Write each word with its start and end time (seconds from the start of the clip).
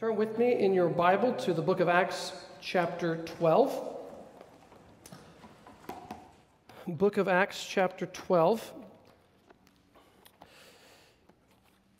Turn 0.00 0.16
with 0.16 0.38
me 0.38 0.58
in 0.58 0.72
your 0.72 0.88
Bible 0.88 1.34
to 1.34 1.52
the 1.52 1.60
book 1.60 1.78
of 1.78 1.86
Acts, 1.86 2.32
chapter 2.62 3.16
12. 3.16 3.98
Book 6.88 7.18
of 7.18 7.28
Acts, 7.28 7.66
chapter 7.68 8.06
12. 8.06 8.72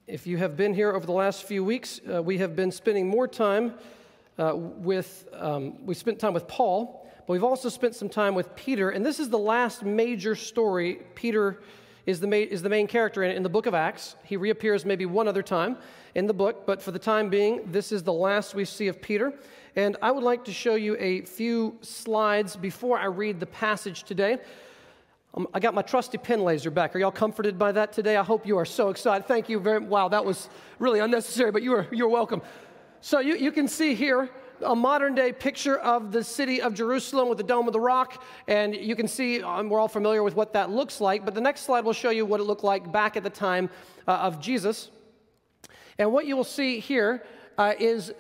If 0.06 0.26
you 0.26 0.38
have 0.38 0.56
been 0.56 0.72
here 0.72 0.92
over 0.92 1.04
the 1.04 1.12
last 1.12 1.44
few 1.44 1.62
weeks, 1.62 2.00
uh, 2.10 2.22
we 2.22 2.38
have 2.38 2.56
been 2.56 2.72
spending 2.72 3.06
more 3.06 3.28
time 3.28 3.74
uh, 4.38 4.53
with, 4.56 5.28
um, 5.35 5.85
we 5.85 5.92
spent 5.94 6.19
time 6.19 6.32
with 6.32 6.48
Paul, 6.48 7.06
but 7.26 7.35
we've 7.35 7.44
also 7.44 7.69
spent 7.69 7.94
some 7.94 8.08
time 8.08 8.35
with 8.35 8.56
Peter, 8.56 8.88
and 8.88 9.04
this 9.04 9.21
is 9.21 9.28
the 9.28 9.38
last 9.38 9.85
major 9.85 10.35
story. 10.35 11.03
Peter 11.14 11.60
is 12.11 12.21
the, 12.21 12.27
ma- 12.27 12.37
is 12.37 12.61
the 12.63 12.69
main 12.69 12.87
character 12.87 13.22
in, 13.22 13.31
in 13.37 13.43
the 13.43 13.49
book 13.49 13.67
of 13.67 13.74
Acts. 13.74 14.17
He 14.24 14.37
reappears 14.37 14.85
maybe 14.85 15.06
one 15.06 15.29
other 15.29 15.43
time 15.43 15.76
in 16.15 16.27
the 16.27 16.34
book, 16.34 16.66
but 16.66 16.83
for 16.83 16.91
the 16.91 16.98
time 16.98 17.30
being, 17.30 17.62
this 17.70 17.93
is 17.93 18.02
the 18.02 18.12
last 18.12 18.55
we 18.55 18.65
see 18.65 18.88
of 18.88 19.01
Peter. 19.01 19.33
And 19.77 19.97
I 20.03 20.11
would 20.11 20.25
like 20.25 20.45
to 20.47 20.53
show 20.53 20.75
you 20.75 20.97
a 20.98 21.23
few 21.23 21.79
slides 21.81 22.57
before 22.57 22.98
I 22.98 23.07
read 23.07 23.39
the 23.39 23.47
passage 23.47 24.03
today. 24.03 24.39
Um, 25.34 25.47
I 25.55 25.61
got 25.61 25.75
my 25.75 25.83
trusty 25.83 26.19
pen 26.19 26.43
laser 26.43 26.73
back. 26.73 26.97
Are 26.97 26.98
y'all 26.98 27.12
comforted 27.12 27.57
by 27.57 27.70
that 27.73 27.93
today? 27.93 28.17
I 28.17 28.25
hope 28.25 28.45
you 28.45 28.59
are 28.59 28.65
so 28.65 28.89
excited. 28.89 29.29
Thank 29.29 29.48
you 29.48 29.61
very 29.61 29.79
Wow, 29.79 30.09
that 30.09 30.25
was 30.25 30.48
really 30.81 30.98
unnecessary, 30.98 31.53
but 31.53 31.62
you 31.62 31.73
are, 31.75 31.87
you're 31.92 32.09
welcome. 32.09 32.42
So 33.01 33.20
you, 33.20 33.37
you 33.37 33.53
can 33.53 33.69
see 33.69 33.95
here 33.95 34.29
a 34.64 34.74
modern 34.74 35.14
day 35.14 35.32
picture 35.32 35.78
of 35.78 36.12
the 36.12 36.23
city 36.23 36.60
of 36.60 36.74
Jerusalem 36.74 37.28
with 37.28 37.38
the 37.38 37.45
Dome 37.45 37.66
of 37.66 37.73
the 37.73 37.80
Rock. 37.80 38.23
And 38.48 38.74
you 38.74 38.96
can 38.96 39.09
see, 39.09 39.42
um, 39.42 39.69
we're 39.69 39.80
all 39.80 39.88
familiar 39.88 40.23
with 40.23 40.34
what 40.34 40.52
that 40.52 40.70
looks 40.70 41.00
like. 41.00 41.24
But 41.24 41.34
the 41.34 41.41
next 41.41 41.62
slide 41.62 41.84
will 41.84 41.92
show 41.92 42.10
you 42.10 42.27
what 42.27 42.41
it 42.41 42.45
looked 42.45 42.64
like 42.64 42.91
back 42.92 43.16
at 43.16 43.23
the 43.23 43.30
time 43.30 43.70
uh, 44.06 44.12
of 44.12 44.41
Jesus. 44.41 44.91
And 45.98 46.12
what 46.12 46.27
you 46.27 46.36
will 46.36 46.45
see 46.45 46.80
here 46.80 47.24
uh, 47.59 47.74
is, 47.78 48.12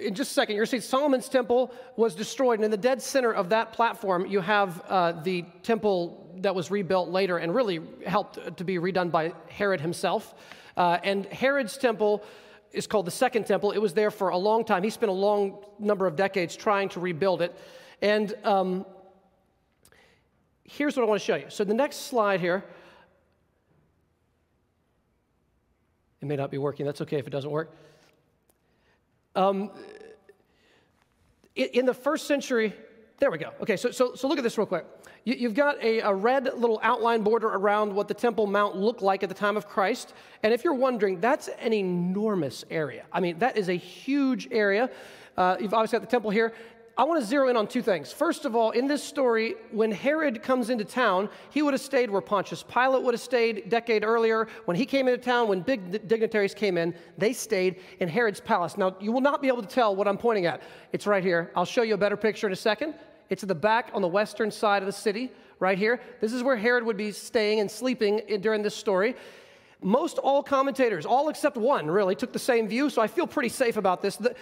in 0.00 0.14
just 0.14 0.32
a 0.32 0.34
second, 0.34 0.56
you're 0.56 0.64
going 0.64 0.76
to 0.76 0.82
see 0.82 0.88
Solomon's 0.88 1.28
temple 1.28 1.72
was 1.96 2.14
destroyed. 2.14 2.58
And 2.58 2.64
in 2.64 2.70
the 2.70 2.76
dead 2.76 3.00
center 3.00 3.32
of 3.32 3.48
that 3.50 3.72
platform, 3.72 4.26
you 4.26 4.40
have 4.40 4.82
uh, 4.88 5.12
the 5.22 5.44
temple 5.62 6.30
that 6.38 6.54
was 6.54 6.70
rebuilt 6.70 7.08
later 7.08 7.38
and 7.38 7.54
really 7.54 7.80
helped 8.06 8.56
to 8.56 8.64
be 8.64 8.76
redone 8.76 9.10
by 9.10 9.32
Herod 9.48 9.80
himself. 9.80 10.34
Uh, 10.76 10.98
and 11.04 11.26
Herod's 11.26 11.76
temple 11.76 12.24
is 12.72 12.86
called 12.86 13.06
the 13.06 13.12
Second 13.12 13.46
Temple. 13.46 13.72
It 13.72 13.78
was 13.78 13.94
there 13.94 14.10
for 14.10 14.30
a 14.30 14.38
long 14.38 14.64
time. 14.64 14.82
He 14.82 14.90
spent 14.90 15.10
a 15.10 15.14
long 15.14 15.64
number 15.78 16.06
of 16.06 16.16
decades 16.16 16.56
trying 16.56 16.88
to 16.90 17.00
rebuild 17.00 17.42
it. 17.42 17.54
And 18.00 18.34
um, 18.44 18.86
here's 20.64 20.96
what 20.96 21.02
I 21.04 21.06
want 21.06 21.20
to 21.20 21.24
show 21.24 21.36
you. 21.36 21.46
So, 21.48 21.64
the 21.64 21.74
next 21.74 22.06
slide 22.06 22.40
here 22.40 22.64
It 26.22 26.26
may 26.26 26.36
not 26.36 26.52
be 26.52 26.58
working. 26.58 26.86
That's 26.86 27.00
okay 27.00 27.18
if 27.18 27.26
it 27.26 27.30
doesn't 27.30 27.50
work. 27.50 27.74
Um, 29.34 29.72
in 31.56 31.84
the 31.84 31.94
first 31.94 32.28
century, 32.28 32.74
there 33.18 33.30
we 33.30 33.38
go. 33.38 33.50
Okay, 33.60 33.76
so, 33.76 33.90
so, 33.90 34.14
so 34.14 34.28
look 34.28 34.38
at 34.38 34.44
this 34.44 34.58
real 34.58 34.66
quick. 34.66 34.84
You, 35.24 35.48
have 35.48 35.54
got 35.54 35.82
a, 35.82 36.00
a, 36.00 36.12
red 36.12 36.50
little 36.56 36.80
outline 36.82 37.22
border 37.22 37.46
around 37.46 37.94
what 37.94 38.08
the 38.08 38.14
Temple 38.14 38.48
Mount 38.48 38.76
looked 38.76 39.02
like 39.02 39.22
at 39.22 39.28
the 39.28 39.34
time 39.34 39.56
of 39.56 39.68
Christ. 39.68 40.14
And 40.42 40.52
if 40.52 40.64
you're 40.64 40.74
wondering, 40.74 41.20
that's 41.20 41.46
an 41.46 41.72
enormous 41.72 42.64
area. 42.70 43.04
I 43.12 43.20
mean, 43.20 43.38
that 43.38 43.56
is 43.56 43.68
a 43.68 43.74
huge 43.74 44.48
area. 44.50 44.90
Uh, 45.36 45.56
you've 45.60 45.72
obviously 45.72 45.98
got 45.98 46.04
the 46.04 46.10
temple 46.10 46.30
here. 46.30 46.52
I 46.96 47.04
want 47.04 47.20
to 47.22 47.26
zero 47.26 47.48
in 47.48 47.56
on 47.56 47.66
two 47.66 47.80
things. 47.80 48.12
First 48.12 48.44
of 48.44 48.54
all, 48.54 48.70
in 48.72 48.86
this 48.86 49.02
story, 49.02 49.54
when 49.70 49.90
Herod 49.90 50.42
comes 50.42 50.68
into 50.68 50.84
town, 50.84 51.30
he 51.48 51.62
would 51.62 51.72
have 51.72 51.80
stayed 51.80 52.10
where 52.10 52.20
Pontius 52.20 52.62
Pilate 52.62 53.02
would 53.02 53.14
have 53.14 53.20
stayed 53.20 53.58
a 53.58 53.68
decade 53.68 54.04
earlier. 54.04 54.46
When 54.66 54.76
he 54.76 54.84
came 54.84 55.08
into 55.08 55.22
town, 55.22 55.48
when 55.48 55.62
big 55.62 56.06
dignitaries 56.06 56.52
came 56.52 56.76
in, 56.76 56.94
they 57.16 57.32
stayed 57.32 57.80
in 58.00 58.10
Herod's 58.10 58.40
palace. 58.40 58.76
Now, 58.76 58.94
you 59.00 59.10
will 59.10 59.22
not 59.22 59.40
be 59.40 59.48
able 59.48 59.62
to 59.62 59.68
tell 59.68 59.96
what 59.96 60.06
I'm 60.06 60.18
pointing 60.18 60.44
at. 60.44 60.62
It's 60.92 61.06
right 61.06 61.24
here. 61.24 61.50
I'll 61.56 61.64
show 61.64 61.82
you 61.82 61.94
a 61.94 61.98
better 61.98 62.16
picture 62.16 62.46
in 62.46 62.52
a 62.52 62.56
second. 62.56 62.94
It's 63.30 63.42
at 63.42 63.48
the 63.48 63.54
back 63.54 63.90
on 63.94 64.02
the 64.02 64.08
western 64.08 64.50
side 64.50 64.82
of 64.82 64.86
the 64.86 64.92
city, 64.92 65.32
right 65.60 65.78
here. 65.78 65.98
This 66.20 66.34
is 66.34 66.42
where 66.42 66.56
Herod 66.56 66.84
would 66.84 66.98
be 66.98 67.10
staying 67.12 67.60
and 67.60 67.70
sleeping 67.70 68.20
during 68.42 68.60
this 68.60 68.74
story. 68.74 69.16
Most 69.82 70.18
all 70.18 70.42
commentators, 70.42 71.04
all 71.04 71.28
except 71.28 71.56
one 71.56 71.90
really, 71.90 72.14
took 72.14 72.32
the 72.32 72.38
same 72.38 72.68
view, 72.68 72.88
so 72.88 73.02
I 73.02 73.06
feel 73.06 73.26
pretty 73.26 73.48
safe 73.48 73.76
about 73.76 74.00
this. 74.00 74.16
The, 74.16 74.34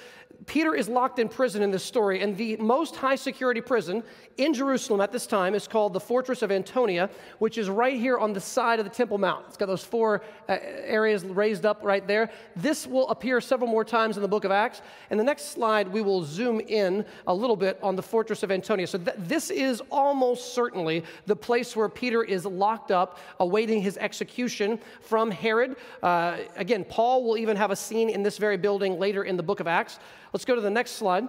Peter 0.47 0.75
is 0.75 0.89
locked 0.89 1.19
in 1.19 1.29
prison 1.29 1.63
in 1.63 1.71
this 1.71 1.85
story, 1.85 2.23
and 2.23 2.37
the 2.37 2.57
most 2.57 2.97
high 2.97 3.17
security 3.17 3.61
prison 3.61 4.03
in 4.39 4.55
Jerusalem 4.55 5.01
at 5.01 5.13
this 5.13 5.27
time 5.27 5.55
is 5.55 5.69
called 5.69 5.93
the 5.93 6.01
Fortress 6.01 6.41
of 6.43 6.51
Antonia, 6.51 7.11
which 7.39 7.59
is 7.59 7.69
right 7.69 7.99
here 7.99 8.17
on 8.17 8.33
the 8.33 8.41
side 8.41 8.79
of 8.79 8.87
the 8.87 8.91
Temple 8.91 9.19
Mount. 9.19 9.45
It's 9.49 9.57
got 9.57 9.67
those 9.67 9.85
four 9.85 10.23
uh, 10.49 10.57
areas 10.63 11.25
raised 11.25 11.67
up 11.67 11.81
right 11.83 12.07
there. 12.07 12.31
This 12.57 12.87
will 12.87 13.09
appear 13.11 13.41
several 13.41 13.71
more 13.71 13.85
times 13.85 14.17
in 14.17 14.23
the 14.23 14.29
book 14.29 14.45
of 14.45 14.51
Acts. 14.51 14.81
And 15.11 15.21
the 15.21 15.25
next 15.25 15.53
slide, 15.53 15.89
we 15.89 16.01
will 16.01 16.25
zoom 16.25 16.61
in 16.61 17.05
a 17.27 17.35
little 17.35 17.57
bit 17.57 17.79
on 17.83 17.97
the 17.97 18.03
Fortress 18.03 18.43
of 18.43 18.51
Antonia. 18.51 18.87
So 18.87 18.99
th- 18.99 19.17
this 19.19 19.51
is 19.51 19.83
almost 19.91 20.55
certainly 20.55 21.05
the 21.27 21.37
place 21.37 21.77
where 21.77 21.89
Peter 21.89 22.23
is 22.23 22.47
locked 22.47 22.91
up, 22.91 23.19
awaiting 23.41 23.83
his 23.83 23.99
execution 23.99 24.79
from 25.03 25.30
Herod. 25.31 25.77
Uh, 26.03 26.39
again, 26.57 26.85
Paul 26.85 27.25
will 27.25 27.37
even 27.37 27.57
have 27.57 27.71
a 27.71 27.77
scene 27.77 28.11
in 28.11 28.23
this 28.23 28.39
very 28.39 28.57
building 28.57 28.99
later 28.99 29.25
in 29.25 29.37
the 29.37 29.43
book 29.43 29.61
of 29.61 29.67
Acts. 29.67 29.99
Let's 30.33 30.45
go 30.45 30.55
to 30.55 30.61
the 30.61 30.71
next 30.71 30.93
slide. 30.93 31.29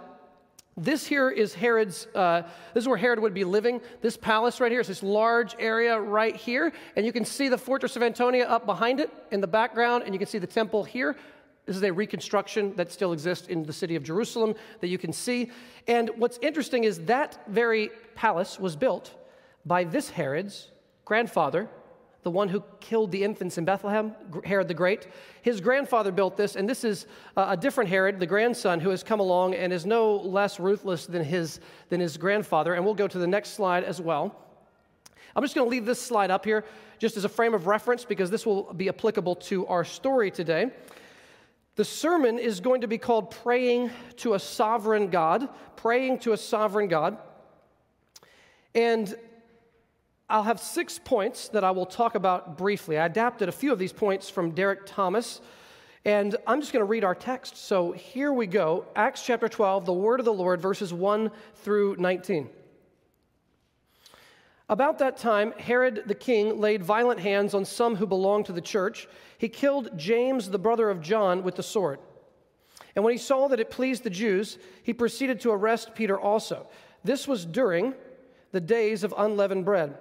This 0.78 1.06
here 1.06 1.30
is 1.30 1.54
Herod's, 1.54 2.08
uh, 2.16 2.44
this 2.74 2.84
is 2.84 2.88
where 2.88 2.98
Herod 2.98 3.20
would 3.20 3.34
be 3.34 3.44
living. 3.44 3.82
This 4.02 4.16
palace 4.16 4.62
right 4.62 4.72
here 4.72 4.80
is 4.80 4.88
this 4.88 5.04
large 5.04 5.56
area 5.60 6.00
right 6.00 6.36
here. 6.36 6.72
And 6.96 7.06
you 7.06 7.12
can 7.12 7.26
see 7.26 7.50
the 7.50 7.58
fortress 7.58 7.96
of 7.98 8.04
Antonia 8.04 8.46
up 8.46 8.66
behind 8.66 9.02
it 9.02 9.12
in 9.32 9.42
the 9.42 9.48
background, 9.48 10.04
and 10.06 10.14
you 10.16 10.20
can 10.20 10.28
see 10.28 10.38
the 10.38 10.48
temple 10.48 10.84
here. 10.84 11.18
This 11.66 11.76
is 11.76 11.84
a 11.84 11.92
reconstruction 11.92 12.76
that 12.78 12.92
still 12.92 13.12
exists 13.12 13.48
in 13.48 13.64
the 13.64 13.74
city 13.74 13.96
of 13.96 14.04
Jerusalem 14.04 14.56
that 14.80 14.88
you 14.88 14.98
can 14.98 15.14
see. 15.14 15.52
And 15.88 16.10
what's 16.16 16.40
interesting 16.42 16.86
is 16.86 17.00
that 17.02 17.44
very 17.48 17.92
palace 18.16 18.60
was 18.60 18.76
built 18.76 19.14
by 19.66 19.84
this 19.84 20.10
Herod's 20.10 20.72
grandfather, 21.06 21.70
the 22.24 22.32
one 22.32 22.50
who 22.50 22.64
killed 22.80 23.12
the 23.12 23.24
infants 23.24 23.58
in 23.58 23.66
Bethlehem, 23.66 24.14
Herod 24.44 24.68
the 24.68 24.74
Great. 24.74 25.08
His 25.42 25.60
grandfather 25.60 26.12
built 26.12 26.38
this, 26.38 26.56
and 26.56 26.70
this 26.70 26.84
is 26.84 27.08
a 27.36 27.58
different 27.58 27.90
Herod, 27.90 28.20
the 28.20 28.28
grandson, 28.28 28.80
who 28.80 28.90
has 28.90 29.04
come 29.04 29.20
along 29.20 29.56
and 29.56 29.74
is 29.74 29.86
no 29.86 30.18
less 30.18 30.60
ruthless 30.60 31.08
than 31.08 31.24
his, 31.24 31.60
than 31.90 32.00
his 32.00 32.18
grandfather. 32.18 32.76
And 32.76 32.86
we'll 32.86 32.94
go 32.94 33.08
to 33.08 33.18
the 33.18 33.28
next 33.28 33.52
slide 33.52 33.84
as 33.84 34.00
well. 34.00 34.36
I'm 35.36 35.44
just 35.44 35.56
going 35.56 35.66
to 35.66 35.72
leave 35.72 35.86
this 35.86 36.02
slide 36.02 36.30
up 36.30 36.46
here 36.46 36.64
just 37.00 37.18
as 37.18 37.26
a 37.26 37.30
frame 37.30 37.54
of 37.54 37.66
reference 37.66 38.06
because 38.06 38.30
this 38.30 38.46
will 38.46 38.72
be 38.74 38.90
applicable 38.90 39.36
to 39.36 39.66
our 39.68 39.84
story 39.84 40.30
today. 40.30 40.72
The 41.76 41.86
sermon 41.86 42.38
is 42.38 42.60
going 42.60 42.82
to 42.82 42.88
be 42.88 42.98
called 42.98 43.32
Praying 43.32 43.90
to 44.18 44.34
a 44.34 44.40
Sovereign 44.40 45.10
God. 45.10 45.50
Praying 45.78 46.20
to 46.20 46.34
a 46.34 46.38
Sovereign 46.38 46.88
God. 46.88 47.18
And 48.76 49.16
I'll 50.32 50.44
have 50.44 50.62
six 50.62 50.98
points 50.98 51.50
that 51.50 51.66
I 51.66 51.72
will 51.72 51.86
talk 51.86 52.16
about 52.16 52.58
briefly. 52.58 52.98
I 52.98 53.06
adapted 53.06 53.50
a 53.50 53.52
few 53.52 53.74
of 53.74 53.80
these 53.80 53.92
points 53.92 54.30
from 54.30 54.52
Derek 54.52 54.86
Thomas, 54.86 55.42
and 56.06 56.38
I'm 56.48 56.62
just 56.62 56.72
going 56.72 56.80
to 56.80 56.90
read 56.90 57.04
our 57.04 57.14
text. 57.14 57.58
So 57.58 57.92
here 57.92 58.32
we 58.32 58.48
go 58.48 58.86
Acts 58.96 59.26
chapter 59.26 59.50
12, 59.50 59.86
the 59.86 59.92
word 59.92 60.22
of 60.22 60.26
the 60.26 60.32
Lord, 60.32 60.62
verses 60.62 60.94
1 60.94 61.32
through 61.56 61.98
19. 61.98 62.50
About 64.70 65.00
that 65.00 65.18
time, 65.18 65.52
Herod 65.60 66.04
the 66.06 66.16
king 66.16 66.62
laid 66.62 66.82
violent 66.82 67.20
hands 67.20 67.54
on 67.54 67.66
some 67.66 67.98
who 67.98 68.08
belonged 68.08 68.46
to 68.46 68.54
the 68.54 68.62
church. 68.62 69.10
He 69.38 69.50
killed 69.50 69.98
James, 69.98 70.50
the 70.50 70.58
brother 70.58 70.90
of 70.90 71.02
John, 71.02 71.44
with 71.44 71.56
the 71.58 71.64
sword. 71.64 72.00
And 72.96 73.04
when 73.04 73.14
he 73.14 73.18
saw 73.18 73.50
that 73.50 73.60
it 73.60 73.70
pleased 73.70 74.04
the 74.04 74.10
Jews, 74.10 74.58
he 74.82 74.94
proceeded 74.94 75.42
to 75.42 75.52
arrest 75.52 75.94
Peter 75.94 76.18
also. 76.18 76.68
This 77.04 77.28
was 77.28 77.46
during 77.46 77.96
the 78.54 78.62
days 78.62 79.04
of 79.04 79.14
unleavened 79.18 79.66
bread. 79.66 79.98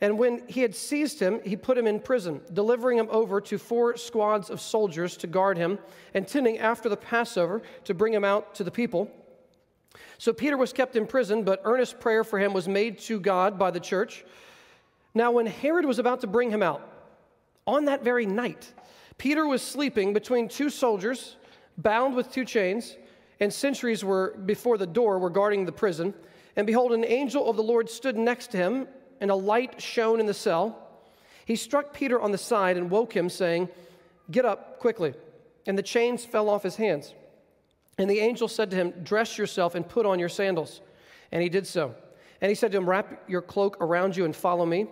And 0.00 0.18
when 0.18 0.42
he 0.46 0.60
had 0.60 0.74
seized 0.74 1.20
him, 1.20 1.40
he 1.42 1.56
put 1.56 1.78
him 1.78 1.86
in 1.86 2.00
prison, 2.00 2.42
delivering 2.52 2.98
him 2.98 3.08
over 3.10 3.40
to 3.40 3.56
four 3.56 3.96
squads 3.96 4.50
of 4.50 4.60
soldiers 4.60 5.16
to 5.18 5.26
guard 5.26 5.56
him, 5.56 5.78
intending 6.12 6.58
after 6.58 6.88
the 6.88 6.96
Passover 6.96 7.62
to 7.84 7.94
bring 7.94 8.12
him 8.12 8.24
out 8.24 8.54
to 8.56 8.64
the 8.64 8.70
people. 8.70 9.10
So 10.18 10.32
Peter 10.32 10.58
was 10.58 10.72
kept 10.72 10.96
in 10.96 11.06
prison, 11.06 11.44
but 11.44 11.62
earnest 11.64 11.98
prayer 11.98 12.24
for 12.24 12.38
him 12.38 12.52
was 12.52 12.68
made 12.68 12.98
to 13.00 13.18
God 13.18 13.58
by 13.58 13.70
the 13.70 13.80
church. 13.80 14.24
Now, 15.14 15.30
when 15.30 15.46
Herod 15.46 15.86
was 15.86 15.98
about 15.98 16.20
to 16.20 16.26
bring 16.26 16.50
him 16.50 16.62
out, 16.62 16.92
on 17.66 17.86
that 17.86 18.04
very 18.04 18.26
night, 18.26 18.72
Peter 19.16 19.46
was 19.46 19.62
sleeping 19.62 20.12
between 20.12 20.46
two 20.46 20.68
soldiers, 20.68 21.36
bound 21.78 22.14
with 22.14 22.30
two 22.30 22.44
chains, 22.44 22.96
and 23.40 23.52
sentries 23.52 24.04
were 24.04 24.36
before 24.44 24.76
the 24.76 24.86
door 24.86 25.18
were 25.18 25.30
guarding 25.30 25.64
the 25.64 25.72
prison. 25.72 26.12
And 26.54 26.66
behold, 26.66 26.92
an 26.92 27.04
angel 27.04 27.48
of 27.48 27.56
the 27.56 27.62
Lord 27.62 27.88
stood 27.88 28.16
next 28.16 28.50
to 28.52 28.58
him 28.58 28.88
and 29.20 29.30
a 29.30 29.34
light 29.34 29.80
shone 29.80 30.20
in 30.20 30.26
the 30.26 30.34
cell. 30.34 30.82
He 31.44 31.56
struck 31.56 31.92
Peter 31.92 32.20
on 32.20 32.32
the 32.32 32.38
side 32.38 32.76
and 32.76 32.90
woke 32.90 33.14
him, 33.14 33.28
saying, 33.28 33.68
Get 34.30 34.44
up 34.44 34.80
quickly. 34.80 35.14
And 35.66 35.76
the 35.76 35.82
chains 35.82 36.24
fell 36.24 36.48
off 36.48 36.62
his 36.62 36.76
hands. 36.76 37.14
And 37.98 38.10
the 38.10 38.20
angel 38.20 38.48
said 38.48 38.70
to 38.70 38.76
him, 38.76 38.92
Dress 39.02 39.38
yourself 39.38 39.74
and 39.74 39.88
put 39.88 40.06
on 40.06 40.18
your 40.18 40.28
sandals. 40.28 40.80
And 41.32 41.42
he 41.42 41.48
did 41.48 41.66
so. 41.66 41.94
And 42.40 42.48
he 42.48 42.54
said 42.54 42.72
to 42.72 42.78
him, 42.78 42.88
Wrap 42.88 43.28
your 43.28 43.42
cloak 43.42 43.76
around 43.80 44.16
you 44.16 44.24
and 44.24 44.34
follow 44.34 44.66
me. 44.66 44.86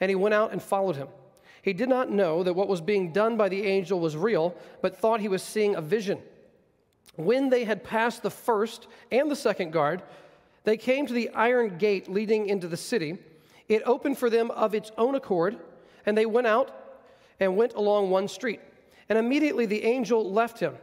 And 0.00 0.08
he 0.08 0.14
went 0.14 0.34
out 0.34 0.52
and 0.52 0.62
followed 0.62 0.96
him. 0.96 1.08
He 1.62 1.72
did 1.72 1.88
not 1.88 2.10
know 2.10 2.42
that 2.42 2.54
what 2.54 2.68
was 2.68 2.80
being 2.80 3.12
done 3.12 3.36
by 3.36 3.48
the 3.48 3.66
angel 3.66 4.00
was 4.00 4.16
real, 4.16 4.54
but 4.80 4.96
thought 4.96 5.20
he 5.20 5.28
was 5.28 5.42
seeing 5.42 5.74
a 5.74 5.80
vision. 5.80 6.20
When 7.16 7.50
they 7.50 7.64
had 7.64 7.82
passed 7.82 8.22
the 8.22 8.30
first 8.30 8.86
and 9.10 9.30
the 9.30 9.36
second 9.36 9.72
guard, 9.72 10.02
they 10.64 10.76
came 10.76 11.06
to 11.06 11.12
the 11.12 11.30
iron 11.30 11.76
gate 11.78 12.08
leading 12.08 12.48
into 12.48 12.68
the 12.68 12.76
city. 12.76 13.18
It 13.68 13.82
opened 13.84 14.18
for 14.18 14.30
them 14.30 14.50
of 14.50 14.74
its 14.74 14.90
own 14.96 15.14
accord, 15.14 15.58
and 16.06 16.16
they 16.16 16.26
went 16.26 16.46
out 16.46 16.74
and 17.40 17.56
went 17.56 17.74
along 17.74 18.10
one 18.10 18.28
street. 18.28 18.60
And 19.08 19.18
immediately 19.18 19.66
the 19.66 19.84
angel 19.84 20.30
left 20.30 20.60
him. 20.60 20.74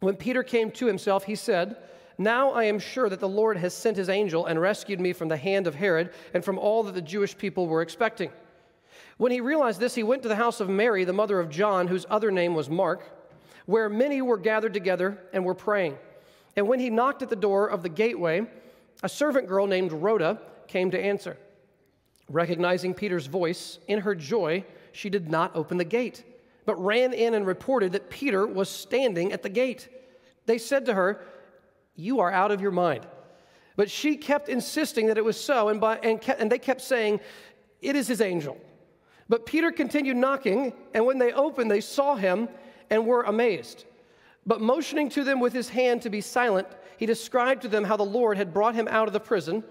When 0.00 0.16
Peter 0.16 0.42
came 0.42 0.70
to 0.72 0.86
himself, 0.86 1.24
he 1.24 1.34
said, 1.34 1.76
Now 2.18 2.50
I 2.50 2.64
am 2.64 2.78
sure 2.78 3.08
that 3.08 3.20
the 3.20 3.28
Lord 3.28 3.56
has 3.56 3.74
sent 3.74 3.96
his 3.96 4.08
angel 4.08 4.46
and 4.46 4.60
rescued 4.60 5.00
me 5.00 5.12
from 5.12 5.28
the 5.28 5.36
hand 5.36 5.66
of 5.66 5.74
Herod 5.74 6.10
and 6.34 6.44
from 6.44 6.58
all 6.58 6.82
that 6.84 6.94
the 6.94 7.02
Jewish 7.02 7.36
people 7.36 7.66
were 7.66 7.82
expecting. 7.82 8.30
When 9.16 9.32
he 9.32 9.40
realized 9.40 9.80
this, 9.80 9.94
he 9.94 10.02
went 10.02 10.22
to 10.22 10.28
the 10.28 10.36
house 10.36 10.60
of 10.60 10.68
Mary, 10.68 11.04
the 11.04 11.12
mother 11.12 11.40
of 11.40 11.48
John, 11.48 11.88
whose 11.88 12.06
other 12.10 12.30
name 12.30 12.54
was 12.54 12.68
Mark, 12.68 13.10
where 13.64 13.88
many 13.88 14.20
were 14.22 14.36
gathered 14.36 14.74
together 14.74 15.18
and 15.32 15.44
were 15.44 15.54
praying. 15.54 15.96
And 16.54 16.68
when 16.68 16.80
he 16.80 16.90
knocked 16.90 17.22
at 17.22 17.30
the 17.30 17.36
door 17.36 17.68
of 17.68 17.82
the 17.82 17.88
gateway, 17.88 18.46
a 19.02 19.08
servant 19.08 19.48
girl 19.48 19.66
named 19.66 19.92
Rhoda 19.92 20.40
came 20.68 20.90
to 20.90 21.00
answer. 21.00 21.36
Recognizing 22.28 22.94
Peter's 22.94 23.26
voice, 23.26 23.78
in 23.86 24.00
her 24.00 24.14
joy, 24.14 24.64
she 24.92 25.10
did 25.10 25.30
not 25.30 25.54
open 25.54 25.76
the 25.76 25.84
gate, 25.84 26.24
but 26.64 26.74
ran 26.82 27.12
in 27.12 27.34
and 27.34 27.46
reported 27.46 27.92
that 27.92 28.10
Peter 28.10 28.46
was 28.46 28.68
standing 28.68 29.32
at 29.32 29.42
the 29.42 29.48
gate. 29.48 29.88
They 30.46 30.58
said 30.58 30.86
to 30.86 30.94
her, 30.94 31.24
You 31.94 32.20
are 32.20 32.32
out 32.32 32.50
of 32.50 32.60
your 32.60 32.72
mind. 32.72 33.06
But 33.76 33.90
she 33.90 34.16
kept 34.16 34.48
insisting 34.48 35.06
that 35.06 35.18
it 35.18 35.24
was 35.24 35.38
so, 35.38 35.68
and, 35.68 35.80
by, 35.80 35.98
and, 35.98 36.20
kept, 36.20 36.40
and 36.40 36.50
they 36.50 36.58
kept 36.58 36.80
saying, 36.80 37.20
It 37.80 37.94
is 37.94 38.08
his 38.08 38.20
angel. 38.20 38.58
But 39.28 39.46
Peter 39.46 39.70
continued 39.70 40.16
knocking, 40.16 40.72
and 40.94 41.04
when 41.04 41.18
they 41.18 41.32
opened, 41.32 41.70
they 41.70 41.80
saw 41.80 42.16
him 42.16 42.48
and 42.90 43.06
were 43.06 43.22
amazed. 43.22 43.84
But 44.46 44.60
motioning 44.60 45.08
to 45.10 45.24
them 45.24 45.40
with 45.40 45.52
his 45.52 45.68
hand 45.68 46.02
to 46.02 46.10
be 46.10 46.20
silent, 46.20 46.68
he 46.96 47.06
described 47.06 47.62
to 47.62 47.68
them 47.68 47.84
how 47.84 47.96
the 47.96 48.04
Lord 48.04 48.36
had 48.36 48.54
brought 48.54 48.74
him 48.74 48.88
out 48.88 49.08
of 49.08 49.12
the 49.12 49.20
prison. 49.20 49.64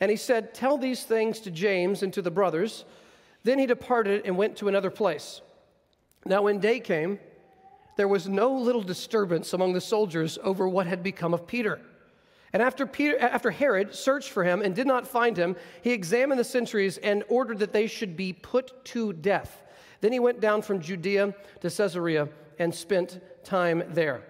And 0.00 0.10
he 0.10 0.16
said, 0.16 0.54
Tell 0.54 0.78
these 0.78 1.02
things 1.04 1.40
to 1.40 1.50
James 1.50 2.02
and 2.02 2.12
to 2.12 2.22
the 2.22 2.30
brothers. 2.30 2.84
Then 3.44 3.58
he 3.58 3.66
departed 3.66 4.22
and 4.24 4.36
went 4.36 4.56
to 4.56 4.68
another 4.68 4.90
place. 4.90 5.40
Now, 6.24 6.42
when 6.42 6.58
day 6.58 6.80
came, 6.80 7.20
there 7.96 8.08
was 8.08 8.28
no 8.28 8.52
little 8.52 8.82
disturbance 8.82 9.52
among 9.52 9.72
the 9.72 9.80
soldiers 9.80 10.38
over 10.42 10.68
what 10.68 10.86
had 10.86 11.02
become 11.02 11.32
of 11.32 11.46
Peter. 11.46 11.80
And 12.52 12.62
after, 12.62 12.86
Peter, 12.86 13.18
after 13.18 13.50
Herod 13.50 13.94
searched 13.94 14.30
for 14.30 14.44
him 14.44 14.62
and 14.62 14.74
did 14.74 14.86
not 14.86 15.06
find 15.06 15.36
him, 15.36 15.56
he 15.82 15.92
examined 15.92 16.38
the 16.38 16.44
sentries 16.44 16.98
and 16.98 17.24
ordered 17.28 17.58
that 17.58 17.72
they 17.72 17.86
should 17.86 18.16
be 18.16 18.32
put 18.32 18.84
to 18.86 19.12
death. 19.12 19.62
Then 20.00 20.12
he 20.12 20.20
went 20.20 20.40
down 20.40 20.62
from 20.62 20.80
Judea 20.80 21.34
to 21.60 21.70
Caesarea 21.70 22.28
and 22.58 22.74
spent 22.74 23.20
time 23.44 23.82
there. 23.88 24.22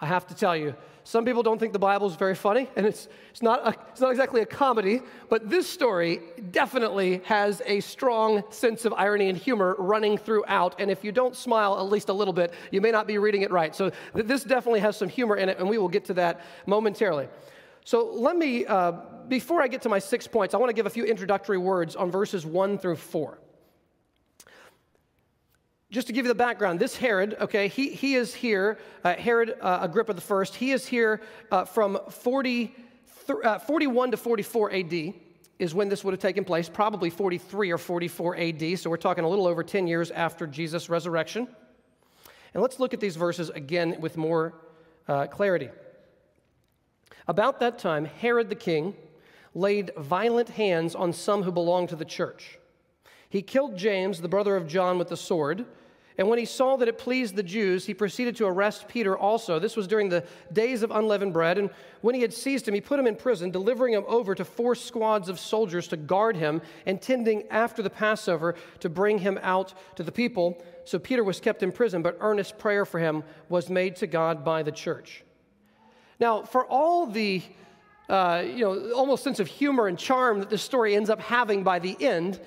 I 0.00 0.06
have 0.06 0.26
to 0.26 0.34
tell 0.34 0.56
you, 0.56 0.74
some 1.06 1.26
people 1.26 1.42
don't 1.42 1.58
think 1.58 1.74
the 1.74 1.78
Bible 1.78 2.06
is 2.06 2.16
very 2.16 2.34
funny, 2.34 2.68
and 2.76 2.86
it's, 2.86 3.08
it's, 3.30 3.42
not 3.42 3.60
a, 3.66 3.76
it's 3.90 4.00
not 4.00 4.10
exactly 4.10 4.40
a 4.40 4.46
comedy, 4.46 5.02
but 5.28 5.50
this 5.50 5.68
story 5.68 6.20
definitely 6.50 7.20
has 7.24 7.60
a 7.66 7.80
strong 7.80 8.42
sense 8.48 8.86
of 8.86 8.94
irony 8.94 9.28
and 9.28 9.36
humor 9.36 9.76
running 9.78 10.16
throughout. 10.16 10.80
And 10.80 10.90
if 10.90 11.04
you 11.04 11.12
don't 11.12 11.36
smile 11.36 11.78
at 11.78 11.90
least 11.90 12.08
a 12.08 12.12
little 12.14 12.32
bit, 12.32 12.54
you 12.70 12.80
may 12.80 12.90
not 12.90 13.06
be 13.06 13.18
reading 13.18 13.42
it 13.42 13.50
right. 13.50 13.76
So 13.76 13.90
th- 14.14 14.26
this 14.26 14.44
definitely 14.44 14.80
has 14.80 14.96
some 14.96 15.10
humor 15.10 15.36
in 15.36 15.50
it, 15.50 15.58
and 15.58 15.68
we 15.68 15.76
will 15.76 15.90
get 15.90 16.06
to 16.06 16.14
that 16.14 16.40
momentarily. 16.64 17.28
So 17.84 18.10
let 18.10 18.36
me, 18.36 18.64
uh, 18.64 18.92
before 19.28 19.60
I 19.60 19.68
get 19.68 19.82
to 19.82 19.90
my 19.90 19.98
six 19.98 20.26
points, 20.26 20.54
I 20.54 20.56
want 20.56 20.70
to 20.70 20.74
give 20.74 20.86
a 20.86 20.90
few 20.90 21.04
introductory 21.04 21.58
words 21.58 21.96
on 21.96 22.10
verses 22.10 22.46
one 22.46 22.78
through 22.78 22.96
four 22.96 23.38
just 25.94 26.08
to 26.08 26.12
give 26.12 26.24
you 26.24 26.28
the 26.28 26.34
background, 26.34 26.80
this 26.80 26.96
Herod, 26.96 27.36
okay, 27.40 27.68
he, 27.68 27.90
he 27.90 28.16
is 28.16 28.34
here, 28.34 28.78
uh, 29.04 29.14
Herod 29.14 29.54
uh, 29.60 29.78
Agrippa 29.82 30.16
I, 30.28 30.44
he 30.56 30.72
is 30.72 30.84
here 30.84 31.20
uh, 31.52 31.64
from 31.64 32.00
40, 32.10 32.74
uh, 33.44 33.60
41 33.60 34.10
to 34.10 34.16
44 34.16 34.72
AD 34.72 35.14
is 35.60 35.72
when 35.72 35.88
this 35.88 36.02
would 36.02 36.12
have 36.12 36.20
taken 36.20 36.44
place, 36.44 36.68
probably 36.68 37.10
43 37.10 37.70
or 37.70 37.78
44 37.78 38.36
AD. 38.36 38.76
So 38.80 38.90
we're 38.90 38.96
talking 38.96 39.22
a 39.22 39.28
little 39.28 39.46
over 39.46 39.62
10 39.62 39.86
years 39.86 40.10
after 40.10 40.48
Jesus' 40.48 40.88
resurrection. 40.88 41.46
And 42.54 42.60
let's 42.60 42.80
look 42.80 42.92
at 42.92 42.98
these 42.98 43.14
verses 43.14 43.50
again 43.50 44.00
with 44.00 44.16
more 44.16 44.54
uh, 45.06 45.28
clarity. 45.28 45.68
About 47.28 47.60
that 47.60 47.78
time, 47.78 48.04
Herod 48.04 48.48
the 48.48 48.56
king 48.56 48.96
laid 49.54 49.92
violent 49.96 50.48
hands 50.48 50.96
on 50.96 51.12
some 51.12 51.44
who 51.44 51.52
belonged 51.52 51.90
to 51.90 51.96
the 51.96 52.04
church. 52.04 52.58
He 53.28 53.42
killed 53.42 53.76
James, 53.76 54.20
the 54.20 54.28
brother 54.28 54.56
of 54.56 54.66
John, 54.66 54.98
with 54.98 55.08
the 55.08 55.16
sword. 55.16 55.64
And 56.16 56.28
when 56.28 56.38
he 56.38 56.44
saw 56.44 56.76
that 56.76 56.86
it 56.86 56.96
pleased 56.96 57.34
the 57.34 57.42
Jews, 57.42 57.86
he 57.86 57.92
proceeded 57.92 58.36
to 58.36 58.46
arrest 58.46 58.86
Peter 58.86 59.18
also. 59.18 59.58
This 59.58 59.76
was 59.76 59.88
during 59.88 60.08
the 60.08 60.24
days 60.52 60.84
of 60.84 60.92
unleavened 60.92 61.32
bread. 61.32 61.58
And 61.58 61.70
when 62.02 62.14
he 62.14 62.20
had 62.20 62.32
seized 62.32 62.68
him, 62.68 62.74
he 62.74 62.80
put 62.80 63.00
him 63.00 63.08
in 63.08 63.16
prison, 63.16 63.50
delivering 63.50 63.94
him 63.94 64.04
over 64.06 64.32
to 64.36 64.44
four 64.44 64.76
squads 64.76 65.28
of 65.28 65.40
soldiers 65.40 65.88
to 65.88 65.96
guard 65.96 66.36
him, 66.36 66.62
intending 66.86 67.48
after 67.50 67.82
the 67.82 67.90
Passover 67.90 68.54
to 68.78 68.88
bring 68.88 69.18
him 69.18 69.40
out 69.42 69.74
to 69.96 70.04
the 70.04 70.12
people. 70.12 70.62
So 70.84 71.00
Peter 71.00 71.24
was 71.24 71.40
kept 71.40 71.64
in 71.64 71.72
prison, 71.72 72.00
but 72.00 72.16
earnest 72.20 72.58
prayer 72.58 72.84
for 72.84 73.00
him 73.00 73.24
was 73.48 73.68
made 73.68 73.96
to 73.96 74.06
God 74.06 74.44
by 74.44 74.62
the 74.62 74.72
church. 74.72 75.24
Now, 76.20 76.42
for 76.42 76.64
all 76.64 77.06
the 77.06 77.42
uh, 78.08 78.44
you 78.46 78.64
know, 78.64 78.92
almost 78.92 79.24
sense 79.24 79.40
of 79.40 79.48
humor 79.48 79.88
and 79.88 79.98
charm 79.98 80.38
that 80.38 80.50
this 80.50 80.62
story 80.62 80.94
ends 80.94 81.10
up 81.10 81.20
having 81.20 81.64
by 81.64 81.80
the 81.80 81.96
end, 82.00 82.38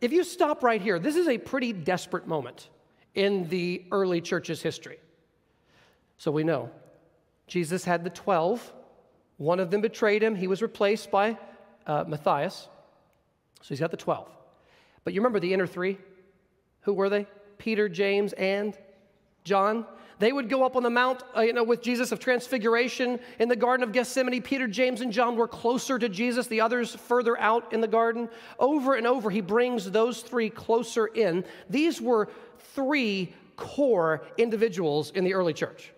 if 0.00 0.12
you 0.12 0.22
stop 0.22 0.62
right 0.62 0.80
here, 0.80 1.00
this 1.00 1.16
is 1.16 1.26
a 1.26 1.38
pretty 1.38 1.72
desperate 1.72 2.28
moment 2.28 2.68
in 3.16 3.48
the 3.48 3.84
early 3.90 4.20
church's 4.20 4.62
history. 4.62 4.98
So 6.18 6.30
we 6.30 6.44
know 6.44 6.70
Jesus 7.48 7.84
had 7.84 8.04
the 8.04 8.10
12. 8.10 8.72
One 9.38 9.58
of 9.58 9.70
them 9.70 9.80
betrayed 9.80 10.22
him. 10.22 10.34
He 10.34 10.46
was 10.46 10.62
replaced 10.62 11.10
by 11.10 11.36
uh, 11.86 12.04
Matthias. 12.06 12.68
So 13.62 13.68
he's 13.68 13.80
got 13.80 13.90
the 13.90 13.96
12. 13.96 14.28
But 15.04 15.14
you 15.14 15.20
remember 15.20 15.40
the 15.40 15.52
inner 15.52 15.66
three? 15.66 15.98
Who 16.82 16.92
were 16.92 17.08
they? 17.08 17.26
Peter, 17.58 17.88
James, 17.88 18.32
and 18.34 18.76
John. 19.44 19.86
They 20.18 20.32
would 20.32 20.48
go 20.48 20.64
up 20.64 20.76
on 20.76 20.82
the 20.82 20.90
Mount, 20.90 21.22
uh, 21.36 21.42
you 21.42 21.52
know, 21.52 21.62
with 21.62 21.82
Jesus 21.82 22.10
of 22.10 22.18
Transfiguration 22.18 23.20
in 23.38 23.48
the 23.48 23.56
Garden 23.56 23.84
of 23.84 23.92
Gethsemane. 23.92 24.40
Peter, 24.40 24.66
James, 24.66 25.02
and 25.02 25.12
John 25.12 25.36
were 25.36 25.46
closer 25.46 25.98
to 25.98 26.08
Jesus, 26.08 26.46
the 26.46 26.62
others 26.62 26.94
further 26.94 27.38
out 27.38 27.72
in 27.72 27.82
the 27.82 27.88
garden. 27.88 28.30
Over 28.58 28.94
and 28.94 29.06
over, 29.06 29.28
he 29.28 29.42
brings 29.42 29.90
those 29.90 30.22
three 30.22 30.48
closer 30.48 31.06
in. 31.06 31.44
These 31.68 32.00
were 32.00 32.28
three 32.74 33.32
core 33.56 34.24
individuals 34.36 35.10
in 35.10 35.24
the 35.24 35.34
early 35.34 35.52
church. 35.52 35.92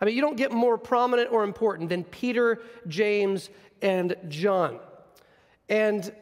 I 0.00 0.04
mean, 0.04 0.14
you 0.14 0.20
don't 0.20 0.36
get 0.36 0.52
more 0.52 0.76
prominent 0.76 1.32
or 1.32 1.44
important 1.44 1.88
than 1.88 2.04
Peter, 2.04 2.60
James, 2.86 3.50
and 3.82 4.14
John. 4.28 4.78
And 5.68 6.12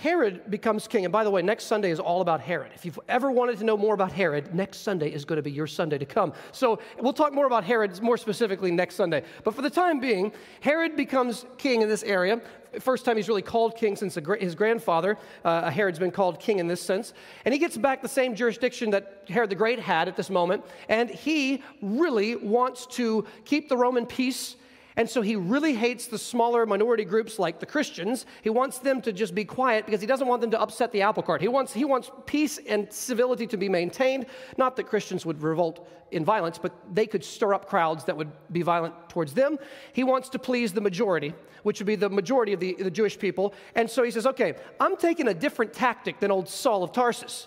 Herod 0.00 0.50
becomes 0.50 0.88
king. 0.88 1.04
And 1.04 1.12
by 1.12 1.22
the 1.22 1.30
way, 1.30 1.42
next 1.42 1.64
Sunday 1.64 1.90
is 1.90 2.00
all 2.00 2.22
about 2.22 2.40
Herod. 2.40 2.72
If 2.74 2.84
you've 2.84 2.98
ever 3.08 3.30
wanted 3.30 3.58
to 3.58 3.64
know 3.64 3.76
more 3.76 3.94
about 3.94 4.12
Herod, 4.12 4.54
next 4.54 4.78
Sunday 4.78 5.12
is 5.12 5.24
going 5.24 5.36
to 5.36 5.42
be 5.42 5.50
your 5.50 5.66
Sunday 5.66 5.98
to 5.98 6.06
come. 6.06 6.32
So 6.50 6.78
we'll 7.00 7.12
talk 7.12 7.32
more 7.32 7.46
about 7.46 7.64
Herod 7.64 8.00
more 8.00 8.16
specifically 8.16 8.70
next 8.70 8.94
Sunday. 8.94 9.22
But 9.44 9.54
for 9.54 9.62
the 9.62 9.70
time 9.70 10.00
being, 10.00 10.32
Herod 10.60 10.96
becomes 10.96 11.44
king 11.58 11.82
in 11.82 11.88
this 11.88 12.02
area. 12.02 12.40
First 12.80 13.04
time 13.04 13.16
he's 13.16 13.28
really 13.28 13.42
called 13.42 13.76
king 13.76 13.96
since 13.96 14.14
his 14.14 14.54
grandfather, 14.54 15.18
uh, 15.44 15.70
Herod's 15.70 15.98
been 15.98 16.10
called 16.10 16.40
king 16.40 16.58
in 16.58 16.66
this 16.66 16.80
sense. 16.80 17.12
And 17.44 17.52
he 17.52 17.58
gets 17.58 17.76
back 17.76 18.00
the 18.00 18.08
same 18.08 18.34
jurisdiction 18.34 18.90
that 18.90 19.24
Herod 19.28 19.50
the 19.50 19.54
Great 19.54 19.78
had 19.78 20.08
at 20.08 20.16
this 20.16 20.30
moment. 20.30 20.64
And 20.88 21.10
he 21.10 21.62
really 21.82 22.36
wants 22.36 22.86
to 22.86 23.26
keep 23.44 23.68
the 23.68 23.76
Roman 23.76 24.06
peace 24.06 24.56
and 24.96 25.08
so 25.08 25.22
he 25.22 25.36
really 25.36 25.74
hates 25.74 26.06
the 26.06 26.18
smaller 26.18 26.66
minority 26.66 27.04
groups 27.04 27.38
like 27.38 27.60
the 27.60 27.66
Christians. 27.66 28.26
He 28.42 28.50
wants 28.50 28.78
them 28.78 29.00
to 29.02 29.12
just 29.12 29.34
be 29.34 29.44
quiet 29.44 29.86
because 29.86 30.00
he 30.00 30.06
doesn't 30.06 30.26
want 30.26 30.42
them 30.42 30.50
to 30.50 30.60
upset 30.60 30.92
the 30.92 31.02
apple 31.02 31.22
cart. 31.22 31.40
He 31.40 31.48
wants, 31.48 31.72
he 31.72 31.84
wants 31.84 32.10
peace 32.26 32.58
and 32.68 32.92
civility 32.92 33.46
to 33.46 33.56
be 33.56 33.68
maintained. 33.68 34.26
Not 34.58 34.76
that 34.76 34.84
Christians 34.84 35.24
would 35.24 35.42
revolt 35.42 35.88
in 36.10 36.24
violence, 36.24 36.58
but 36.58 36.74
they 36.92 37.06
could 37.06 37.24
stir 37.24 37.54
up 37.54 37.66
crowds 37.66 38.04
that 38.04 38.16
would 38.16 38.30
be 38.52 38.60
violent 38.60 38.94
towards 39.08 39.32
them. 39.32 39.58
He 39.94 40.04
wants 40.04 40.28
to 40.30 40.38
please 40.38 40.72
the 40.74 40.82
majority, 40.82 41.34
which 41.62 41.80
would 41.80 41.86
be 41.86 41.96
the 41.96 42.10
majority 42.10 42.52
of 42.52 42.60
the, 42.60 42.76
the 42.78 42.90
Jewish 42.90 43.18
people. 43.18 43.54
And 43.74 43.88
so 43.88 44.02
he 44.02 44.10
says, 44.10 44.26
okay, 44.26 44.56
I'm 44.78 44.96
taking 44.96 45.28
a 45.28 45.34
different 45.34 45.72
tactic 45.72 46.20
than 46.20 46.30
old 46.30 46.50
Saul 46.50 46.82
of 46.82 46.92
Tarsus. 46.92 47.46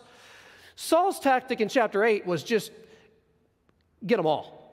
Saul's 0.76 1.20
tactic 1.20 1.62
in 1.62 1.70
chapter 1.70 2.04
8 2.04 2.26
was 2.26 2.44
just 2.44 2.72
get 4.06 4.18
them 4.18 4.26
all. 4.26 4.65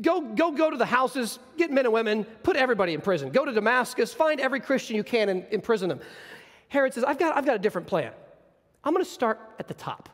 Go, 0.00 0.20
go, 0.20 0.50
go 0.50 0.70
to 0.70 0.76
the 0.76 0.86
houses, 0.86 1.38
get 1.56 1.70
men 1.70 1.84
and 1.84 1.92
women, 1.92 2.24
put 2.42 2.56
everybody 2.56 2.94
in 2.94 3.00
prison. 3.00 3.30
Go 3.30 3.44
to 3.44 3.52
Damascus, 3.52 4.12
find 4.12 4.40
every 4.40 4.60
Christian 4.60 4.96
you 4.96 5.04
can 5.04 5.28
and 5.28 5.46
imprison 5.50 5.88
them. 5.88 6.00
Herod 6.68 6.94
says, 6.94 7.04
I've 7.04 7.18
got, 7.18 7.36
I've 7.36 7.46
got 7.46 7.56
a 7.56 7.58
different 7.58 7.86
plan. 7.86 8.12
I'm 8.82 8.94
going 8.94 9.04
to 9.04 9.10
start 9.10 9.38
at 9.58 9.68
the 9.68 9.74
top. 9.74 10.08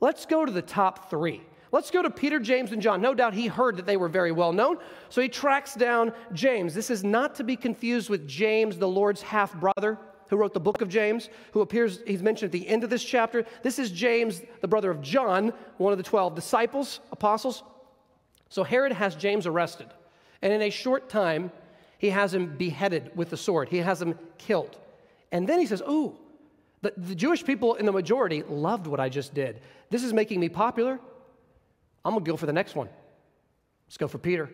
Let's 0.00 0.26
go 0.26 0.44
to 0.44 0.52
the 0.52 0.62
top 0.62 1.10
three. 1.10 1.42
Let's 1.72 1.90
go 1.90 2.00
to 2.02 2.10
Peter, 2.10 2.38
James, 2.38 2.72
and 2.72 2.80
John. 2.80 3.00
No 3.00 3.12
doubt 3.12 3.34
he 3.34 3.48
heard 3.48 3.76
that 3.76 3.86
they 3.86 3.96
were 3.96 4.08
very 4.08 4.32
well 4.32 4.52
known. 4.52 4.78
So 5.08 5.20
he 5.20 5.28
tracks 5.28 5.74
down 5.74 6.12
James. 6.32 6.74
This 6.74 6.90
is 6.90 7.04
not 7.04 7.34
to 7.36 7.44
be 7.44 7.56
confused 7.56 8.08
with 8.08 8.26
James, 8.26 8.78
the 8.78 8.88
Lord's 8.88 9.20
half 9.20 9.54
brother, 9.54 9.98
who 10.28 10.36
wrote 10.36 10.54
the 10.54 10.60
book 10.60 10.80
of 10.80 10.88
James, 10.88 11.28
who 11.52 11.60
appears, 11.60 12.00
he's 12.06 12.22
mentioned 12.22 12.48
at 12.48 12.52
the 12.52 12.66
end 12.66 12.84
of 12.84 12.90
this 12.90 13.04
chapter. 13.04 13.44
This 13.62 13.78
is 13.78 13.90
James, 13.90 14.42
the 14.60 14.68
brother 14.68 14.90
of 14.90 15.00
John, 15.02 15.52
one 15.78 15.92
of 15.92 15.98
the 15.98 16.04
12 16.04 16.34
disciples, 16.34 17.00
apostles. 17.12 17.62
So 18.48 18.64
Herod 18.64 18.92
has 18.92 19.14
James 19.14 19.46
arrested. 19.46 19.88
And 20.42 20.52
in 20.52 20.62
a 20.62 20.70
short 20.70 21.08
time, 21.08 21.50
he 21.98 22.10
has 22.10 22.34
him 22.34 22.56
beheaded 22.56 23.10
with 23.14 23.30
the 23.30 23.36
sword, 23.36 23.68
he 23.68 23.78
has 23.78 24.00
him 24.00 24.18
killed. 24.38 24.76
And 25.32 25.48
then 25.48 25.58
he 25.58 25.66
says, 25.66 25.82
Ooh, 25.82 26.16
the, 26.82 26.92
the 26.96 27.14
Jewish 27.14 27.44
people 27.44 27.74
in 27.74 27.86
the 27.86 27.92
majority 27.92 28.42
loved 28.42 28.86
what 28.86 29.00
I 29.00 29.08
just 29.08 29.34
did. 29.34 29.60
This 29.90 30.04
is 30.04 30.12
making 30.12 30.40
me 30.40 30.48
popular. 30.48 31.00
I'm 32.04 32.14
gonna 32.14 32.24
go 32.24 32.36
for 32.36 32.46
the 32.46 32.52
next 32.52 32.76
one. 32.76 32.88
Let's 33.86 33.96
go 33.96 34.08
for 34.08 34.18
Peter. 34.18 34.50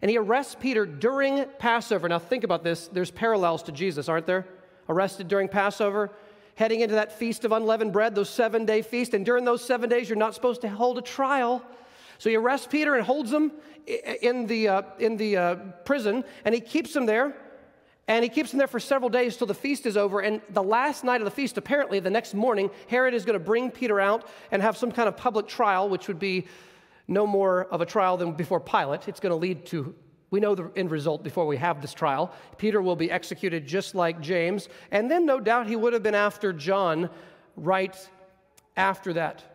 And 0.00 0.10
he 0.10 0.16
arrests 0.16 0.56
Peter 0.58 0.86
during 0.86 1.44
Passover. 1.58 2.08
Now, 2.08 2.18
think 2.18 2.44
about 2.44 2.62
this. 2.62 2.88
There's 2.88 3.10
parallels 3.10 3.64
to 3.64 3.72
Jesus, 3.72 4.08
aren't 4.08 4.26
there? 4.26 4.46
Arrested 4.88 5.28
during 5.28 5.48
Passover, 5.48 6.12
heading 6.54 6.80
into 6.80 6.94
that 6.94 7.12
feast 7.12 7.44
of 7.44 7.52
unleavened 7.52 7.92
bread, 7.92 8.14
those 8.14 8.30
seven 8.30 8.64
day 8.64 8.82
feast. 8.82 9.12
And 9.12 9.26
during 9.26 9.44
those 9.44 9.64
seven 9.64 9.90
days, 9.90 10.08
you're 10.08 10.16
not 10.16 10.34
supposed 10.34 10.60
to 10.62 10.68
hold 10.68 10.98
a 10.98 11.02
trial. 11.02 11.62
So 12.18 12.28
he 12.30 12.36
arrests 12.36 12.66
Peter 12.66 12.94
and 12.94 13.04
holds 13.04 13.32
him 13.32 13.52
in 13.86 14.46
the, 14.46 14.68
uh, 14.68 14.82
in 14.98 15.16
the 15.16 15.36
uh, 15.36 15.54
prison, 15.84 16.24
and 16.44 16.54
he 16.54 16.60
keeps 16.60 16.94
him 16.94 17.06
there. 17.06 17.34
And 18.08 18.22
he 18.24 18.30
keeps 18.30 18.52
him 18.52 18.58
there 18.58 18.66
for 18.66 18.80
several 18.80 19.10
days 19.10 19.36
till 19.36 19.46
the 19.46 19.54
feast 19.54 19.84
is 19.84 19.98
over. 19.98 20.20
And 20.20 20.40
the 20.48 20.62
last 20.62 21.04
night 21.04 21.20
of 21.20 21.26
the 21.26 21.30
feast, 21.30 21.58
apparently, 21.58 22.00
the 22.00 22.08
next 22.08 22.32
morning, 22.32 22.70
Herod 22.86 23.12
is 23.12 23.26
going 23.26 23.38
to 23.38 23.44
bring 23.44 23.70
Peter 23.70 24.00
out 24.00 24.26
and 24.50 24.62
have 24.62 24.78
some 24.78 24.90
kind 24.90 25.08
of 25.08 25.16
public 25.16 25.46
trial, 25.46 25.90
which 25.90 26.08
would 26.08 26.18
be 26.18 26.46
no 27.06 27.26
more 27.26 27.66
of 27.66 27.82
a 27.82 27.86
trial 27.86 28.16
than 28.16 28.32
before 28.32 28.60
Pilate. 28.60 29.08
It's 29.08 29.20
going 29.20 29.30
to 29.30 29.36
lead 29.36 29.66
to, 29.66 29.94
we 30.30 30.40
know 30.40 30.54
the 30.54 30.70
end 30.74 30.90
result 30.90 31.22
before 31.22 31.46
we 31.46 31.58
have 31.58 31.82
this 31.82 31.92
trial. 31.92 32.32
Peter 32.56 32.80
will 32.80 32.96
be 32.96 33.10
executed 33.10 33.66
just 33.66 33.94
like 33.94 34.22
James. 34.22 34.70
And 34.90 35.10
then, 35.10 35.26
no 35.26 35.38
doubt, 35.38 35.66
he 35.66 35.76
would 35.76 35.92
have 35.92 36.02
been 36.02 36.14
after 36.14 36.54
John 36.54 37.10
right 37.56 37.96
after 38.74 39.12
that. 39.12 39.47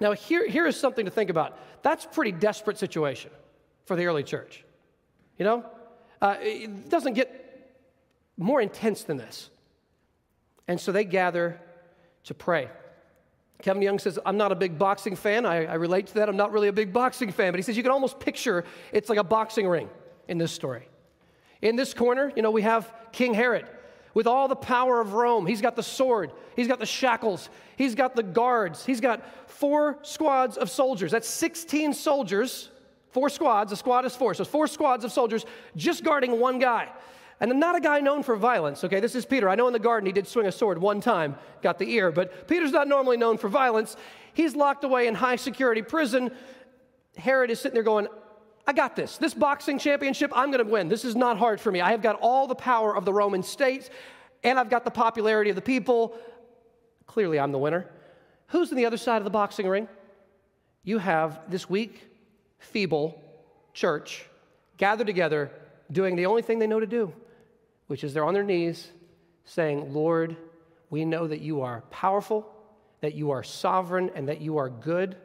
Now, 0.00 0.12
here, 0.12 0.46
here 0.46 0.66
is 0.66 0.78
something 0.78 1.04
to 1.04 1.10
think 1.10 1.30
about. 1.30 1.58
That's 1.82 2.04
a 2.04 2.08
pretty 2.08 2.32
desperate 2.32 2.78
situation 2.78 3.30
for 3.84 3.96
the 3.96 4.06
early 4.06 4.22
church. 4.22 4.64
You 5.38 5.44
know, 5.44 5.64
uh, 6.20 6.36
it 6.40 6.88
doesn't 6.88 7.14
get 7.14 7.76
more 8.36 8.60
intense 8.60 9.02
than 9.02 9.16
this. 9.16 9.50
And 10.66 10.80
so 10.80 10.92
they 10.92 11.04
gather 11.04 11.60
to 12.24 12.34
pray. 12.34 12.68
Kevin 13.62 13.82
Young 13.82 13.98
says, 13.98 14.18
I'm 14.24 14.36
not 14.36 14.52
a 14.52 14.54
big 14.54 14.78
boxing 14.78 15.16
fan. 15.16 15.44
I, 15.44 15.64
I, 15.64 15.74
relate 15.74 16.08
to 16.08 16.14
that. 16.14 16.28
I'm 16.28 16.36
not 16.36 16.52
really 16.52 16.68
a 16.68 16.72
big 16.72 16.92
boxing 16.92 17.32
fan. 17.32 17.52
But 17.52 17.58
he 17.58 17.62
says, 17.62 17.76
you 17.76 17.82
can 17.82 17.90
almost 17.90 18.20
picture 18.20 18.64
it's 18.92 19.08
like 19.08 19.18
a 19.18 19.24
boxing 19.24 19.66
ring 19.66 19.88
in 20.28 20.38
this 20.38 20.52
story. 20.52 20.88
In 21.60 21.74
this 21.74 21.92
corner, 21.92 22.32
you 22.36 22.42
know, 22.42 22.52
we 22.52 22.62
have 22.62 22.92
King 23.10 23.34
Herod 23.34 23.66
with 24.14 24.26
all 24.26 24.48
the 24.48 24.56
power 24.56 25.00
of 25.00 25.12
Rome. 25.14 25.46
He's 25.46 25.60
got 25.60 25.76
the 25.76 25.82
sword, 25.82 26.32
he's 26.56 26.68
got 26.68 26.78
the 26.78 26.86
shackles, 26.86 27.50
he's 27.76 27.94
got 27.94 28.16
the 28.16 28.22
guards, 28.22 28.84
he's 28.84 29.00
got 29.00 29.22
four 29.50 29.98
squads 30.02 30.56
of 30.56 30.70
soldiers. 30.70 31.10
That's 31.10 31.28
16 31.28 31.94
soldiers, 31.94 32.70
four 33.10 33.28
squads. 33.28 33.72
A 33.72 33.76
squad 33.76 34.04
is 34.04 34.14
four. 34.14 34.34
So 34.34 34.44
four 34.44 34.66
squads 34.66 35.04
of 35.04 35.12
soldiers 35.12 35.44
just 35.76 36.04
guarding 36.04 36.38
one 36.38 36.58
guy. 36.58 36.88
And 37.40 37.60
not 37.60 37.76
a 37.76 37.80
guy 37.80 38.00
known 38.00 38.24
for 38.24 38.34
violence, 38.36 38.82
okay? 38.82 38.98
This 38.98 39.14
is 39.14 39.24
Peter. 39.24 39.48
I 39.48 39.54
know 39.54 39.68
in 39.68 39.72
the 39.72 39.78
garden 39.78 40.06
he 40.06 40.12
did 40.12 40.26
swing 40.26 40.46
a 40.46 40.52
sword 40.52 40.78
one 40.78 41.00
time, 41.00 41.36
got 41.62 41.78
the 41.78 41.88
ear, 41.92 42.10
but 42.10 42.48
Peter's 42.48 42.72
not 42.72 42.88
normally 42.88 43.16
known 43.16 43.38
for 43.38 43.48
violence. 43.48 43.96
He's 44.34 44.56
locked 44.56 44.82
away 44.82 45.06
in 45.06 45.14
high 45.14 45.36
security 45.36 45.82
prison. 45.82 46.32
Herod 47.16 47.50
is 47.50 47.60
sitting 47.60 47.74
there 47.74 47.84
going, 47.84 48.08
I 48.68 48.72
got 48.72 48.94
this. 48.94 49.16
This 49.16 49.34
boxing 49.34 49.78
championship, 49.78 50.30
I'm 50.34 50.52
going 50.52 50.64
to 50.64 50.70
win. 50.70 50.88
This 50.88 51.04
is 51.04 51.16
not 51.16 51.38
hard 51.38 51.60
for 51.60 51.72
me. 51.72 51.80
I 51.80 51.90
have 51.90 52.02
got 52.02 52.18
all 52.20 52.46
the 52.46 52.54
power 52.54 52.94
of 52.94 53.04
the 53.04 53.12
Roman 53.12 53.42
states, 53.42 53.88
and 54.44 54.58
I've 54.58 54.70
got 54.70 54.84
the 54.84 54.90
popularity 54.90 55.50
of 55.50 55.56
the 55.56 55.62
people. 55.62 56.16
Clearly, 57.06 57.40
I'm 57.40 57.50
the 57.50 57.58
winner. 57.58 57.86
Who's 58.48 58.70
on 58.70 58.76
the 58.76 58.86
other 58.86 58.98
side 58.98 59.16
of 59.16 59.24
the 59.24 59.30
boxing 59.30 59.66
ring? 59.66 59.88
You 60.84 60.98
have 60.98 61.50
this 61.50 61.68
weak, 61.68 62.08
feeble 62.58 63.20
church 63.72 64.26
gathered 64.76 65.06
together 65.06 65.50
doing 65.90 66.14
the 66.14 66.26
only 66.26 66.42
thing 66.42 66.58
they 66.58 66.66
know 66.66 66.80
to 66.80 66.86
do 66.86 67.12
which 67.88 68.04
is 68.04 68.14
they're 68.14 68.24
on 68.24 68.34
their 68.34 68.44
knees 68.44 68.88
saying, 69.44 69.92
Lord, 69.92 70.36
we 70.90 71.04
know 71.04 71.26
that 71.26 71.40
you 71.40 71.62
are 71.62 71.80
powerful, 71.90 72.46
that 73.00 73.14
you 73.14 73.30
are 73.32 73.42
sovereign, 73.42 74.10
and 74.14 74.28
that 74.28 74.40
you 74.40 74.58
are 74.58 74.68
good. 74.68 75.16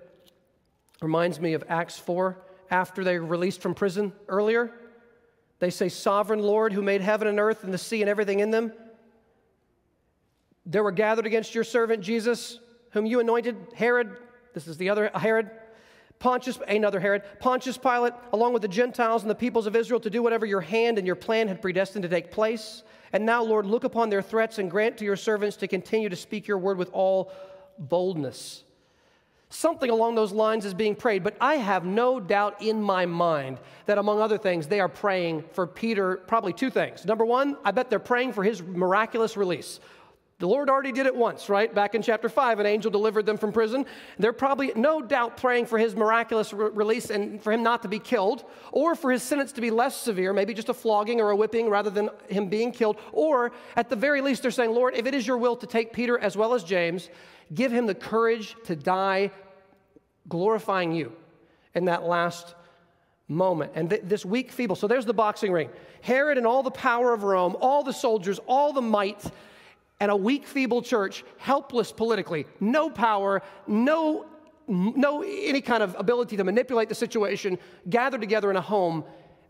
Reminds 1.01 1.39
me 1.39 1.53
of 1.53 1.63
Acts 1.69 1.99
4 1.99 2.37
after 2.73 3.03
they 3.03 3.19
were 3.19 3.25
released 3.27 3.61
from 3.61 3.75
prison 3.75 4.11
earlier. 4.27 4.71
They 5.59 5.69
say, 5.69 5.89
Sovereign 5.89 6.41
Lord, 6.41 6.73
who 6.73 6.81
made 6.81 7.01
heaven 7.01 7.27
and 7.27 7.39
earth 7.39 7.63
and 7.63 7.71
the 7.71 7.77
sea 7.77 8.01
and 8.01 8.09
everything 8.09 8.39
in 8.39 8.49
them. 8.49 8.73
There 10.65 10.83
were 10.83 10.91
gathered 10.91 11.27
against 11.27 11.53
your 11.53 11.63
servant 11.63 12.01
Jesus, 12.01 12.59
whom 12.89 13.05
you 13.05 13.19
anointed, 13.19 13.55
Herod. 13.75 14.17
This 14.55 14.67
is 14.67 14.77
the 14.77 14.89
other 14.89 15.15
uh, 15.15 15.19
Herod 15.19 15.51
Pontius, 16.17 16.57
another 16.67 16.99
Herod, 16.99 17.21
Pontius 17.39 17.77
Pilate, 17.77 18.13
along 18.31 18.53
with 18.53 18.61
the 18.61 18.67
Gentiles 18.67 19.21
and 19.21 19.29
the 19.29 19.35
peoples 19.35 19.67
of 19.67 19.75
Israel, 19.75 19.99
to 19.99 20.09
do 20.09 20.23
whatever 20.23 20.45
your 20.45 20.61
hand 20.61 20.97
and 20.97 21.05
your 21.05 21.15
plan 21.15 21.47
had 21.47 21.61
predestined 21.61 22.03
to 22.03 22.09
take 22.09 22.31
place. 22.31 22.81
And 23.11 23.25
now, 23.25 23.43
Lord, 23.43 23.67
look 23.67 23.83
upon 23.83 24.09
their 24.09 24.21
threats 24.21 24.57
and 24.57 24.71
grant 24.71 24.97
to 24.97 25.05
your 25.05 25.17
servants 25.17 25.57
to 25.57 25.67
continue 25.67 26.09
to 26.09 26.15
speak 26.15 26.47
your 26.47 26.57
word 26.57 26.77
with 26.77 26.89
all 26.91 27.31
boldness. 27.77 28.63
Something 29.55 29.91
along 29.91 30.15
those 30.15 30.31
lines 30.31 30.65
is 30.65 30.73
being 30.73 30.95
prayed, 30.95 31.23
but 31.23 31.37
I 31.39 31.57
have 31.57 31.85
no 31.85 32.19
doubt 32.19 32.59
in 32.59 32.81
my 32.81 33.05
mind 33.05 33.59
that, 33.85 33.99
among 33.99 34.19
other 34.19 34.39
things, 34.39 34.65
they 34.65 34.79
are 34.79 34.89
praying 34.89 35.43
for 35.51 35.67
Peter 35.67 36.15
probably 36.25 36.53
two 36.53 36.71
things. 36.71 37.05
Number 37.05 37.23
one, 37.23 37.55
I 37.63 37.69
bet 37.69 37.87
they're 37.87 37.99
praying 37.99 38.33
for 38.33 38.43
his 38.43 38.63
miraculous 38.63 39.37
release. 39.37 39.79
The 40.43 40.49
Lord 40.49 40.69
already 40.69 40.91
did 40.91 41.05
it 41.05 41.15
once, 41.15 41.47
right? 41.47 41.73
Back 41.73 41.95
in 41.95 42.01
chapter 42.01 42.27
5, 42.27 42.59
an 42.59 42.65
angel 42.65 42.91
delivered 42.91 43.25
them 43.25 43.37
from 43.37 43.53
prison. 43.53 43.85
They're 44.19 44.33
probably 44.33 44.73
no 44.75 45.01
doubt 45.01 45.37
praying 45.37 45.67
for 45.67 45.79
his 45.79 45.95
miraculous 45.95 46.51
re- 46.51 46.69
release 46.73 47.09
and 47.09 47.41
for 47.41 47.53
him 47.53 47.63
not 47.63 47.81
to 47.83 47.87
be 47.87 47.97
killed, 47.97 48.43
or 48.73 48.93
for 48.93 49.09
his 49.09 49.23
sentence 49.23 49.53
to 49.53 49.61
be 49.61 49.71
less 49.71 49.95
severe, 49.95 50.33
maybe 50.33 50.53
just 50.53 50.67
a 50.67 50.73
flogging 50.73 51.21
or 51.21 51.29
a 51.29 51.35
whipping 51.37 51.69
rather 51.69 51.89
than 51.89 52.09
him 52.27 52.49
being 52.49 52.73
killed. 52.73 52.97
Or 53.13 53.53
at 53.77 53.89
the 53.89 53.95
very 53.95 54.19
least, 54.19 54.41
they're 54.41 54.51
saying, 54.51 54.71
Lord, 54.71 54.97
if 54.97 55.05
it 55.05 55.15
is 55.15 55.25
your 55.25 55.37
will 55.37 55.55
to 55.55 55.65
take 55.65 55.93
Peter 55.93 56.19
as 56.19 56.35
well 56.35 56.53
as 56.53 56.65
James, 56.65 57.09
give 57.53 57.71
him 57.71 57.85
the 57.85 57.95
courage 57.95 58.57
to 58.65 58.75
die 58.75 59.31
glorifying 60.27 60.91
you 60.91 61.13
in 61.73 61.85
that 61.85 62.03
last 62.03 62.53
moment. 63.29 63.71
And 63.75 63.89
th- 63.89 64.01
this 64.03 64.25
weak, 64.25 64.51
feeble, 64.51 64.75
so 64.75 64.89
there's 64.89 65.05
the 65.05 65.13
boxing 65.13 65.53
ring. 65.53 65.69
Herod 66.01 66.37
and 66.37 66.45
all 66.45 66.63
the 66.63 66.69
power 66.69 67.13
of 67.13 67.23
Rome, 67.23 67.55
all 67.61 67.81
the 67.81 67.93
soldiers, 67.93 68.41
all 68.45 68.73
the 68.73 68.81
might 68.81 69.23
and 70.03 70.11
a 70.11 70.15
weak, 70.17 70.45
feeble 70.45 70.81
church, 70.81 71.23
helpless 71.37 71.93
politically, 71.93 72.45
no 72.59 72.89
power, 72.89 73.41
no, 73.67 74.25
no 74.67 75.21
any 75.21 75.61
kind 75.61 75.81
of 75.81 75.95
ability 75.97 76.35
to 76.35 76.43
manipulate 76.43 76.89
the 76.89 76.95
situation, 76.95 77.57
gathered 77.89 78.19
together 78.19 78.51
in 78.51 78.57
a 78.57 78.61
home. 78.61 79.05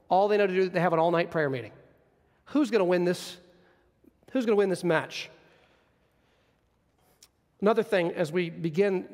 All 0.09 0.27
they 0.27 0.37
know 0.37 0.45
to 0.45 0.53
do 0.53 0.59
is 0.59 0.69
they 0.69 0.79
have 0.79 0.93
an 0.93 0.99
all-night 0.99 1.31
prayer 1.31 1.49
meeting. 1.49 1.71
Who's 2.45 2.69
going 2.69 2.81
to 2.81 2.85
win 2.85 3.03
this? 3.03 3.37
Who's 4.31 4.45
going 4.45 4.55
to 4.55 4.59
win 4.59 4.69
this 4.69 4.83
match? 4.83 5.31
Another 7.59 7.81
thing 7.81 8.11
as 8.11 8.31
we 8.31 8.51
begin 8.51 9.05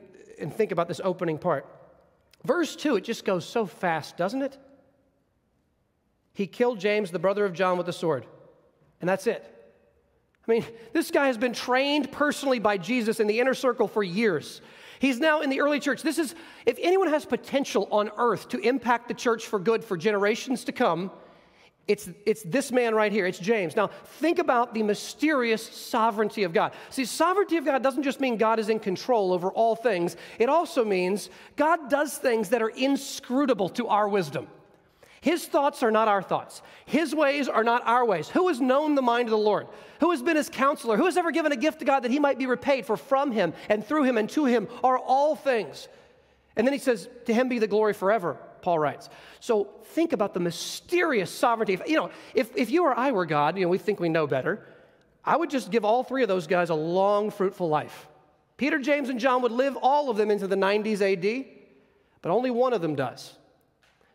and 0.41 0.53
think 0.53 0.73
about 0.73 0.89
this 0.89 0.99
opening 1.01 1.37
part. 1.37 1.65
Verse 2.43 2.75
2, 2.75 2.97
it 2.97 3.05
just 3.05 3.23
goes 3.23 3.45
so 3.45 3.65
fast, 3.65 4.17
doesn't 4.17 4.41
it? 4.41 4.57
He 6.33 6.47
killed 6.47 6.81
James, 6.81 7.11
the 7.11 7.19
brother 7.19 7.45
of 7.45 7.53
John, 7.53 7.77
with 7.77 7.87
a 7.87 7.93
sword. 7.93 8.25
And 8.99 9.07
that's 9.07 9.25
it. 9.25 9.55
I 10.49 10.53
mean, 10.53 10.65
this 10.93 11.11
guy 11.11 11.27
has 11.27 11.37
been 11.37 11.53
trained 11.53 12.11
personally 12.11 12.57
by 12.57 12.77
Jesus 12.79 13.19
in 13.19 13.27
the 13.27 13.39
inner 13.39 13.53
circle 13.53 13.87
for 13.87 14.01
years. 14.01 14.61
He's 14.97 15.19
now 15.19 15.41
in 15.41 15.51
the 15.51 15.61
early 15.61 15.79
church. 15.79 16.01
This 16.01 16.17
is, 16.17 16.33
if 16.65 16.75
anyone 16.81 17.07
has 17.09 17.23
potential 17.23 17.87
on 17.91 18.09
earth 18.17 18.49
to 18.49 18.57
impact 18.59 19.07
the 19.07 19.13
church 19.13 19.45
for 19.45 19.59
good 19.59 19.83
for 19.83 19.95
generations 19.95 20.63
to 20.63 20.71
come, 20.71 21.11
it's, 21.87 22.09
it's 22.25 22.41
this 22.43 22.71
man 22.71 22.95
right 22.95 23.11
here. 23.11 23.27
It's 23.27 23.37
James. 23.37 23.75
Now, 23.75 23.87
think 23.87 24.39
about 24.39 24.73
the 24.73 24.81
mysterious 24.81 25.61
sovereignty 25.61 26.43
of 26.43 26.51
God. 26.51 26.73
See, 26.89 27.05
sovereignty 27.05 27.57
of 27.57 27.65
God 27.65 27.83
doesn't 27.83 28.03
just 28.03 28.19
mean 28.19 28.35
God 28.35 28.57
is 28.57 28.69
in 28.69 28.79
control 28.79 29.33
over 29.33 29.49
all 29.49 29.75
things, 29.75 30.17
it 30.39 30.49
also 30.49 30.83
means 30.83 31.29
God 31.57 31.91
does 31.91 32.17
things 32.17 32.49
that 32.49 32.63
are 32.63 32.69
inscrutable 32.69 33.69
to 33.69 33.87
our 33.87 34.09
wisdom. 34.09 34.47
His 35.21 35.45
thoughts 35.45 35.83
are 35.83 35.91
not 35.91 36.07
our 36.07 36.21
thoughts. 36.21 36.61
His 36.85 37.13
ways 37.13 37.47
are 37.47 37.63
not 37.63 37.85
our 37.85 38.05
ways. 38.05 38.29
Who 38.29 38.47
has 38.47 38.61
known 38.61 38.95
the 38.95 39.01
mind 39.01 39.27
of 39.27 39.31
the 39.31 39.37
Lord? 39.37 39.67
Who 39.99 40.11
has 40.11 40.21
been 40.21 40.37
his 40.37 40.49
counselor? 40.49 40.95
Who 40.95 41.05
has 41.05 41.17
ever 41.17 41.31
given 41.31 41.51
a 41.51 41.57
gift 41.57 41.79
to 41.79 41.85
God 41.85 42.01
that 42.01 42.11
he 42.11 42.19
might 42.19 42.37
be 42.37 42.45
repaid? 42.45 42.85
For 42.85 42.95
from 42.95 43.31
him 43.31 43.53
and 43.67 43.85
through 43.85 44.03
him 44.03 44.17
and 44.17 44.29
to 44.31 44.45
him 44.45 44.67
are 44.83 44.97
all 44.97 45.35
things. 45.35 45.87
And 46.55 46.65
then 46.65 46.73
he 46.73 46.79
says, 46.79 47.09
To 47.25 47.33
him 47.33 47.49
be 47.49 47.59
the 47.59 47.67
glory 47.67 47.93
forever, 47.93 48.37
Paul 48.61 48.79
writes. 48.79 49.09
So 49.39 49.69
think 49.85 50.13
about 50.13 50.33
the 50.33 50.39
mysterious 50.39 51.31
sovereignty. 51.31 51.77
You 51.85 51.97
know, 51.97 52.11
if, 52.33 52.55
if 52.55 52.69
you 52.71 52.85
or 52.85 52.97
I 52.97 53.11
were 53.11 53.25
God, 53.25 53.57
you 53.57 53.63
know, 53.63 53.69
we 53.69 53.77
think 53.77 53.99
we 53.99 54.09
know 54.09 54.25
better, 54.25 54.65
I 55.25 55.35
would 55.35 55.49
just 55.49 55.69
give 55.69 55.83
all 55.83 56.03
three 56.03 56.21
of 56.21 56.29
those 56.29 56.47
guys 56.47 56.69
a 56.69 56.75
long, 56.75 57.29
fruitful 57.29 57.67
life. 57.67 58.07
Peter, 58.57 58.79
James, 58.79 59.09
and 59.09 59.19
John 59.19 59.41
would 59.41 59.51
live 59.51 59.77
all 59.77 60.09
of 60.09 60.17
them 60.17 60.31
into 60.31 60.47
the 60.47 60.55
90s 60.55 61.01
AD, 61.01 61.45
but 62.21 62.29
only 62.29 62.51
one 62.51 62.73
of 62.73 62.81
them 62.81 62.95
does. 62.95 63.33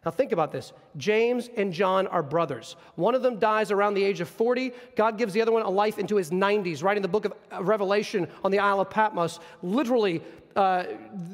Now, 0.05 0.11
think 0.11 0.33
about 0.33 0.53
this. 0.53 0.73
James 0.97 1.49
and 1.57 1.73
John 1.73 2.07
are 2.09 2.23
brothers. 2.23 2.77
One 2.97 3.15
of 3.15 3.23
them 3.23 3.39
dies 3.39 3.71
around 3.71 3.95
the 3.95 4.05
age 4.05 4.21
of 4.21 4.29
40. 4.29 4.73
God 4.97 5.17
gives 5.17 5.33
the 5.33 5.41
other 5.41 5.53
one 5.53 5.63
a 5.63 5.71
life 5.71 5.99
into 5.99 6.17
his 6.17 6.31
90s, 6.31 6.83
writing 6.83 7.03
the 7.03 7.09
book 7.09 7.25
of 7.25 7.33
Revelation 7.67 8.29
on 8.45 8.51
the 8.51 8.59
Isle 8.59 8.81
of 8.81 8.91
Patmos, 8.91 9.41
literally 9.63 10.23
uh, 10.57 10.85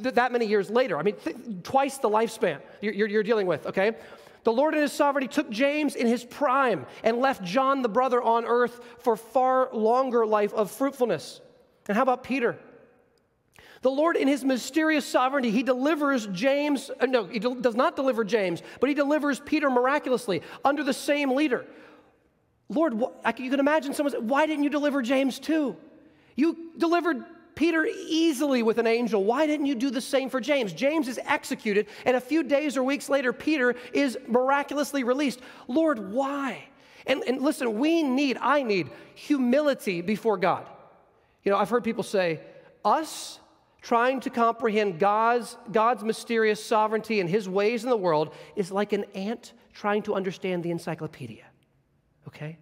th- 0.03 0.15
that 0.15 0.31
many 0.33 0.47
years 0.47 0.71
later. 0.71 0.99
I 0.99 1.03
mean, 1.03 1.17
th- 1.17 1.37
twice 1.63 1.99
the 1.99 2.09
lifespan 2.09 2.61
you're, 2.81 2.95
you're, 2.95 3.09
you're 3.09 3.23
dealing 3.23 3.47
with, 3.47 3.67
okay? 3.67 3.93
The 4.45 4.53
Lord 4.53 4.75
in 4.75 4.81
his 4.81 4.93
sovereignty 4.93 5.29
took 5.29 5.51
James 5.51 5.97
in 5.97 6.07
his 6.07 6.25
prime 6.25 6.87
and 7.05 7.19
left 7.19 7.43
John 7.43 7.83
the 7.83 7.89
brother 7.89 8.23
on 8.23 8.47
earth 8.47 8.81
for 9.01 9.17
far 9.17 9.69
longer 9.73 10.25
life 10.25 10.55
of 10.55 10.71
fruitfulness. 10.71 11.41
And 11.89 11.97
how 11.97 12.03
about 12.03 12.23
Peter? 12.23 12.57
The 13.83 13.91
Lord, 13.91 14.17
in 14.17 14.29
his 14.29 14.45
mysterious 14.45 15.07
sovereignty, 15.07 15.51
he 15.51 15.63
delivers 15.63 16.27
James, 16.27 16.91
uh, 17.01 17.07
no, 17.07 17.25
he 17.25 17.39
does 17.39 17.75
not 17.75 17.97
deliver 17.97 18.25
James, 18.25 18.63
but 18.79 18.89
he 18.89 18.95
delivers 18.95 19.41
Peter 19.41 19.71
miraculously 19.71 20.43
under 20.65 20.85
the 20.85 20.93
same 20.93 21.35
leader. 21.35 21.65
Lord, 22.69 22.95
you 22.95 23.51
can 23.51 23.59
imagine 23.59 23.95
someone 23.95 24.13
say, 24.13 24.19
Why 24.19 24.47
didn't 24.47 24.65
you 24.65 24.71
deliver 24.71 25.01
James 25.01 25.39
too? 25.39 25.77
You 26.37 26.73
delivered 26.77 27.25
Peter 27.55 27.87
easily 27.87 28.63
with 28.63 28.79
an 28.79 28.87
angel. 28.87 29.25
Why 29.25 29.47
didn't 29.47 29.67
you 29.67 29.75
do 29.75 29.91
the 29.91 30.01
same 30.01 30.29
for 30.29 30.41
James? 30.41 30.73
James 30.73 31.09
is 31.09 31.19
executed, 31.25 31.87
and 32.05 32.17
a 32.17 32.21
few 32.21 32.43
days 32.43 32.77
or 32.77 32.85
weeks 32.85 33.09
later, 33.09 33.33
Peter 33.33 33.75
is 33.93 34.17
miraculously 34.29 35.05
released. 35.05 35.41
Lord, 35.69 36.13
why? 36.13 36.65
And, 37.07 37.23
and 37.27 37.41
listen, 37.41 37.79
we 37.79 38.03
need, 38.03 38.37
I 38.41 38.63
need 38.63 38.91
humility 39.15 40.03
before 40.03 40.37
God. 40.37 40.67
You 41.45 41.53
know, 41.53 41.59
I've 41.59 41.71
heard 41.71 41.83
people 41.83 42.05
say, 42.05 42.41
us 42.85 43.41
trying 43.81 44.21
to 44.21 44.31
comprehend 44.31 44.99
God's, 44.99 45.57
God's 45.73 46.05
mysterious 46.05 46.63
sovereignty 46.63 47.21
and 47.21 47.29
his 47.29 47.49
ways 47.49 47.85
in 47.85 47.91
the 47.91 47.97
world 47.97 48.35
is 48.57 48.71
like 48.71 48.93
an 48.93 49.05
ant 49.15 49.53
trying 49.73 50.03
to 50.03 50.15
understand 50.15 50.63
the 50.63 50.71
encyclopedia. 50.71 51.45
Okay? 52.29 52.59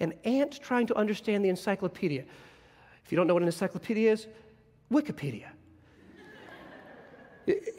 An 0.00 0.12
ant 0.24 0.60
trying 0.60 0.86
to 0.88 0.94
understand 0.96 1.44
the 1.44 1.48
encyclopedia. 1.48 2.24
If 3.04 3.12
you 3.12 3.16
don't 3.16 3.26
know 3.26 3.34
what 3.34 3.42
an 3.42 3.48
encyclopedia 3.48 4.12
is, 4.12 4.26
Wikipedia. 4.90 5.48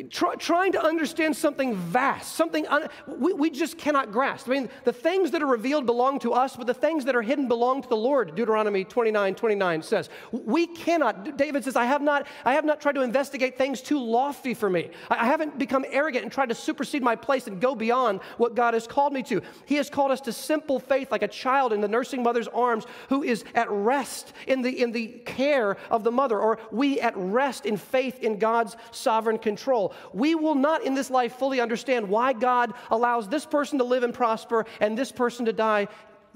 Try, 0.09 0.35
trying 0.35 0.71
to 0.73 0.83
understand 0.83 1.35
something 1.35 1.75
vast, 1.75 2.35
something 2.35 2.65
un, 2.67 2.87
we, 3.05 3.33
we 3.33 3.49
just 3.49 3.77
cannot 3.77 4.13
grasp. 4.13 4.47
I 4.47 4.51
mean, 4.51 4.69
the 4.85 4.93
things 4.93 5.31
that 5.31 5.43
are 5.43 5.47
revealed 5.47 5.85
belong 5.85 6.19
to 6.19 6.31
us, 6.31 6.55
but 6.55 6.67
the 6.67 6.73
things 6.73 7.03
that 7.03 7.17
are 7.17 7.21
hidden 7.21 7.49
belong 7.49 7.81
to 7.81 7.89
the 7.89 7.97
Lord. 7.97 8.33
Deuteronomy 8.33 8.85
29 8.85 9.35
29 9.35 9.81
says. 9.81 10.09
We 10.31 10.67
cannot, 10.67 11.35
David 11.35 11.65
says, 11.65 11.75
I 11.75 11.83
have 11.83 12.01
not, 12.01 12.27
I 12.45 12.53
have 12.53 12.63
not 12.63 12.79
tried 12.79 12.95
to 12.95 13.01
investigate 13.01 13.57
things 13.57 13.81
too 13.81 13.99
lofty 13.99 14.53
for 14.53 14.69
me. 14.69 14.89
I, 15.09 15.15
I 15.15 15.25
haven't 15.25 15.57
become 15.57 15.83
arrogant 15.89 16.23
and 16.23 16.31
tried 16.31 16.49
to 16.49 16.55
supersede 16.55 17.03
my 17.03 17.17
place 17.17 17.47
and 17.47 17.59
go 17.59 17.75
beyond 17.75 18.21
what 18.37 18.55
God 18.55 18.73
has 18.73 18.87
called 18.87 19.11
me 19.11 19.21
to. 19.23 19.41
He 19.65 19.75
has 19.75 19.89
called 19.89 20.11
us 20.11 20.21
to 20.21 20.31
simple 20.31 20.79
faith 20.79 21.11
like 21.11 21.23
a 21.23 21.27
child 21.27 21.73
in 21.73 21.81
the 21.81 21.89
nursing 21.89 22.23
mother's 22.23 22.47
arms 22.47 22.85
who 23.09 23.21
is 23.21 23.43
at 23.53 23.69
rest 23.69 24.31
in 24.47 24.61
the, 24.61 24.81
in 24.81 24.93
the 24.93 25.07
care 25.25 25.75
of 25.91 26.05
the 26.05 26.11
mother, 26.11 26.39
or 26.39 26.57
we 26.71 27.01
at 27.01 27.17
rest 27.17 27.65
in 27.65 27.75
faith 27.75 28.19
in 28.19 28.39
God's 28.39 28.77
sovereign 28.91 29.37
control 29.37 29.56
control. 29.57 29.93
We 30.13 30.35
will 30.35 30.55
not 30.55 30.83
in 30.83 30.93
this 30.93 31.09
life 31.09 31.35
fully 31.35 31.59
understand 31.59 32.07
why 32.07 32.33
God 32.33 32.73
allows 32.91 33.27
this 33.27 33.45
person 33.45 33.79
to 33.79 33.83
live 33.83 34.03
and 34.03 34.13
prosper 34.13 34.65
and 34.79 34.97
this 34.97 35.11
person 35.11 35.45
to 35.45 35.53
die 35.53 35.87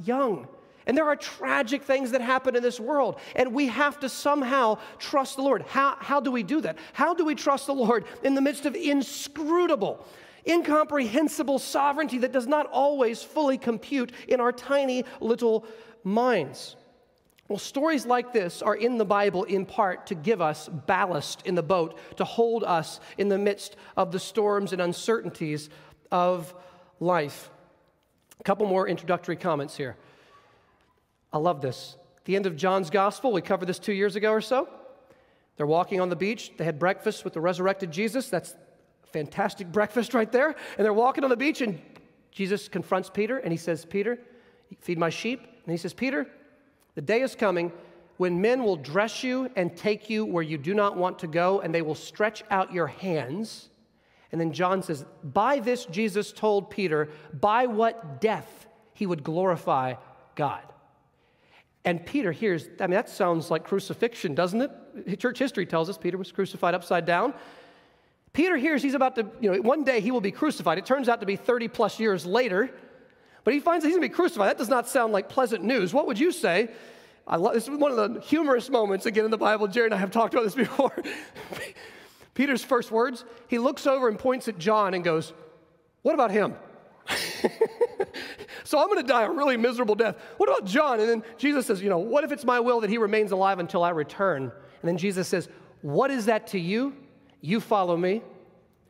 young. 0.04 0.48
And 0.88 0.98
there 0.98 1.06
are 1.06 1.16
tragic 1.16 1.84
things 1.84 2.12
that 2.12 2.22
happen 2.22 2.56
in 2.56 2.64
this 2.64 2.80
world, 2.80 3.20
and 3.36 3.54
we 3.54 3.68
have 3.68 4.00
to 4.00 4.10
somehow 4.10 4.80
trust 4.98 5.36
the 5.36 5.44
Lord. 5.44 5.62
How, 5.62 5.96
how 6.00 6.20
do 6.20 6.32
we 6.32 6.42
do 6.42 6.60
that? 6.62 6.78
How 6.94 7.14
do 7.14 7.24
we 7.24 7.36
trust 7.36 7.68
the 7.68 7.74
Lord 7.74 8.06
in 8.24 8.34
the 8.34 8.42
midst 8.42 8.66
of 8.66 8.74
inscrutable, 8.74 10.04
incomprehensible 10.48 11.60
sovereignty 11.60 12.18
that 12.18 12.32
does 12.32 12.48
not 12.48 12.66
always 12.72 13.22
fully 13.22 13.60
compute 13.60 14.12
in 14.28 14.40
our 14.42 14.52
tiny 14.52 15.06
little 15.20 15.68
minds? 16.04 16.76
Well, 17.52 17.60
stories 17.60 18.06
like 18.06 18.32
this 18.32 18.62
are 18.62 18.76
in 18.76 18.98
the 18.98 19.04
Bible 19.04 19.44
in 19.44 19.66
part 19.66 20.08
to 20.08 20.16
give 20.16 20.40
us 20.40 20.70
ballast 20.70 21.46
in 21.46 21.54
the 21.54 21.62
boat, 21.62 22.00
to 22.16 22.24
hold 22.24 22.64
us 22.64 23.02
in 23.18 23.28
the 23.28 23.38
midst 23.38 23.76
of 23.98 24.14
the 24.14 24.20
storms 24.20 24.72
and 24.72 24.82
uncertainties 24.82 25.70
of 26.14 26.54
life. 27.02 27.50
A 28.40 28.44
couple 28.44 28.68
more 28.68 28.88
introductory 28.88 29.36
comments 29.36 29.76
here. 29.76 29.98
I 31.34 31.40
love 31.40 31.60
this. 31.60 31.98
The 32.24 32.38
end 32.38 32.46
of 32.46 32.56
John's 32.56 32.90
gospel, 32.90 33.34
we 33.34 33.42
covered 33.42 33.66
this 33.66 33.80
two 33.80 33.92
years 33.92 34.16
ago 34.16 34.32
or 34.32 34.40
so. 34.40 34.70
They're 35.58 35.68
walking 35.68 36.00
on 36.00 36.08
the 36.08 36.16
beach. 36.16 36.54
They 36.56 36.64
had 36.64 36.80
breakfast 36.80 37.26
with 37.26 37.34
the 37.34 37.42
resurrected 37.42 37.92
Jesus. 37.92 38.30
That's 38.30 38.56
fantastic 39.12 39.74
breakfast 39.74 40.14
right 40.14 40.32
there. 40.32 40.56
And 40.78 40.86
they're 40.86 40.94
walking 40.94 41.26
on 41.26 41.30
the 41.30 41.36
beach, 41.36 41.60
and 41.60 41.82
Jesus 42.32 42.70
confronts 42.70 43.10
Peter, 43.10 43.40
and 43.40 43.52
he 43.52 43.58
says, 43.58 43.84
Peter, 43.84 44.20
feed 44.80 44.98
my 44.98 45.10
sheep. 45.10 45.42
And 45.42 45.72
he 45.74 45.78
says, 45.78 45.94
Peter, 45.94 46.30
the 46.96 47.02
day 47.02 47.22
is 47.22 47.36
coming 47.36 47.72
when 48.18 48.40
men 48.42 48.64
will 48.64 48.76
dress 48.76 49.24
you 49.24 49.50
and 49.56 49.76
take 49.76 50.10
you 50.10 50.26
where 50.26 50.44
you 50.44 50.58
do 50.58 50.74
not 50.74 50.96
want 50.96 51.20
to 51.20 51.28
go, 51.28 51.62
and 51.62 51.74
they 51.74 51.82
will 51.82 51.96
stretch 51.96 52.44
out 52.52 52.72
your 52.72 52.88
hands. 52.88 53.70
And 54.32 54.40
then 54.40 54.54
John 54.54 54.84
says, 54.84 55.06
By 55.24 55.60
this, 55.60 55.86
Jesus 55.86 56.32
told 56.32 56.70
Peter, 56.70 57.10
by 57.34 57.66
what 57.66 58.22
death 58.22 58.68
he 58.94 59.06
would 59.06 59.24
glorify 59.24 59.96
God. 60.36 60.62
And 61.84 62.06
Peter 62.06 62.32
hears, 62.32 62.70
I 62.80 62.84
mean, 62.84 62.92
that 62.92 63.10
sounds 63.10 63.50
like 63.50 63.64
crucifixion, 63.64 64.36
doesn't 64.36 64.62
it? 64.62 65.20
Church 65.20 65.40
history 65.40 65.66
tells 65.66 65.90
us 65.90 65.98
Peter 65.98 66.18
was 66.18 66.32
crucified 66.32 66.76
upside 66.76 67.06
down. 67.06 67.34
Peter 68.34 68.56
hears 68.56 68.84
he's 68.84 68.94
about 68.94 69.16
to, 69.16 69.26
you 69.42 69.52
know, 69.52 69.62
one 69.62 69.84
day 69.84 70.00
he 70.00 70.12
will 70.12 70.22
be 70.22 70.32
crucified. 70.32 70.78
It 70.78 70.86
turns 70.86 71.10
out 71.10 71.20
to 71.22 71.26
be 71.26 71.36
30 71.36 71.68
plus 71.70 72.00
years 72.00 72.26
later. 72.26 72.70
But 73.44 73.54
he 73.54 73.60
finds 73.60 73.84
that 73.84 73.90
he's 73.90 73.98
going 73.98 74.08
to 74.08 74.12
be 74.12 74.16
crucified. 74.16 74.50
That 74.50 74.58
does 74.58 74.70
not 74.70 74.88
sound 74.88 75.14
like 75.14 75.30
pleasant 75.30 75.64
news. 75.64 75.94
What 75.94 76.08
would 76.08 76.20
you 76.20 76.32
say? 76.32 76.70
I 77.28 77.38
love, 77.38 77.54
this 77.54 77.68
is 77.68 77.70
one 77.70 77.92
of 77.92 77.98
the 77.98 78.20
humorous 78.22 78.70
moments 78.70 79.06
again 79.06 79.26
in 79.26 79.32
the 79.32 79.38
Bible. 79.38 79.68
Jerry 79.68 79.86
and 79.86 79.94
I 79.94 79.98
have 79.98 80.12
talked 80.12 80.34
about 80.34 80.44
this 80.44 80.56
before. 80.68 80.94
Peter's 82.34 82.64
first 82.64 82.92
words, 82.92 83.26
he 83.48 83.58
looks 83.58 83.86
over 83.88 84.08
and 84.08 84.18
points 84.18 84.48
at 84.48 84.58
John 84.58 84.94
and 84.94 85.04
goes, 85.04 85.34
What 86.02 86.14
about 86.14 86.32
him? 86.32 86.56
so 88.64 88.80
I'm 88.80 88.88
going 88.88 89.02
to 89.02 89.08
die 89.08 89.24
a 89.24 89.30
really 89.30 89.58
miserable 89.58 89.96
death. 89.96 90.18
What 90.38 90.48
about 90.48 90.66
John? 90.66 91.00
And 91.00 91.10
then 91.10 91.24
Jesus 91.38 91.66
says, 91.66 91.82
You 91.82 91.90
know, 91.90 91.98
what 91.98 92.24
if 92.24 92.32
it's 92.32 92.46
my 92.46 92.60
will 92.60 92.80
that 92.82 92.90
he 92.90 92.98
remains 92.98 93.32
alive 93.32 93.60
until 93.60 93.84
I 93.84 93.90
return? 93.90 94.44
And 94.44 94.88
then 94.88 94.98
Jesus 94.98 95.28
says, 95.28 95.50
What 95.82 96.12
is 96.12 96.26
that 96.26 96.48
to 96.48 96.60
you? 96.60 96.96
You 97.42 97.60
follow 97.60 97.98
me. 97.98 98.22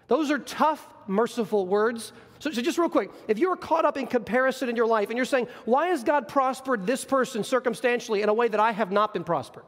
Those 0.08 0.30
are 0.30 0.40
tough, 0.40 0.86
merciful 1.08 1.66
words 1.66 2.12
so, 2.42 2.50
so, 2.50 2.60
just 2.60 2.80
real 2.80 2.90
quick, 2.90 3.12
if 3.28 3.38
you 3.38 3.52
are 3.52 3.56
caught 3.56 3.86
up 3.86 3.98
in 3.98 4.08
comparison 4.08 4.68
in 4.68 4.76
your 4.76 4.88
life 4.88 5.10
and 5.10 5.16
you're 5.16 5.28
saying, 5.28 5.48
why 5.66 5.90
has 5.90 6.04
God 6.04 6.28
prospered 6.28 6.88
this 6.88 7.06
person 7.06 7.44
circumstantially 7.44 8.24
in 8.24 8.30
a 8.30 8.34
way 8.34 8.48
that 8.48 8.60
I 8.60 8.72
have 8.72 8.92
not 8.92 9.14
been 9.14 9.24
prospered? 9.24 9.64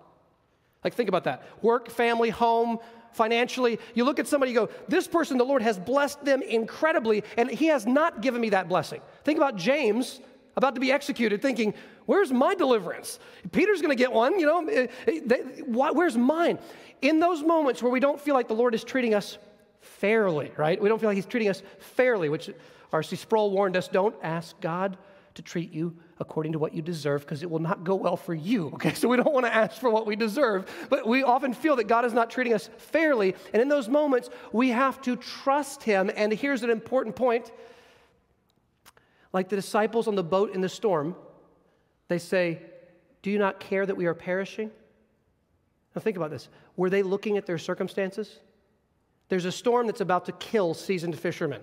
Like, 0.83 0.95
think 0.95 1.07
about 1.07 1.25
that 1.25 1.43
work, 1.61 1.91
family, 1.91 2.31
home, 2.31 2.79
financially. 3.11 3.77
You 3.93 4.05
look 4.05 4.17
at 4.17 4.27
somebody, 4.27 4.53
you 4.53 4.57
go, 4.57 4.69
this 4.87 5.07
person, 5.07 5.37
the 5.37 5.45
Lord 5.45 5.61
has 5.61 5.77
blessed 5.77 6.25
them 6.25 6.41
incredibly, 6.41 7.23
and 7.37 7.47
He 7.47 7.67
has 7.67 7.85
not 7.85 8.23
given 8.23 8.41
me 8.41 8.49
that 8.49 8.67
blessing. 8.67 9.01
Think 9.23 9.37
about 9.37 9.55
James 9.55 10.19
about 10.55 10.73
to 10.73 10.81
be 10.81 10.91
executed, 10.91 11.43
thinking, 11.43 11.75
where's 12.07 12.31
my 12.31 12.55
deliverance? 12.55 13.19
Peter's 13.51 13.83
going 13.83 13.95
to 13.95 14.01
get 14.01 14.11
one, 14.11 14.39
you 14.39 14.47
know, 14.47 14.67
eh, 14.67 14.87
eh, 15.07 15.37
where's 15.67 16.17
mine? 16.17 16.57
In 17.03 17.19
those 17.19 17.43
moments 17.43 17.83
where 17.83 17.91
we 17.91 17.99
don't 17.99 18.19
feel 18.19 18.33
like 18.33 18.47
the 18.47 18.55
Lord 18.55 18.73
is 18.73 18.83
treating 18.83 19.13
us 19.13 19.37
fairly, 20.03 20.51
right? 20.57 20.81
We 20.81 20.89
don't 20.89 20.99
feel 20.99 21.09
like 21.09 21.15
he's 21.15 21.25
treating 21.25 21.47
us 21.47 21.63
fairly, 21.79 22.27
which 22.27 22.49
R.C. 22.91 23.15
Sproul 23.15 23.51
warned 23.51 23.77
us 23.77 23.87
don't 23.87 24.13
ask 24.21 24.59
God 24.59 24.97
to 25.35 25.41
treat 25.41 25.71
you 25.71 25.95
according 26.19 26.51
to 26.51 26.59
what 26.59 26.73
you 26.73 26.81
deserve 26.81 27.21
because 27.21 27.41
it 27.41 27.49
will 27.49 27.59
not 27.59 27.85
go 27.85 27.95
well 27.95 28.17
for 28.17 28.33
you. 28.33 28.67
Okay, 28.73 28.93
so 28.95 29.07
we 29.07 29.15
don't 29.15 29.33
want 29.33 29.45
to 29.45 29.55
ask 29.55 29.79
for 29.79 29.89
what 29.89 30.05
we 30.05 30.17
deserve, 30.17 30.69
but 30.89 31.07
we 31.07 31.23
often 31.23 31.53
feel 31.53 31.77
that 31.77 31.87
God 31.87 32.03
is 32.03 32.11
not 32.11 32.29
treating 32.29 32.53
us 32.53 32.69
fairly. 32.75 33.33
And 33.53 33.61
in 33.61 33.69
those 33.69 33.87
moments, 33.87 34.29
we 34.51 34.71
have 34.71 35.01
to 35.03 35.15
trust 35.15 35.83
Him. 35.83 36.11
And 36.13 36.33
here's 36.33 36.63
an 36.63 36.69
important 36.69 37.15
point 37.15 37.53
like 39.31 39.47
the 39.47 39.55
disciples 39.55 40.09
on 40.09 40.15
the 40.15 40.23
boat 40.23 40.53
in 40.53 40.59
the 40.59 40.67
storm, 40.67 41.15
they 42.09 42.19
say, 42.19 42.59
Do 43.21 43.31
you 43.31 43.39
not 43.39 43.61
care 43.61 43.85
that 43.85 43.95
we 43.95 44.05
are 44.07 44.13
perishing? 44.13 44.69
Now 45.95 46.01
think 46.01 46.17
about 46.17 46.29
this. 46.29 46.49
Were 46.75 46.89
they 46.89 47.03
looking 47.03 47.37
at 47.37 47.45
their 47.45 47.57
circumstances? 47.57 48.41
There's 49.29 49.45
a 49.45 49.51
storm 49.51 49.87
that's 49.87 50.01
about 50.01 50.25
to 50.25 50.31
kill 50.33 50.73
seasoned 50.73 51.17
fishermen. 51.17 51.61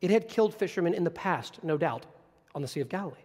It 0.00 0.10
had 0.10 0.28
killed 0.28 0.54
fishermen 0.54 0.94
in 0.94 1.04
the 1.04 1.10
past, 1.10 1.62
no 1.62 1.76
doubt, 1.76 2.06
on 2.54 2.62
the 2.62 2.68
Sea 2.68 2.80
of 2.80 2.88
Galilee. 2.88 3.16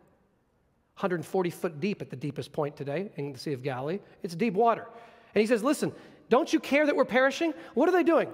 140 0.96 1.50
foot 1.50 1.80
deep 1.80 2.02
at 2.02 2.10
the 2.10 2.16
deepest 2.16 2.54
point 2.54 2.76
today 2.76 3.12
in 3.18 3.34
the 3.34 3.40
Sea 3.40 3.54
of 3.54 3.64
Galilee. 3.64 4.00
It's 4.24 4.36
deep 4.36 4.54
water. 4.54 4.88
And 5.34 5.42
he 5.42 5.48
says, 5.48 5.64
Listen, 5.64 5.92
don't 6.30 6.52
you 6.52 6.60
care 6.60 6.86
that 6.86 6.96
we're 6.96 7.06
perishing? 7.06 7.54
What 7.74 7.90
are 7.90 7.92
they 7.92 8.04
doing? 8.04 8.30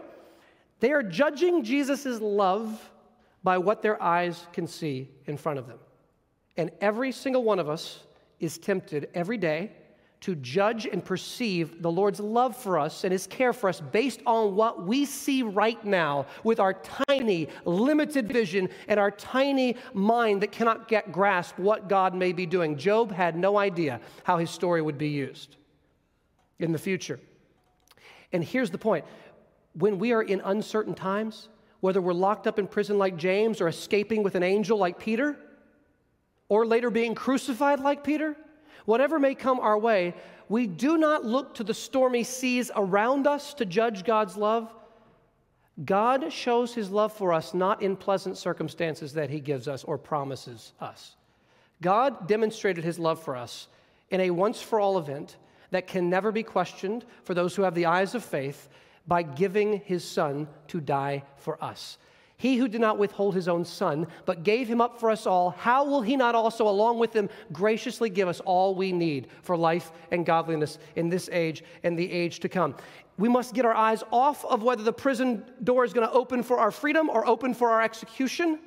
They 0.80 0.92
are 0.92 1.04
judging 1.04 1.64
Jesus' 1.64 2.20
love 2.22 2.92
by 3.44 3.58
what 3.58 3.82
their 3.82 4.02
eyes 4.02 4.48
can 4.54 4.68
see 4.68 5.10
in 5.26 5.38
front 5.38 5.60
of 5.60 5.68
them. 5.68 5.80
And 6.58 6.72
every 6.82 7.12
single 7.12 7.44
one 7.44 7.60
of 7.60 7.70
us 7.70 8.04
is 8.40 8.58
tempted 8.58 9.10
every 9.14 9.38
day 9.38 9.72
to 10.22 10.36
judge 10.36 10.86
and 10.86 11.04
perceive 11.04 11.82
the 11.82 11.92
Lord's 11.92 12.20
love 12.20 12.56
for 12.56 12.78
us 12.78 13.04
and 13.04 13.12
his 13.12 13.26
care 13.26 13.54
for 13.54 13.68
us 13.70 13.82
based 13.82 14.22
on 14.28 14.56
what 14.56 14.86
we 14.86 15.04
see 15.04 15.42
right 15.42 15.84
now 15.84 16.28
with 16.44 16.60
our 16.60 16.76
tiny, 17.08 17.50
limited 17.66 18.28
vision 18.28 18.70
and 18.88 19.00
our 19.00 19.10
tiny 19.10 19.76
mind 19.94 20.42
that 20.42 20.52
cannot 20.52 20.88
get 20.88 21.12
grasp 21.12 21.58
what 21.58 21.90
God 21.90 22.14
may 22.14 22.34
be 22.34 22.46
doing. 22.46 22.78
Job 22.78 23.12
had 23.12 23.36
no 23.36 23.58
idea 23.58 24.00
how 24.24 24.38
his 24.38 24.52
story 24.52 24.82
would 24.82 25.00
be 25.00 25.10
used 25.10 25.56
in 26.60 26.72
the 26.72 26.80
future. 26.80 27.20
And 28.32 28.44
here's 28.44 28.70
the 28.70 28.78
point 28.78 29.06
when 29.74 29.98
we 29.98 30.12
are 30.12 30.22
in 30.22 30.40
uncertain 30.42 30.94
times, 30.94 31.50
whether 31.80 32.00
we're 32.00 32.14
locked 32.14 32.46
up 32.46 32.60
in 32.60 32.68
prison 32.68 33.00
like 33.00 33.18
James 33.18 33.60
or 33.60 33.68
escaping 33.68 34.22
with 34.22 34.36
an 34.36 34.44
angel 34.44 34.78
like 34.78 35.00
Peter, 35.00 35.36
or 36.48 36.66
later 36.66 36.92
being 36.92 37.16
crucified 37.16 37.80
like 37.80 38.04
Peter, 38.04 38.36
whatever 38.86 39.20
may 39.20 39.36
come 39.36 39.60
our 39.60 39.78
way, 39.78 40.14
we 40.50 40.68
do 40.68 40.98
not 40.98 41.26
look 41.26 41.56
to 41.56 41.64
the 41.64 41.74
stormy 41.74 42.24
seas 42.24 42.72
around 42.76 43.28
us 43.28 43.54
to 43.56 43.66
judge 43.66 44.04
God's 44.04 44.36
love. 44.36 44.74
God 45.86 46.32
shows 46.32 46.74
his 46.74 46.90
love 46.90 47.14
for 47.14 47.34
us 47.34 47.54
not 47.54 47.82
in 47.82 47.96
pleasant 47.96 48.38
circumstances 48.38 49.14
that 49.14 49.30
he 49.30 49.40
gives 49.40 49.68
us 49.68 49.84
or 49.84 49.98
promises 49.98 50.74
us. 50.80 51.16
God 51.82 52.28
demonstrated 52.28 52.84
his 52.84 53.00
love 53.00 53.24
for 53.24 53.36
us 53.36 53.68
in 54.10 54.22
a 54.22 54.30
once 54.30 54.62
for 54.62 54.80
all 54.80 54.98
event 54.98 55.38
that 55.72 55.88
can 55.88 56.10
never 56.10 56.32
be 56.32 56.44
questioned 56.44 57.06
for 57.24 57.34
those 57.34 57.56
who 57.56 57.64
have 57.64 57.74
the 57.74 57.86
eyes 57.86 58.14
of 58.14 58.24
faith 58.24 58.70
by 59.08 59.24
giving 59.24 59.80
his 59.86 60.04
son 60.04 60.48
to 60.68 60.80
die 60.80 61.24
for 61.38 61.62
us. 61.64 61.98
He 62.42 62.58
who 62.58 62.68
did 62.68 62.82
not 62.82 62.98
withhold 62.98 63.36
his 63.36 63.48
own 63.48 63.64
son, 63.64 64.08
but 64.26 64.42
gave 64.42 64.68
him 64.68 64.82
up 64.82 65.00
for 65.00 65.12
us 65.12 65.28
all, 65.28 65.52
how 65.52 65.86
will 65.86 66.02
he 66.02 66.16
not 66.16 66.34
also, 66.34 66.68
along 66.68 66.98
with 66.98 67.16
him, 67.16 67.30
graciously 67.52 68.10
give 68.10 68.28
us 68.28 68.40
all 68.40 68.74
we 68.74 68.92
need 68.92 69.28
for 69.44 69.56
life 69.56 69.92
and 70.10 70.26
godliness 70.26 70.80
in 70.96 71.08
this 71.08 71.30
age 71.32 71.64
and 71.84 71.96
the 71.96 72.12
age 72.12 72.40
to 72.40 72.50
come? 72.50 72.74
We 73.20 73.30
must 73.30 73.54
get 73.54 73.64
our 73.64 73.76
eyes 73.76 74.04
off 74.12 74.44
of 74.46 74.64
whether 74.64 74.82
the 74.82 74.92
prison 74.92 75.46
door 75.64 75.86
is 75.86 75.94
going 75.94 76.08
to 76.08 76.12
open 76.12 76.42
for 76.42 76.58
our 76.58 76.72
freedom 76.72 77.12
or 77.12 77.28
open 77.28 77.54
for 77.54 77.70
our 77.70 77.84
execution. 77.84 78.58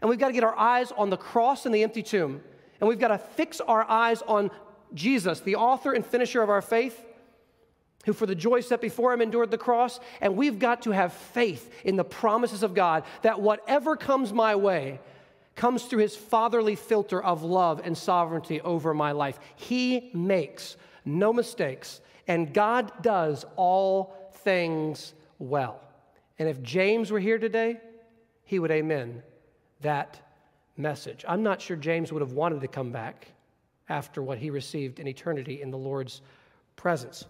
And 0.00 0.10
we've 0.10 0.18
got 0.18 0.26
to 0.26 0.34
get 0.34 0.42
our 0.42 0.58
eyes 0.58 0.90
on 0.96 1.08
the 1.08 1.16
cross 1.16 1.66
and 1.66 1.72
the 1.72 1.84
empty 1.84 2.02
tomb. 2.02 2.40
And 2.80 2.88
we've 2.88 2.98
got 2.98 3.08
to 3.08 3.18
fix 3.18 3.60
our 3.60 3.88
eyes 3.88 4.22
on 4.22 4.50
Jesus, 4.92 5.38
the 5.38 5.54
author 5.54 5.92
and 5.92 6.04
finisher 6.04 6.42
of 6.42 6.50
our 6.50 6.62
faith, 6.62 7.06
who 8.06 8.12
for 8.12 8.26
the 8.26 8.34
joy 8.34 8.60
set 8.60 8.80
before 8.80 9.12
him 9.12 9.20
endured 9.20 9.50
the 9.50 9.58
cross. 9.58 10.00
And 10.20 10.36
we've 10.36 10.58
got 10.58 10.82
to 10.82 10.90
have 10.90 11.12
faith 11.12 11.72
in 11.84 11.96
the 11.96 12.04
promises 12.04 12.62
of 12.62 12.74
God 12.74 13.04
that 13.22 13.40
whatever 13.40 13.96
comes 13.96 14.32
my 14.32 14.54
way 14.56 15.00
comes 15.54 15.84
through 15.84 16.00
his 16.00 16.16
fatherly 16.16 16.74
filter 16.74 17.22
of 17.22 17.42
love 17.42 17.80
and 17.84 17.96
sovereignty 17.96 18.60
over 18.62 18.94
my 18.94 19.12
life. 19.12 19.38
He 19.56 20.10
makes 20.14 20.76
no 21.04 21.32
mistakes, 21.32 22.00
and 22.26 22.54
God 22.54 22.90
does 23.02 23.44
all 23.56 24.32
things 24.44 25.12
well. 25.38 25.80
And 26.38 26.48
if 26.48 26.62
James 26.62 27.10
were 27.10 27.20
here 27.20 27.38
today, 27.38 27.78
he 28.44 28.58
would 28.58 28.70
amen 28.70 29.22
that 29.82 30.20
message. 30.76 31.24
I'm 31.28 31.42
not 31.42 31.60
sure 31.60 31.76
James 31.76 32.12
would 32.12 32.22
have 32.22 32.32
wanted 32.32 32.62
to 32.62 32.68
come 32.68 32.90
back 32.90 33.28
after 33.88 34.22
what 34.22 34.38
he 34.38 34.50
received 34.50 34.98
in 34.98 35.06
eternity 35.06 35.60
in 35.60 35.70
the 35.70 35.76
Lord's 35.76 36.22
presence. 36.76 37.26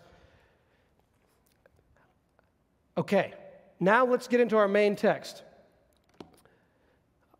Okay, 3.00 3.32
now 3.80 4.04
let's 4.04 4.28
get 4.28 4.40
into 4.40 4.58
our 4.58 4.68
main 4.68 4.94
text. 4.94 5.42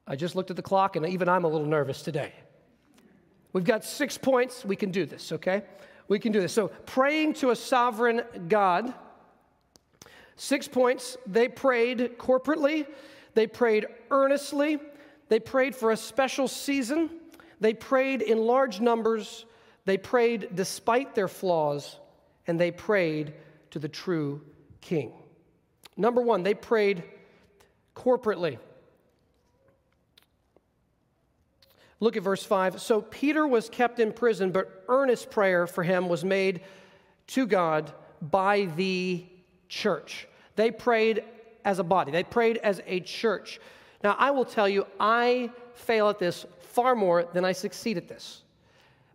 I 0.06 0.16
just 0.16 0.34
looked 0.34 0.48
at 0.48 0.56
the 0.56 0.62
clock 0.62 0.96
and 0.96 1.06
even 1.06 1.28
I'm 1.28 1.44
a 1.44 1.48
little 1.48 1.66
nervous 1.66 2.00
today. 2.00 2.32
We've 3.52 3.64
got 3.64 3.84
six 3.84 4.16
points. 4.16 4.64
We 4.64 4.74
can 4.74 4.90
do 4.90 5.04
this, 5.04 5.32
okay? 5.32 5.64
We 6.08 6.18
can 6.18 6.32
do 6.32 6.40
this. 6.40 6.54
So, 6.54 6.68
praying 6.86 7.34
to 7.34 7.50
a 7.50 7.56
sovereign 7.56 8.22
God. 8.48 8.94
Six 10.36 10.66
points. 10.66 11.18
They 11.26 11.46
prayed 11.46 12.16
corporately, 12.16 12.86
they 13.34 13.46
prayed 13.46 13.86
earnestly, 14.10 14.78
they 15.28 15.40
prayed 15.40 15.76
for 15.76 15.90
a 15.90 15.96
special 15.96 16.48
season, 16.48 17.10
they 17.60 17.74
prayed 17.74 18.22
in 18.22 18.38
large 18.38 18.80
numbers, 18.80 19.44
they 19.84 19.98
prayed 19.98 20.48
despite 20.54 21.14
their 21.14 21.28
flaws, 21.28 21.98
and 22.46 22.58
they 22.58 22.70
prayed 22.70 23.34
to 23.72 23.78
the 23.78 23.88
true 23.88 24.40
King. 24.80 25.12
Number 26.00 26.22
one, 26.22 26.42
they 26.42 26.54
prayed 26.54 27.04
corporately. 27.94 28.58
Look 32.00 32.16
at 32.16 32.22
verse 32.22 32.42
5. 32.42 32.80
So 32.80 33.02
Peter 33.02 33.46
was 33.46 33.68
kept 33.68 34.00
in 34.00 34.12
prison, 34.14 34.50
but 34.50 34.84
earnest 34.88 35.30
prayer 35.30 35.66
for 35.66 35.84
him 35.84 36.08
was 36.08 36.24
made 36.24 36.62
to 37.28 37.46
God 37.46 37.92
by 38.22 38.64
the 38.76 39.26
church. 39.68 40.26
They 40.56 40.70
prayed 40.70 41.22
as 41.66 41.78
a 41.78 41.84
body, 41.84 42.10
they 42.10 42.24
prayed 42.24 42.56
as 42.56 42.80
a 42.86 43.00
church. 43.00 43.60
Now, 44.02 44.16
I 44.18 44.30
will 44.30 44.46
tell 44.46 44.66
you, 44.66 44.86
I 44.98 45.50
fail 45.74 46.08
at 46.08 46.18
this 46.18 46.46
far 46.60 46.96
more 46.96 47.24
than 47.24 47.44
I 47.44 47.52
succeed 47.52 47.98
at 47.98 48.08
this. 48.08 48.40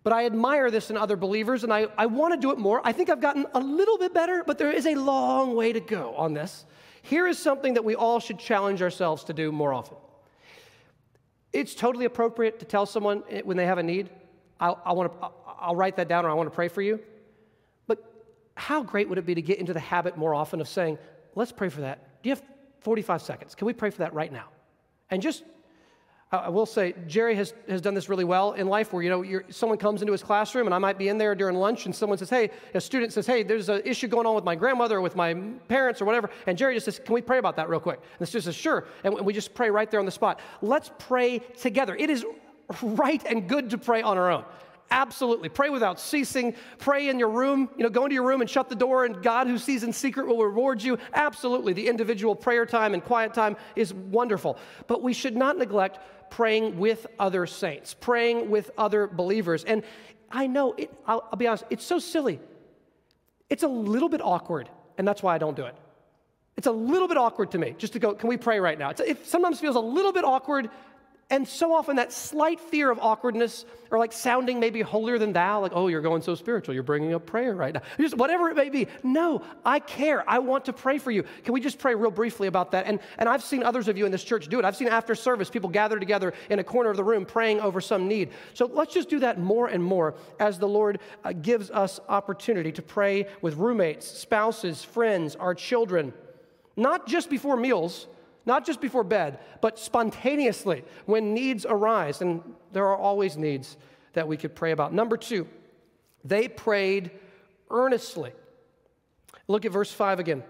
But 0.04 0.14
I 0.14 0.28
admire 0.28 0.70
this 0.70 0.92
in 0.92 0.98
other 0.98 1.16
believers, 1.16 1.64
and 1.64 1.74
I, 1.74 1.88
I 1.98 2.06
want 2.06 2.36
to 2.36 2.40
do 2.40 2.52
it 2.52 2.60
more. 2.60 2.80
I 2.84 2.92
think 2.92 3.10
I've 3.10 3.20
gotten 3.20 3.48
a 3.56 3.60
little 3.60 3.98
bit 3.98 4.14
better, 4.14 4.44
but 4.46 4.60
there 4.60 4.72
is 4.72 4.86
a 4.86 4.94
long 4.94 5.56
way 5.56 5.74
to 5.74 5.80
go 5.80 6.14
on 6.16 6.36
this. 6.36 6.66
Here 7.06 7.28
is 7.28 7.38
something 7.38 7.76
that 7.76 7.86
we 7.86 7.94
all 7.94 8.20
should 8.20 8.40
challenge 8.40 8.82
ourselves 8.82 9.26
to 9.26 9.34
do 9.34 9.52
more 9.52 9.72
often. 9.72 9.98
It's 11.54 11.76
totally 11.76 12.06
appropriate 12.06 12.58
to 12.60 12.66
tell 12.66 12.88
someone 12.88 13.20
when 13.44 13.58
they 13.58 13.68
have 13.68 13.78
a 13.78 13.84
need, 13.84 14.10
I, 14.60 14.70
I 14.70 14.94
want 14.94 15.12
to, 15.14 15.28
I'll 15.60 15.76
write 15.76 15.98
that 15.98 16.08
down 16.08 16.26
or 16.26 16.32
I 16.32 16.34
want 16.34 16.48
to 16.50 16.56
pray 16.56 16.68
for 16.68 16.82
you. 16.82 17.00
But 17.86 18.04
how 18.56 18.82
great 18.82 19.08
would 19.08 19.20
it 19.20 19.26
be 19.26 19.36
to 19.36 19.42
get 19.42 19.60
into 19.60 19.72
the 19.72 19.80
habit 19.80 20.18
more 20.18 20.34
often 20.34 20.60
of 20.60 20.68
saying, 20.68 20.98
let's 21.36 21.52
pray 21.52 21.70
for 21.70 21.82
that? 21.82 22.24
Do 22.24 22.30
you 22.30 22.36
have 22.36 22.44
45 22.82 23.22
seconds? 23.22 23.54
Can 23.54 23.68
we 23.68 23.74
pray 23.74 23.92
for 23.92 24.00
that 24.00 24.16
right 24.16 24.34
now? 24.34 24.48
And 25.12 25.22
just 25.22 25.44
I 26.40 26.50
will 26.50 26.66
say, 26.66 26.94
Jerry 27.08 27.36
has, 27.36 27.54
has 27.68 27.82
done 27.82 27.94
this 27.94 28.10
really 28.10 28.24
well 28.24 28.54
in 28.54 28.68
life 28.68 28.94
where, 28.94 29.04
you 29.04 29.10
know, 29.10 29.42
someone 29.50 29.78
comes 29.78 30.02
into 30.02 30.12
his 30.12 30.24
classroom 30.24 30.68
and 30.68 30.74
I 30.74 30.78
might 30.78 30.98
be 30.98 31.08
in 31.10 31.18
there 31.18 31.36
during 31.36 31.56
lunch 31.56 31.86
and 31.86 31.96
someone 31.96 32.18
says, 32.18 32.30
hey, 32.30 32.52
a 32.74 32.82
student 32.82 33.14
says, 33.14 33.28
hey, 33.28 33.44
there's 33.44 33.70
an 33.70 33.82
issue 33.86 34.08
going 34.08 34.26
on 34.26 34.36
with 34.36 34.44
my 34.44 34.56
grandmother 34.56 34.98
or 34.98 35.02
with 35.02 35.16
my 35.16 35.34
parents 35.68 36.02
or 36.02 36.06
whatever. 36.06 36.30
And 36.48 36.58
Jerry 36.58 36.74
just 36.74 36.86
says, 36.86 37.00
can 37.04 37.14
we 37.14 37.22
pray 37.22 37.38
about 37.38 37.56
that 37.58 37.70
real 37.70 37.80
quick? 37.80 38.00
And 38.00 38.20
the 38.20 38.26
student 38.26 38.46
says, 38.46 38.56
sure. 38.56 38.86
And 39.04 39.14
we 39.14 39.34
just 39.34 39.54
pray 39.54 39.70
right 39.70 39.90
there 39.90 40.00
on 40.00 40.06
the 40.06 40.12
spot. 40.12 40.40
Let's 40.62 40.92
pray 41.00 41.40
together. 41.40 41.96
It 41.96 42.10
is 42.10 42.26
right 42.82 43.24
and 43.26 43.48
good 43.48 43.70
to 43.72 43.78
pray 43.78 44.02
on 44.02 44.18
our 44.18 44.32
own. 44.32 44.46
Absolutely. 44.92 45.50
Pray 45.50 45.70
without 45.70 46.00
ceasing. 46.00 46.54
Pray 46.78 47.10
in 47.10 47.18
your 47.18 47.30
room. 47.30 47.70
You 47.76 47.84
know, 47.84 47.90
go 47.90 48.06
into 48.06 48.14
your 48.14 48.24
room 48.24 48.42
and 48.42 48.50
shut 48.50 48.70
the 48.70 48.76
door, 48.76 49.06
and 49.06 49.22
God 49.24 49.48
who 49.48 49.58
sees 49.58 49.84
in 49.84 49.92
secret 49.92 50.28
will 50.28 50.44
reward 50.44 50.82
you. 50.82 51.00
Absolutely. 51.16 51.74
The 51.74 51.88
individual 51.88 52.36
prayer 52.36 52.68
time 52.68 52.94
and 52.94 53.04
quiet 53.04 53.34
time 53.34 53.58
is 53.76 53.96
wonderful. 53.96 54.60
But 54.86 55.02
we 55.02 55.12
should 55.12 55.36
not 55.36 55.58
neglect 55.58 55.98
praying 56.30 56.78
with 56.80 57.08
other 57.20 57.46
saints, 57.46 57.94
praying 57.94 58.50
with 58.50 58.72
other 58.78 59.08
believers. 59.08 59.64
And 59.64 59.84
I 60.32 60.48
know, 60.48 60.74
it, 60.74 60.92
I'll, 61.06 61.28
I'll 61.32 61.38
be 61.38 61.48
honest, 61.48 61.66
it's 61.70 61.86
so 61.86 62.00
silly. 62.00 62.40
It's 63.50 63.64
a 63.64 63.68
little 63.68 64.10
bit 64.10 64.22
awkward, 64.22 64.70
and 64.98 65.08
that's 65.08 65.22
why 65.22 65.36
I 65.36 65.38
don't 65.38 65.56
do 65.56 65.66
it. 65.66 65.76
It's 66.58 66.68
a 66.68 66.72
little 66.72 67.08
bit 67.08 67.18
awkward 67.18 67.52
to 67.52 67.58
me 67.58 67.76
just 67.78 67.94
to 67.94 68.00
go, 68.00 68.14
can 68.14 68.30
we 68.30 68.38
pray 68.38 68.60
right 68.60 68.80
now? 68.80 68.90
It's, 68.90 69.02
it 69.02 69.26
sometimes 69.28 69.60
feels 69.60 69.76
a 69.76 69.82
little 69.82 70.14
bit 70.14 70.24
awkward 70.24 70.70
and 71.32 71.48
so 71.48 71.74
often 71.74 71.96
that 71.96 72.14
slight 72.14 72.60
fear 72.60 72.92
of 72.92 73.00
awkwardness 73.00 73.66
or 73.90 73.98
like 73.98 74.14
sounding 74.14 74.60
maybe 74.60 74.82
holier 74.82 75.18
than 75.18 75.34
thou, 75.34 75.60
like, 75.60 75.72
oh, 75.74 75.88
you're 75.88 76.02
going 76.02 76.22
so 76.22 76.36
spiritual, 76.36 76.76
you're 76.76 76.84
bringing 76.84 77.16
up 77.16 77.26
prayer 77.26 77.56
right 77.56 77.74
now. 77.74 77.82
Just 78.00 78.16
whatever 78.16 78.50
it 78.50 78.56
may 78.56 78.70
be. 78.70 78.88
No, 79.02 79.42
I 79.66 79.80
care. 79.80 80.24
I 80.30 80.38
want 80.38 80.66
to 80.66 80.74
pray 80.74 81.00
for 81.00 81.10
you. 81.10 81.24
Can 81.44 81.54
we 81.54 81.62
just 81.62 81.80
pray 81.80 81.96
real 81.96 82.12
briefly 82.12 82.48
about 82.48 82.72
that? 82.72 82.86
And, 82.86 83.00
and 83.18 83.28
I've 83.28 83.42
seen 83.42 83.64
others 83.64 83.88
of 83.88 83.98
you 83.98 84.06
in 84.06 84.12
this 84.12 84.24
church 84.24 84.50
do 84.50 84.60
it. 84.60 84.66
I've 84.66 84.76
seen 84.76 84.88
after 84.88 85.16
service 85.16 85.50
people 85.50 85.70
gather 85.70 86.00
together 86.00 86.34
in 86.52 86.60
a 86.60 86.64
corner 86.64 86.92
of 86.92 86.98
the 86.98 87.04
room 87.04 87.26
praying 87.26 87.60
over 87.60 87.82
some 87.82 88.08
need. 88.08 88.30
So 88.54 88.68
let's 88.68 88.94
just 88.94 89.10
do 89.10 89.20
that 89.20 89.40
more 89.40 89.68
and 89.68 89.84
more 89.84 90.14
as 90.40 90.60
the 90.60 90.68
Lord 90.68 91.00
uh, 91.24 91.34
gives 91.34 91.72
us 91.72 92.00
opportunity 92.08 92.72
to 92.74 92.84
pray 92.84 93.26
with 93.42 93.56
roommates, 93.56 94.06
spouses, 94.06 94.84
friends, 94.84 95.36
our 95.36 95.56
children, 95.56 96.14
not 96.78 97.08
just 97.08 97.32
before 97.32 97.58
meals 97.58 98.06
not 98.46 98.66
just 98.66 98.82
before 98.82 99.04
bed, 99.04 99.40
but 99.62 99.80
spontaneously 99.80 100.84
when 101.06 101.34
needs 101.34 101.66
arise. 101.66 102.22
And 102.22 102.42
there 102.72 102.86
are 102.88 102.98
always 102.98 103.38
needs 103.38 103.78
that 104.14 104.28
we 104.28 104.38
could 104.38 104.56
pray 104.56 104.72
about. 104.72 104.94
Number 104.94 105.18
two, 105.18 105.48
they 106.24 106.48
prayed 106.48 107.12
earnestly. 107.70 108.32
Look 109.48 109.66
at 109.66 109.72
verse 109.72 109.92
5 109.92 110.20
again. 110.20 110.44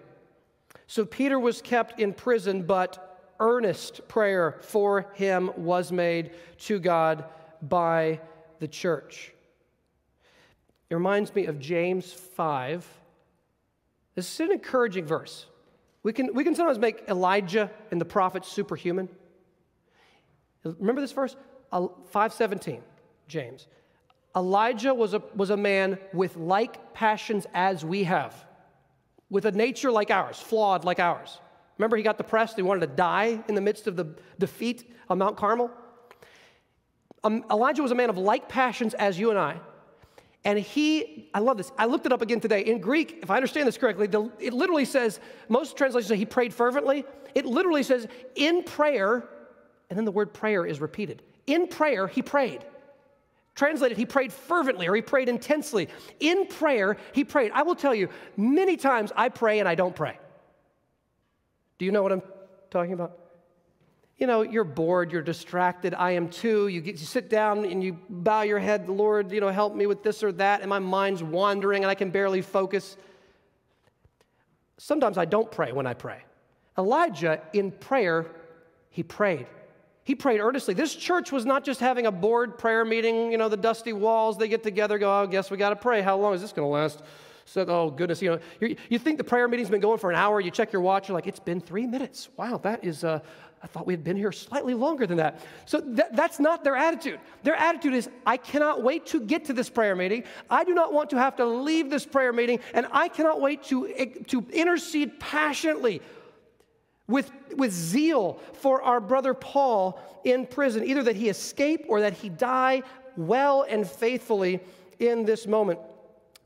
So 0.88 1.06
Peter 1.06 1.40
was 1.40 1.62
kept 1.62 2.00
in 2.00 2.14
prison, 2.14 2.64
but 2.64 3.34
earnest 3.40 4.08
prayer 4.08 4.58
for 4.62 5.12
him 5.16 5.52
was 5.58 5.92
made 5.92 6.32
to 6.60 6.80
God 6.80 7.26
by 7.62 8.20
the 8.60 8.68
church. 8.68 9.34
It 10.90 10.94
reminds 10.94 11.34
me 11.34 11.46
of 11.46 11.60
James 11.60 12.14
5. 12.14 12.88
This 14.14 14.34
is 14.34 14.40
an 14.40 14.52
encouraging 14.52 15.06
verse. 15.06 15.48
We 16.06 16.14
can, 16.14 16.36
we 16.36 16.44
can 16.44 16.54
sometimes 16.54 16.78
make 16.78 17.10
Elijah 17.10 17.72
and 17.90 18.00
the 18.00 18.06
prophets 18.06 18.48
superhuman. 18.48 19.10
Remember 20.64 21.02
this 21.02 21.12
verse? 21.12 21.36
517, 21.72 22.84
James. 23.28 23.68
Elijah 24.36 24.94
was 24.94 25.16
a, 25.16 25.24
was 25.34 25.50
a 25.50 25.58
man 25.58 25.98
with 26.14 26.38
like 26.38 26.94
passions 26.94 27.48
as 27.56 27.84
we 27.84 28.04
have, 28.04 28.36
with 29.32 29.46
a 29.46 29.52
nature 29.52 29.92
like 29.92 30.12
ours, 30.12 30.40
flawed 30.40 30.86
like 30.86 31.00
ours. 31.00 31.40
Remember, 31.80 31.98
he 31.98 32.04
got 32.04 32.20
depressed, 32.20 32.56
he 32.56 32.62
wanted 32.62 32.82
to 32.82 32.96
die 32.96 33.44
in 33.48 33.56
the 33.56 33.62
midst 33.62 33.88
of 33.88 33.96
the 33.96 34.16
defeat 34.38 34.88
on 35.10 35.18
Mount 35.18 35.38
Carmel? 35.38 35.72
Um, 37.24 37.44
Elijah 37.50 37.82
was 37.82 37.92
a 37.92 37.96
man 37.96 38.12
of 38.12 38.18
like 38.20 38.48
passions 38.48 38.94
as 38.94 39.18
you 39.18 39.32
and 39.32 39.40
I, 39.40 39.60
And 40.46 40.60
he, 40.60 41.28
I 41.34 41.40
love 41.40 41.58
this. 41.58 41.72
I 41.78 41.88
looked 41.88 42.06
it 42.06 42.14
up 42.14 42.22
again 42.22 42.40
today. 42.40 42.62
In 42.62 42.80
Greek, 42.80 43.20
if 43.24 43.32
I 43.32 43.36
understand 43.36 43.68
this 43.68 43.78
correctly, 43.78 44.06
the, 44.06 44.32
it 44.40 44.54
literally 44.54 44.86
says, 44.86 45.20
most 45.50 45.76
translations 45.76 46.08
say 46.08 46.16
he 46.16 46.26
prayed 46.26 46.54
fervently. 46.54 47.04
It 47.34 47.48
literally 47.48 47.82
says, 47.82 48.08
in 48.36 48.64
prayer, 48.64 49.28
and 49.90 49.98
then 49.98 50.06
the 50.06 50.12
word 50.12 50.34
prayer 50.34 50.64
is 50.66 50.80
repeated. 50.80 51.24
In 51.48 51.68
prayer, 51.68 52.08
he 52.08 52.22
prayed. 52.22 52.64
Translated, 53.56 53.98
he 53.98 54.06
prayed 54.06 54.32
fervently 54.32 54.88
or 54.88 54.96
he 54.96 55.02
prayed 55.02 55.30
intensely. 55.30 55.90
In 56.20 56.46
prayer, 56.46 56.98
he 57.14 57.24
prayed. 57.24 57.52
I 57.54 57.64
will 57.64 57.76
tell 57.76 57.96
you, 57.96 58.10
many 58.38 58.78
times 58.78 59.12
I 59.16 59.30
pray 59.30 59.60
and 59.60 59.68
I 59.68 59.74
don't 59.74 59.96
pray. 59.96 60.20
Do 61.80 61.86
you 61.86 61.92
know 61.92 62.04
what 62.04 62.12
I'm 62.12 62.24
talking 62.70 62.94
about? 62.94 63.18
You 64.18 64.28
know, 64.28 64.44
you're 64.44 64.64
bored, 64.64 65.12
you're 65.12 65.22
distracted. 65.22 65.94
I 65.94 66.12
am 66.12 66.30
too. 66.30 66.68
You, 66.70 66.80
get, 66.80 67.00
you 67.00 67.06
sit 67.06 67.30
down 67.30 67.66
and 67.66 67.84
you 67.84 68.00
bow 68.10 68.44
your 68.44 68.60
head, 68.60 68.88
Lord, 68.88 69.32
you 69.32 69.42
know, 69.42 69.50
help 69.50 69.76
me 69.76 69.88
with 69.88 70.04
this 70.04 70.24
or 70.24 70.32
that, 70.34 70.62
and 70.62 70.70
my 70.70 70.80
mind's 70.80 71.22
wandering 71.22 71.84
and 71.84 71.92
I 71.92 71.96
can 71.96 72.12
barely 72.12 72.42
focus. 72.42 72.96
Sometimes 74.78 75.18
I 75.18 75.26
don't 75.26 75.52
pray 75.52 75.74
when 75.74 75.86
I 75.86 75.94
pray. 75.94 76.24
Elijah, 76.78 77.42
in 77.54 77.72
prayer, 77.72 78.28
he 78.90 79.04
prayed. 79.04 79.48
He 80.04 80.16
prayed 80.16 80.40
earnestly. 80.40 80.74
This 80.74 80.94
church 80.96 81.32
was 81.32 81.46
not 81.46 81.64
just 81.64 81.80
having 81.80 82.06
a 82.06 82.12
bored 82.12 82.58
prayer 82.58 82.86
meeting, 82.86 83.32
you 83.32 83.38
know, 83.38 83.50
the 83.50 83.58
dusty 83.58 83.92
walls, 83.92 84.38
they 84.38 84.48
get 84.48 84.64
together, 84.64 84.98
go, 84.98 85.10
oh, 85.10 85.24
I 85.24 85.26
guess 85.26 85.50
we 85.50 85.58
got 85.58 85.72
to 85.72 85.76
pray. 85.76 86.02
How 86.02 86.16
long 86.18 86.34
is 86.34 86.42
this 86.42 86.54
going 86.54 86.66
to 86.66 86.72
last? 86.72 87.02
So, 87.46 87.66
oh, 87.68 87.90
goodness, 87.92 88.22
you 88.22 88.32
know, 88.32 88.76
you 88.90 89.00
think 89.00 89.18
the 89.18 89.24
prayer 89.24 89.48
meeting's 89.48 89.70
been 89.70 89.82
going 89.82 90.00
for 90.00 90.10
an 90.10 90.16
hour, 90.16 90.40
you 90.40 90.52
check 90.52 90.74
your 90.74 90.82
watch, 90.82 91.08
you're 91.08 91.16
like, 91.16 91.28
it's 91.28 91.40
been 91.40 91.62
three 91.62 91.86
minutes. 91.86 92.30
Wow, 92.38 92.58
that 92.64 92.84
is, 92.84 93.04
uh, 93.04 93.20
I 93.66 93.68
thought 93.68 93.88
we 93.88 93.94
had 93.94 94.04
been 94.04 94.16
here 94.16 94.32
slightly 94.32 94.76
longer 94.76 95.08
than 95.08 95.18
that. 95.18 95.40
So 95.66 95.82
th- 95.82 96.10
that's 96.14 96.40
not 96.40 96.64
their 96.64 96.76
attitude. 96.76 97.20
Their 97.42 97.56
attitude 97.56 97.96
is, 97.96 98.08
I 98.24 98.38
cannot 98.38 98.84
wait 98.84 99.08
to 99.08 99.20
get 99.20 99.46
to 99.46 99.54
this 99.54 99.72
prayer 99.72 99.96
meeting. 99.96 100.24
I 100.52 100.64
do 100.64 100.76
not 100.76 100.94
want 100.94 101.10
to 101.10 101.18
have 101.18 101.36
to 101.38 101.46
leave 101.46 101.90
this 101.90 102.06
prayer 102.06 102.32
meeting, 102.32 102.60
and 102.76 102.86
I 102.92 103.08
cannot 103.08 103.42
wait 103.42 103.64
to, 103.64 103.88
to 104.28 104.46
intercede 104.54 105.20
passionately 105.20 106.04
with, 107.08 107.32
with 107.56 107.72
zeal 107.72 108.40
for 108.54 108.84
our 108.84 109.00
brother 109.00 109.34
Paul 109.34 110.00
in 110.24 110.46
prison, 110.46 110.84
either 110.84 111.02
that 111.02 111.16
he 111.16 111.28
escape 111.28 111.86
or 111.88 112.02
that 112.02 112.14
he 112.14 112.30
die 112.30 112.84
well 113.18 113.66
and 113.68 113.90
faithfully 113.90 114.60
in 115.00 115.26
this 115.26 115.48
moment. 115.48 115.80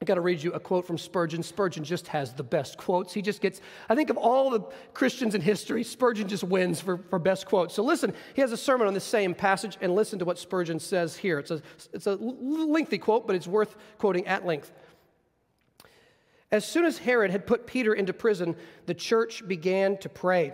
I 0.01 0.05
got 0.05 0.15
to 0.15 0.21
read 0.21 0.41
you 0.41 0.53
a 0.53 0.59
quote 0.61 0.87
from 0.87 0.97
Spurgeon. 0.97 1.43
Spurgeon 1.43 1.83
just 1.83 2.07
has 2.07 2.33
the 2.33 2.43
best 2.43 2.77
quotes. 2.77 3.13
He 3.13 3.21
just 3.21 3.41
gets, 3.41 3.59
I 3.89 3.95
think 3.95 4.09
of 4.09 4.15
all 4.15 4.49
the 4.49 4.61
Christians 4.93 5.35
in 5.35 5.41
history, 5.41 5.83
Spurgeon 5.83 6.29
just 6.29 6.43
wins 6.45 6.79
for, 6.79 6.99
for 7.09 7.19
best 7.19 7.45
quotes. 7.45 7.73
So 7.73 7.83
listen, 7.83 8.13
he 8.33 8.39
has 8.39 8.53
a 8.53 8.57
sermon 8.57 8.87
on 8.87 8.93
the 8.93 9.01
same 9.01 9.35
passage, 9.35 9.77
and 9.81 9.93
listen 9.93 10.17
to 10.19 10.25
what 10.25 10.39
Spurgeon 10.39 10.79
says 10.79 11.17
here. 11.17 11.37
It's 11.39 11.51
a, 11.51 11.61
it's 11.91 12.07
a 12.07 12.15
lengthy 12.15 12.97
quote, 12.97 13.27
but 13.27 13.35
it's 13.35 13.47
worth 13.47 13.75
quoting 13.97 14.25
at 14.25 14.45
length. 14.45 14.71
As 16.49 16.65
soon 16.65 16.85
as 16.85 16.97
Herod 16.97 17.29
had 17.29 17.45
put 17.45 17.67
Peter 17.67 17.93
into 17.93 18.13
prison, 18.13 18.55
the 18.85 18.93
church 18.93 19.45
began 19.47 19.97
to 19.97 20.07
pray. 20.07 20.53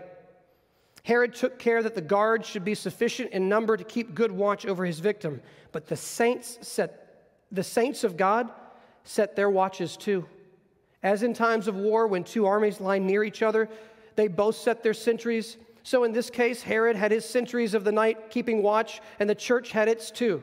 Herod 1.03 1.35
took 1.35 1.59
care 1.59 1.83
that 1.83 1.93
the 1.93 2.01
guards 2.01 2.47
should 2.47 2.65
be 2.65 2.73
sufficient 2.73 3.31
in 3.31 3.47
number 3.47 3.77
to 3.77 3.83
keep 3.83 4.15
good 4.15 4.31
watch 4.31 4.65
over 4.65 4.83
his 4.85 4.99
victim, 4.99 5.39
but 5.71 5.85
the 5.85 5.95
saints 5.95 6.57
set 6.61 7.03
the 7.51 7.63
saints 7.63 8.03
of 8.03 8.17
God 8.17 8.49
set 9.05 9.35
their 9.35 9.49
watches 9.49 9.95
too. 9.95 10.25
As 11.01 11.23
in 11.23 11.33
times 11.33 11.67
of 11.67 11.75
war, 11.75 12.07
when 12.07 12.23
two 12.23 12.45
armies 12.45 12.81
lie 12.81 12.97
near 12.97 13.23
each 13.23 13.43
other, 13.43 13.69
they 14.15 14.27
both 14.27 14.55
set 14.55 14.83
their 14.83 14.93
sentries. 14.93 15.57
So 15.83 16.03
in 16.03 16.11
this 16.11 16.31
case, 16.31 16.63
Herod 16.63 16.95
had 16.95 17.11
his 17.11 17.23
sentries 17.23 17.75
of 17.75 17.83
the 17.83 17.91
night 17.91 18.31
keeping 18.31 18.63
watch, 18.63 19.01
and 19.19 19.29
the 19.29 19.35
church 19.35 19.71
had 19.71 19.87
its 19.87 20.09
too. 20.09 20.41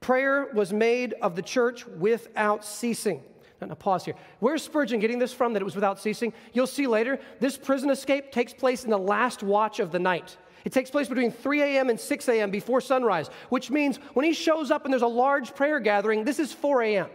Prayer 0.00 0.50
was 0.52 0.72
made 0.72 1.14
of 1.22 1.36
the 1.36 1.42
church 1.42 1.86
without 1.86 2.64
ceasing. 2.64 3.22
Now, 3.60 3.68
now, 3.68 3.74
pause 3.74 4.04
here. 4.04 4.16
Where's 4.40 4.62
Spurgeon 4.62 4.98
getting 4.98 5.20
this 5.20 5.32
from 5.32 5.52
that 5.52 5.62
it 5.62 5.64
was 5.64 5.76
without 5.76 6.00
ceasing? 6.00 6.32
You'll 6.52 6.66
see 6.66 6.88
later, 6.88 7.20
this 7.38 7.56
prison 7.56 7.88
escape 7.88 8.32
takes 8.32 8.52
place 8.52 8.82
in 8.84 8.90
the 8.90 8.98
last 8.98 9.44
watch 9.44 9.78
of 9.78 9.92
the 9.92 10.00
night. 10.00 10.36
It 10.64 10.72
takes 10.72 10.90
place 10.90 11.08
between 11.08 11.30
3 11.30 11.62
a.m. 11.62 11.88
and 11.88 12.00
6 12.00 12.28
a.m. 12.28 12.50
before 12.50 12.80
sunrise, 12.80 13.30
which 13.50 13.70
means 13.70 13.98
when 14.14 14.24
he 14.24 14.32
shows 14.32 14.72
up 14.72 14.84
and 14.84 14.92
there's 14.92 15.02
a 15.02 15.06
large 15.06 15.54
prayer 15.54 15.78
gathering, 15.78 16.24
this 16.24 16.40
is 16.40 16.52
4 16.52 16.82
a.m 16.82 17.08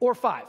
or 0.00 0.14
five. 0.14 0.46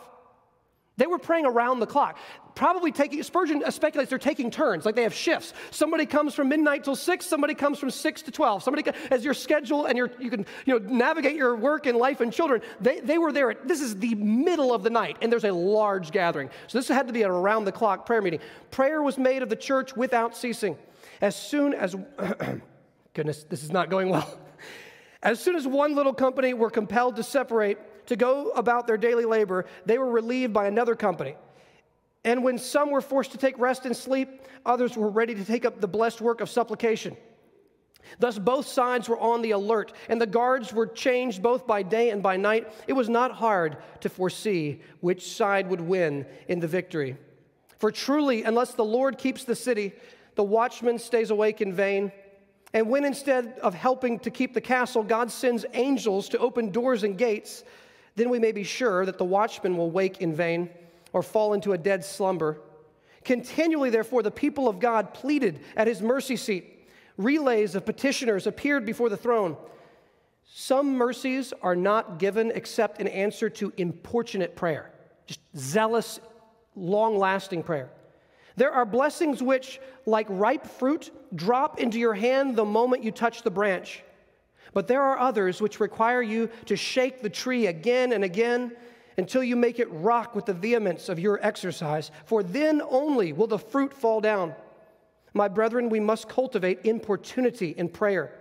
They 1.00 1.08
were 1.08 1.18
praying 1.18 1.46
around 1.46 1.80
the 1.80 1.88
clock. 1.88 2.18
Probably 2.56 2.92
taking, 2.92 3.24
Spurgeon 3.24 3.64
speculates 3.72 4.10
they're 4.10 4.20
taking 4.20 4.52
turns, 4.52 4.86
like 4.86 4.96
they 4.96 5.04
have 5.04 5.14
shifts. 5.14 5.54
Somebody 5.72 6.06
comes 6.06 6.34
from 6.36 6.50
midnight 6.50 6.84
till 6.84 6.96
6, 6.98 7.26
somebody 7.26 7.54
comes 7.54 7.80
from 7.80 7.90
6 7.90 8.22
to 8.24 8.32
12. 8.32 8.64
Somebody, 8.64 8.92
as 9.10 9.24
your 9.24 9.34
schedule 9.34 9.86
and 9.86 9.98
your, 9.98 10.12
you 10.20 10.30
can 10.30 10.46
you 10.66 10.78
know, 10.78 10.86
navigate 10.94 11.38
your 11.38 11.56
work 11.56 11.86
and 11.86 11.98
life 11.98 12.20
and 12.20 12.34
children, 12.34 12.62
they, 12.82 13.00
they 13.00 13.18
were 13.18 13.32
there. 13.32 13.52
At, 13.52 13.66
this 13.66 13.80
is 13.80 13.96
the 13.96 14.14
middle 14.16 14.74
of 14.74 14.84
the 14.84 14.90
night, 14.90 15.16
and 15.22 15.32
there's 15.32 15.46
a 15.46 15.54
large 15.54 16.12
gathering. 16.12 16.50
So 16.68 16.78
this 16.78 16.90
had 16.90 17.08
to 17.08 17.14
be 17.14 17.24
an 17.24 17.32
around 17.32 17.64
the 17.64 17.72
clock 17.72 18.06
prayer 18.06 18.22
meeting. 18.22 18.42
Prayer 18.70 19.02
was 19.02 19.18
made 19.18 19.42
of 19.42 19.48
the 19.48 19.56
church 19.56 19.96
without 19.96 20.36
ceasing. 20.36 20.78
As 21.22 21.34
soon 21.34 21.74
as, 21.74 21.96
goodness, 23.14 23.46
this 23.46 23.64
is 23.64 23.72
not 23.72 23.90
going 23.90 24.10
well. 24.10 24.38
As 25.22 25.38
soon 25.38 25.58
as 25.58 25.68
one 25.68 25.96
little 25.96 26.14
company 26.14 26.54
were 26.54 26.70
compelled 26.70 27.18
to 27.18 27.24
separate, 27.24 27.78
to 28.10 28.16
go 28.16 28.50
about 28.52 28.86
their 28.86 28.98
daily 28.98 29.26
labor, 29.26 29.66
they 29.86 29.98
were 29.98 30.10
relieved 30.10 30.52
by 30.52 30.68
another 30.68 30.96
company. 30.96 31.36
And 32.26 32.44
when 32.44 32.58
some 32.58 32.92
were 32.92 33.02
forced 33.02 33.32
to 33.32 33.38
take 33.38 33.58
rest 33.58 33.86
and 33.86 33.96
sleep, 33.96 34.42
others 34.66 34.98
were 34.98 35.10
ready 35.10 35.34
to 35.36 35.46
take 35.46 35.64
up 35.64 35.80
the 35.80 35.88
blessed 35.88 36.20
work 36.20 36.42
of 36.42 36.50
supplication. 36.50 37.16
Thus, 38.18 38.40
both 38.40 38.66
sides 38.66 39.08
were 39.08 39.20
on 39.20 39.42
the 39.44 39.52
alert, 39.52 39.94
and 40.10 40.20
the 40.20 40.26
guards 40.26 40.74
were 40.74 40.88
changed 40.88 41.44
both 41.44 41.68
by 41.68 41.84
day 41.84 42.10
and 42.10 42.24
by 42.24 42.36
night. 42.36 42.72
It 42.88 42.94
was 42.94 43.10
not 43.10 43.32
hard 43.32 43.78
to 44.02 44.10
foresee 44.10 44.82
which 45.02 45.32
side 45.32 45.70
would 45.70 45.82
win 45.82 46.26
in 46.48 46.60
the 46.60 46.68
victory. 46.68 47.16
For 47.78 47.92
truly, 47.92 48.44
unless 48.44 48.74
the 48.74 48.84
Lord 48.84 49.18
keeps 49.18 49.44
the 49.44 49.56
city, 49.56 49.94
the 50.36 50.44
watchman 50.44 50.98
stays 50.98 51.30
awake 51.30 51.62
in 51.62 51.74
vain. 51.74 52.12
And 52.74 52.90
when 52.90 53.06
instead 53.06 53.60
of 53.62 53.76
helping 53.76 54.20
to 54.20 54.32
keep 54.32 54.54
the 54.54 54.62
castle, 54.62 55.04
God 55.04 55.32
sends 55.32 55.66
angels 55.74 56.30
to 56.30 56.40
open 56.40 56.72
doors 56.72 57.04
and 57.04 57.18
gates, 57.18 57.64
then 58.20 58.30
we 58.30 58.40
may 58.40 58.52
be 58.52 58.64
sure 58.64 59.06
that 59.06 59.18
the 59.18 59.26
watchman 59.26 59.78
will 59.78 59.92
wake 59.92 60.22
in 60.22 60.34
vain 60.34 60.70
or 61.14 61.24
fall 61.24 61.54
into 61.54 61.74
a 61.74 61.78
dead 61.78 62.04
slumber. 62.04 62.60
Continually, 63.24 63.90
therefore, 63.90 64.24
the 64.24 64.32
people 64.32 64.68
of 64.68 64.80
God 64.80 65.14
pleaded 65.14 65.60
at 65.76 65.88
his 65.88 66.02
mercy 66.02 66.36
seat. 66.36 66.88
Relays 67.18 67.76
of 67.76 67.86
petitioners 67.86 68.48
appeared 68.48 68.86
before 68.86 69.10
the 69.10 69.18
throne. 69.18 69.58
Some 70.46 70.96
mercies 70.98 71.54
are 71.62 71.76
not 71.76 72.18
given 72.18 72.52
except 72.52 73.00
in 73.00 73.08
answer 73.08 73.50
to 73.52 73.72
importunate 73.78 74.56
prayer, 74.56 74.92
just 75.28 75.42
zealous, 75.56 76.20
long 76.76 77.18
lasting 77.18 77.64
prayer. 77.64 77.92
There 78.56 78.72
are 78.72 78.86
blessings 78.86 79.44
which, 79.44 79.80
like 80.06 80.28
ripe 80.30 80.66
fruit, 80.66 81.12
drop 81.36 81.80
into 81.80 82.00
your 82.00 82.14
hand 82.14 82.56
the 82.56 82.66
moment 82.66 83.04
you 83.04 83.12
touch 83.12 83.44
the 83.44 83.52
branch. 83.52 84.04
But 84.74 84.88
there 84.88 85.02
are 85.02 85.18
others 85.18 85.62
which 85.62 85.80
require 85.80 86.22
you 86.22 86.50
to 86.66 86.76
shake 86.76 87.22
the 87.22 87.30
tree 87.30 87.68
again 87.68 88.14
and 88.14 88.24
again 88.24 88.76
until 89.18 89.44
you 89.44 89.56
make 89.56 89.80
it 89.80 89.92
rock 89.92 90.36
with 90.36 90.46
the 90.46 90.54
vehemence 90.54 91.10
of 91.10 91.20
your 91.20 91.40
exercise, 91.46 92.12
for 92.26 92.42
then 92.42 92.82
only 92.90 93.34
will 93.34 93.48
the 93.48 93.60
fruit 93.60 93.94
fall 93.94 94.22
down. 94.22 94.56
My 95.34 95.48
brethren, 95.48 95.90
we 95.90 96.00
must 96.00 96.30
cultivate 96.30 96.86
importunity 96.86 97.72
in 97.78 97.90
prayer. 97.90 98.34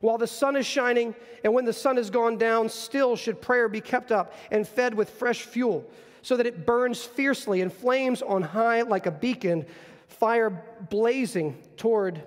While 0.00 0.18
the 0.18 0.26
sun 0.26 0.56
is 0.56 0.66
shining 0.66 1.14
and 1.44 1.54
when 1.54 1.64
the 1.64 1.72
sun 1.72 1.96
has 1.96 2.10
gone 2.10 2.36
down, 2.36 2.68
still 2.68 3.16
should 3.16 3.40
prayer 3.40 3.68
be 3.68 3.80
kept 3.80 4.12
up 4.12 4.34
and 4.50 4.66
fed 4.66 4.94
with 4.94 5.10
fresh 5.10 5.42
fuel, 5.42 5.88
so 6.22 6.36
that 6.36 6.46
it 6.46 6.66
burns 6.66 7.02
fiercely 7.02 7.60
and 7.60 7.72
flames 7.72 8.22
on 8.22 8.42
high 8.42 8.82
like 8.82 9.06
a 9.06 9.10
beacon, 9.10 9.66
fire 10.08 10.50
blazing 10.88 11.60
toward 11.76 12.22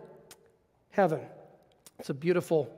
heaven. 0.89 1.21
It's 1.99 2.09
a 2.09 2.13
beautiful 2.13 2.69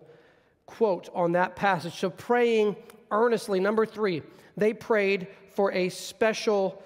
quote 0.68 1.10
on 1.16 1.32
that 1.32 1.56
passage. 1.56 1.96
So, 1.96 2.12
praying 2.12 2.76
earnestly. 3.10 3.60
Number 3.60 3.86
three, 3.86 4.22
they 4.56 4.74
prayed 4.74 5.28
for 5.56 5.72
a 5.72 5.90
special 5.90 6.84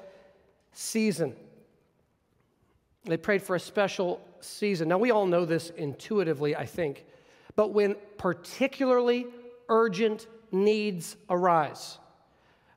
season. 0.71 1.35
They 3.03 3.17
prayed 3.17 3.41
for 3.41 3.55
a 3.55 3.59
special 3.59 4.21
season. 4.39 4.87
Now, 4.87 4.97
we 4.97 5.11
all 5.11 5.25
know 5.25 5.45
this 5.45 5.71
intuitively, 5.71 6.55
I 6.55 6.65
think, 6.65 7.05
but 7.55 7.73
when 7.73 7.95
particularly 8.17 9.27
urgent 9.69 10.27
needs 10.51 11.17
arise, 11.29 11.97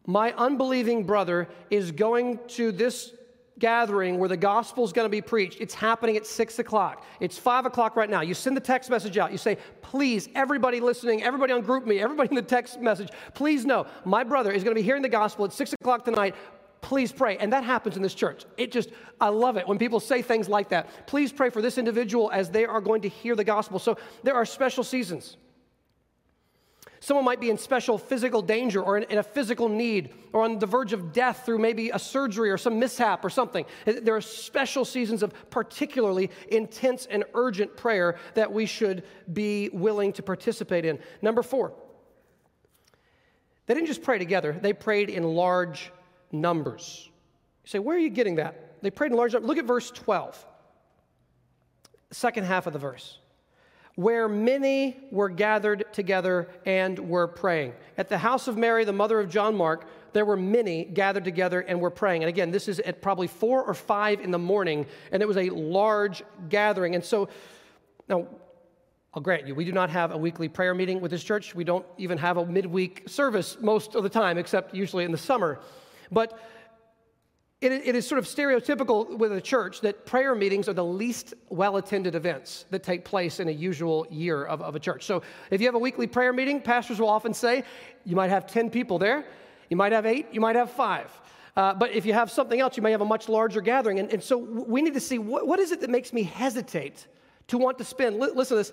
my 0.06 0.32
unbelieving 0.32 1.04
brother 1.04 1.48
is 1.70 1.92
going 1.92 2.38
to 2.48 2.72
this 2.72 3.14
gathering 3.58 4.18
where 4.18 4.28
the 4.28 4.36
gospel 4.36 4.84
is 4.84 4.92
going 4.92 5.06
to 5.06 5.10
be 5.10 5.20
preached. 5.20 5.60
It's 5.60 5.74
happening 5.74 6.16
at 6.16 6.26
six 6.26 6.58
o'clock. 6.58 7.04
It's 7.20 7.38
five 7.38 7.66
o'clock 7.66 7.96
right 7.96 8.10
now. 8.10 8.20
You 8.20 8.34
send 8.34 8.56
the 8.56 8.60
text 8.60 8.90
message 8.90 9.16
out. 9.16 9.32
You 9.32 9.38
say, 9.38 9.58
please, 9.82 10.28
everybody 10.34 10.80
listening, 10.80 11.22
everybody 11.22 11.52
on 11.52 11.62
GroupMe, 11.62 12.00
everybody 12.00 12.30
in 12.30 12.36
the 12.36 12.42
text 12.42 12.80
message, 12.80 13.10
please 13.34 13.64
know 13.64 13.86
my 14.04 14.24
brother 14.24 14.50
is 14.50 14.64
going 14.64 14.74
to 14.74 14.80
be 14.80 14.84
hearing 14.84 15.02
the 15.02 15.08
gospel 15.08 15.44
at 15.44 15.52
six 15.52 15.72
o'clock 15.72 16.04
tonight. 16.04 16.34
Please 16.80 17.12
pray. 17.12 17.38
And 17.38 17.52
that 17.52 17.64
happens 17.64 17.96
in 17.96 18.02
this 18.02 18.14
church. 18.14 18.44
It 18.58 18.70
just, 18.70 18.90
I 19.20 19.28
love 19.28 19.56
it 19.56 19.66
when 19.66 19.78
people 19.78 20.00
say 20.00 20.20
things 20.20 20.48
like 20.48 20.68
that. 20.68 21.06
Please 21.06 21.32
pray 21.32 21.48
for 21.48 21.62
this 21.62 21.78
individual 21.78 22.30
as 22.30 22.50
they 22.50 22.66
are 22.66 22.80
going 22.80 23.00
to 23.02 23.08
hear 23.08 23.34
the 23.34 23.44
gospel. 23.44 23.78
So 23.78 23.96
there 24.22 24.34
are 24.34 24.44
special 24.44 24.84
seasons. 24.84 25.38
Someone 27.04 27.26
might 27.26 27.38
be 27.38 27.50
in 27.50 27.58
special 27.58 27.98
physical 27.98 28.40
danger 28.40 28.82
or 28.82 28.96
in, 28.96 29.02
in, 29.10 29.18
a 29.18 29.22
physical 29.22 29.68
need 29.68 30.14
or 30.32 30.42
on 30.42 30.58
the 30.58 30.64
verge 30.64 30.94
of 30.94 31.12
death 31.12 31.42
through 31.44 31.58
maybe 31.58 31.90
a 31.90 31.98
surgery 31.98 32.50
or 32.50 32.56
some 32.56 32.78
mishap 32.78 33.22
or 33.22 33.28
something. 33.28 33.66
There 33.84 34.16
are 34.16 34.22
special 34.22 34.86
seasons 34.86 35.22
of 35.22 35.34
particularly 35.50 36.30
intense 36.48 37.04
and 37.04 37.24
urgent 37.34 37.76
prayer 37.76 38.16
that 38.32 38.50
we 38.50 38.64
should 38.64 39.04
be 39.30 39.68
willing 39.74 40.14
to 40.14 40.22
participate 40.22 40.86
in. 40.86 40.98
Number 41.20 41.42
four, 41.42 41.74
they 43.66 43.74
didn't 43.74 43.88
just 43.88 44.02
pray 44.02 44.16
together, 44.16 44.58
they 44.58 44.72
prayed 44.72 45.10
in 45.10 45.24
large 45.24 45.92
numbers. 46.32 47.10
You 47.64 47.68
say, 47.68 47.78
where 47.80 47.96
are 47.96 48.00
you 48.00 48.08
getting 48.08 48.36
that? 48.36 48.80
They 48.80 48.90
prayed 48.90 49.10
in 49.10 49.18
large 49.18 49.34
numbers. 49.34 49.48
Look 49.48 49.58
at 49.58 49.66
verse 49.66 49.90
12, 49.90 50.42
second 52.12 52.44
half 52.44 52.66
of 52.66 52.72
the 52.72 52.78
verse 52.78 53.18
where 53.96 54.28
many 54.28 54.96
were 55.10 55.28
gathered 55.28 55.84
together 55.92 56.48
and 56.66 56.98
were 56.98 57.28
praying. 57.28 57.72
At 57.96 58.08
the 58.08 58.18
house 58.18 58.48
of 58.48 58.56
Mary, 58.56 58.84
the 58.84 58.92
mother 58.92 59.20
of 59.20 59.30
John 59.30 59.56
Mark, 59.56 59.86
there 60.12 60.24
were 60.24 60.36
many 60.36 60.84
gathered 60.84 61.24
together 61.24 61.60
and 61.60 61.80
were 61.80 61.90
praying. 61.90 62.22
And 62.22 62.28
again, 62.28 62.50
this 62.50 62.68
is 62.68 62.80
at 62.80 63.02
probably 63.02 63.26
four 63.26 63.62
or 63.62 63.74
five 63.74 64.20
in 64.20 64.30
the 64.30 64.38
morning, 64.38 64.86
and 65.12 65.22
it 65.22 65.26
was 65.26 65.36
a 65.36 65.50
large 65.50 66.22
gathering. 66.48 66.94
And 66.94 67.04
so, 67.04 67.28
now, 68.08 68.26
I'll 69.12 69.22
grant 69.22 69.46
you, 69.46 69.54
we 69.54 69.64
do 69.64 69.70
not 69.70 69.90
have 69.90 70.10
a 70.10 70.18
weekly 70.18 70.48
prayer 70.48 70.74
meeting 70.74 71.00
with 71.00 71.12
this 71.12 71.22
church. 71.22 71.54
We 71.54 71.62
don't 71.62 71.86
even 71.98 72.18
have 72.18 72.36
a 72.36 72.44
midweek 72.44 73.08
service 73.08 73.56
most 73.60 73.94
of 73.94 74.02
the 74.02 74.08
time, 74.08 74.38
except 74.38 74.74
usually 74.74 75.04
in 75.04 75.12
the 75.12 75.18
summer. 75.18 75.60
But 76.10 76.36
it, 77.72 77.86
it 77.86 77.94
is 77.94 78.06
sort 78.06 78.18
of 78.18 78.26
stereotypical 78.26 79.16
with 79.16 79.32
a 79.32 79.40
church 79.40 79.80
that 79.82 80.06
prayer 80.06 80.34
meetings 80.34 80.68
are 80.68 80.72
the 80.72 80.84
least 80.84 81.34
well 81.48 81.76
attended 81.76 82.14
events 82.14 82.66
that 82.70 82.82
take 82.82 83.04
place 83.04 83.40
in 83.40 83.48
a 83.48 83.52
usual 83.52 84.06
year 84.10 84.44
of, 84.44 84.62
of 84.62 84.74
a 84.74 84.80
church. 84.80 85.04
So 85.04 85.22
if 85.50 85.60
you 85.60 85.66
have 85.66 85.74
a 85.74 85.78
weekly 85.78 86.06
prayer 86.06 86.32
meeting, 86.32 86.60
pastors 86.60 87.00
will 87.00 87.08
often 87.08 87.34
say 87.34 87.64
you 88.04 88.16
might 88.16 88.30
have 88.30 88.46
10 88.46 88.70
people 88.70 88.98
there, 88.98 89.24
you 89.70 89.76
might 89.76 89.92
have 89.92 90.06
eight, 90.06 90.26
you 90.32 90.40
might 90.40 90.56
have 90.56 90.70
five. 90.70 91.10
Uh, 91.56 91.72
but 91.72 91.92
if 91.92 92.04
you 92.04 92.12
have 92.12 92.30
something 92.30 92.60
else, 92.60 92.76
you 92.76 92.82
may 92.82 92.90
have 92.90 93.00
a 93.00 93.06
much 93.06 93.28
larger 93.28 93.60
gathering. 93.60 94.00
And, 94.00 94.12
and 94.12 94.22
so 94.22 94.36
we 94.36 94.82
need 94.82 94.94
to 94.94 95.00
see 95.00 95.18
what, 95.18 95.46
what 95.46 95.60
is 95.60 95.70
it 95.70 95.80
that 95.82 95.90
makes 95.90 96.12
me 96.12 96.24
hesitate 96.24 97.06
to 97.48 97.58
want 97.58 97.78
to 97.78 97.84
spend, 97.84 98.18
li- 98.18 98.30
listen 98.34 98.56
to 98.56 98.62
this, 98.62 98.72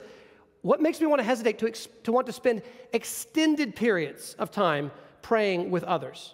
what 0.62 0.82
makes 0.82 1.00
me 1.00 1.08
want 1.08 1.20
to 1.20 1.24
hesitate 1.24 1.60
to, 1.60 1.68
ex- 1.68 1.88
to 2.04 2.12
want 2.12 2.26
to 2.28 2.34
spend 2.34 2.62
extended 2.94 3.76
periods 3.76 4.36
of 4.40 4.52
time 4.52 4.92
praying 5.22 5.70
with 5.70 5.84
others? 5.84 6.34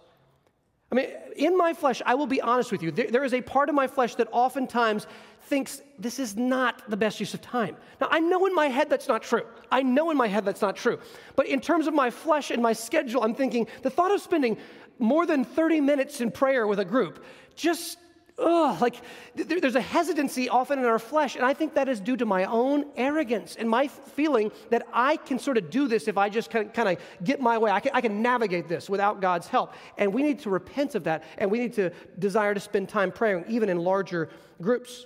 I 0.92 0.96
mean, 0.96 1.08
in 1.36 1.58
my 1.58 1.74
flesh, 1.74 2.02
I 2.06 2.16
will 2.16 2.28
be 2.28 2.42
honest 2.42 2.72
with 2.72 2.82
you, 2.82 2.92
there, 2.92 3.12
there 3.12 3.24
is 3.24 3.34
a 3.34 3.42
part 3.42 3.68
of 3.68 3.76
my 3.76 3.88
flesh 3.88 4.16
that 4.16 4.30
oftentimes 4.32 5.06
thinks 5.42 5.82
this 6.00 6.18
is 6.18 6.36
not 6.36 6.90
the 6.90 6.98
best 6.98 7.20
use 7.20 7.34
of 7.34 7.42
time. 7.42 7.76
Now, 8.00 8.08
I 8.10 8.20
know 8.20 8.46
in 8.46 8.56
my 8.56 8.68
head 8.68 8.90
that's 8.90 9.08
not 9.08 9.22
true. 9.22 9.44
I 9.72 9.84
know 9.84 10.12
in 10.12 10.18
my 10.18 10.28
head 10.28 10.46
that's 10.46 10.62
not 10.62 10.76
true. 10.76 11.00
But 11.36 11.48
in 11.48 11.60
terms 11.60 11.88
of 11.88 11.94
my 11.94 12.10
flesh 12.10 12.52
and 12.52 12.62
my 12.62 12.74
schedule, 12.74 13.24
I'm 13.24 13.36
thinking 13.36 13.68
the 13.82 13.90
thought 13.90 14.12
of 14.12 14.22
spending 14.22 14.58
more 15.00 15.26
than 15.26 15.44
30 15.44 15.82
minutes 15.82 16.22
in 16.22 16.32
prayer 16.32 16.68
with 16.68 16.80
a 16.80 16.86
group 16.86 17.24
just 17.56 17.98
ugh, 18.40 18.82
like 18.82 18.96
there, 19.36 19.60
there's 19.60 19.76
a 19.76 19.82
hesitancy 19.82 20.48
often 20.50 20.80
in 20.80 20.86
our 20.86 21.00
flesh, 21.00 21.36
and 21.36 21.46
I 21.46 21.54
think 21.54 21.74
that 21.74 21.90
is 21.90 22.00
due 22.00 22.18
to 22.18 22.26
my 22.26 22.46
own 22.46 22.86
arrogance 22.96 23.56
and 23.56 23.70
my 23.70 23.88
feeling 23.88 24.52
that 24.70 24.86
I 24.94 25.18
can 25.18 25.40
sort 25.40 25.58
of 25.58 25.70
do 25.70 25.88
this 25.88 26.08
if 26.08 26.18
I 26.18 26.30
just 26.30 26.52
kind 26.52 26.70
of, 26.78 26.98
get 27.24 27.40
my 27.40 27.58
way. 27.58 27.72
I 27.72 27.80
can, 27.80 27.92
I 27.94 28.02
can 28.02 28.22
navigate 28.22 28.68
this 28.68 28.90
without 28.90 29.22
God's 29.22 29.48
help. 29.48 29.74
And 29.98 30.14
we 30.14 30.22
need 30.22 30.40
to 30.40 30.50
repent 30.50 30.96
of 30.96 31.06
that, 31.06 31.24
and 31.38 31.50
we 31.50 31.60
need 31.60 31.74
to 31.74 31.92
desire 32.20 32.54
to 32.54 32.60
spend 32.60 32.90
time 32.90 33.12
praying, 33.12 33.46
even 33.48 33.70
in 33.70 33.78
larger 33.78 34.30
groups. 34.62 35.06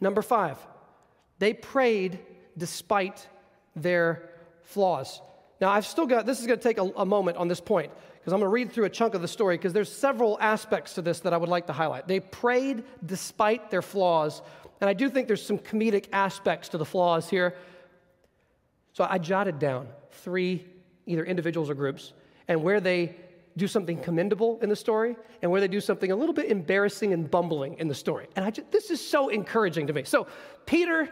Number 0.00 0.22
five, 0.22 0.58
they 1.38 1.54
prayed 1.54 2.18
despite 2.58 3.26
their 3.74 4.30
flaws. 4.62 5.20
Now, 5.60 5.70
I've 5.70 5.86
still 5.86 6.06
got, 6.06 6.26
this 6.26 6.40
is 6.40 6.46
going 6.46 6.58
to 6.58 6.62
take 6.62 6.78
a, 6.78 6.92
a 6.96 7.06
moment 7.06 7.38
on 7.38 7.48
this 7.48 7.60
point 7.60 7.90
because 8.26 8.34
I'm 8.34 8.40
going 8.40 8.50
to 8.50 8.54
read 8.54 8.72
through 8.72 8.86
a 8.86 8.90
chunk 8.90 9.14
of 9.14 9.22
the 9.22 9.28
story 9.28 9.56
because 9.56 9.72
there's 9.72 9.92
several 9.92 10.36
aspects 10.40 10.94
to 10.94 11.02
this 11.02 11.20
that 11.20 11.32
I 11.32 11.36
would 11.36 11.48
like 11.48 11.68
to 11.68 11.72
highlight. 11.72 12.08
They 12.08 12.18
prayed 12.18 12.82
despite 13.04 13.70
their 13.70 13.82
flaws, 13.82 14.42
and 14.80 14.90
I 14.90 14.94
do 14.94 15.08
think 15.08 15.28
there's 15.28 15.46
some 15.46 15.60
comedic 15.60 16.06
aspects 16.12 16.70
to 16.70 16.78
the 16.78 16.84
flaws 16.84 17.30
here. 17.30 17.54
So 18.94 19.06
I 19.08 19.18
jotted 19.18 19.60
down 19.60 19.86
three 20.10 20.64
either 21.06 21.24
individuals 21.24 21.70
or 21.70 21.74
groups, 21.74 22.14
and 22.48 22.64
where 22.64 22.80
they 22.80 23.14
do 23.56 23.68
something 23.68 24.02
commendable 24.02 24.58
in 24.60 24.70
the 24.70 24.74
story, 24.74 25.14
and 25.40 25.48
where 25.52 25.60
they 25.60 25.68
do 25.68 25.80
something 25.80 26.10
a 26.10 26.16
little 26.16 26.34
bit 26.34 26.50
embarrassing 26.50 27.12
and 27.12 27.30
bumbling 27.30 27.74
in 27.78 27.86
the 27.86 27.94
story. 27.94 28.26
And 28.34 28.44
I 28.44 28.50
just, 28.50 28.72
this 28.72 28.90
is 28.90 29.00
so 29.00 29.28
encouraging 29.28 29.86
to 29.86 29.92
me. 29.92 30.02
So 30.02 30.26
Peter, 30.66 31.08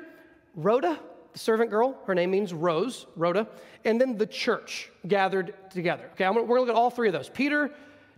Rhoda, 0.56 0.98
the 1.34 1.40
servant 1.40 1.68
girl, 1.68 1.98
her 2.06 2.14
name 2.14 2.30
means 2.30 2.54
Rose, 2.54 3.06
Rhoda, 3.16 3.48
and 3.84 4.00
then 4.00 4.16
the 4.16 4.26
church 4.26 4.90
gathered 5.06 5.52
together. 5.68 6.08
Okay, 6.12 6.24
gonna, 6.24 6.40
we're 6.40 6.56
gonna 6.56 6.60
look 6.60 6.68
at 6.70 6.76
all 6.76 6.90
three 6.90 7.08
of 7.08 7.12
those. 7.12 7.28
Peter 7.28 7.70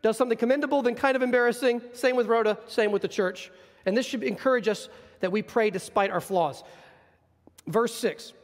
does 0.02 0.18
something 0.18 0.36
commendable, 0.36 0.82
then 0.82 0.94
kind 0.94 1.16
of 1.16 1.22
embarrassing. 1.22 1.80
Same 1.94 2.14
with 2.14 2.26
Rhoda, 2.26 2.58
same 2.68 2.92
with 2.92 3.00
the 3.02 3.08
church. 3.08 3.50
And 3.86 3.96
this 3.96 4.04
should 4.04 4.22
encourage 4.22 4.68
us 4.68 4.90
that 5.20 5.32
we 5.32 5.40
pray 5.40 5.70
despite 5.70 6.10
our 6.10 6.20
flaws. 6.20 6.62
Verse 7.66 7.94
6. 7.94 8.34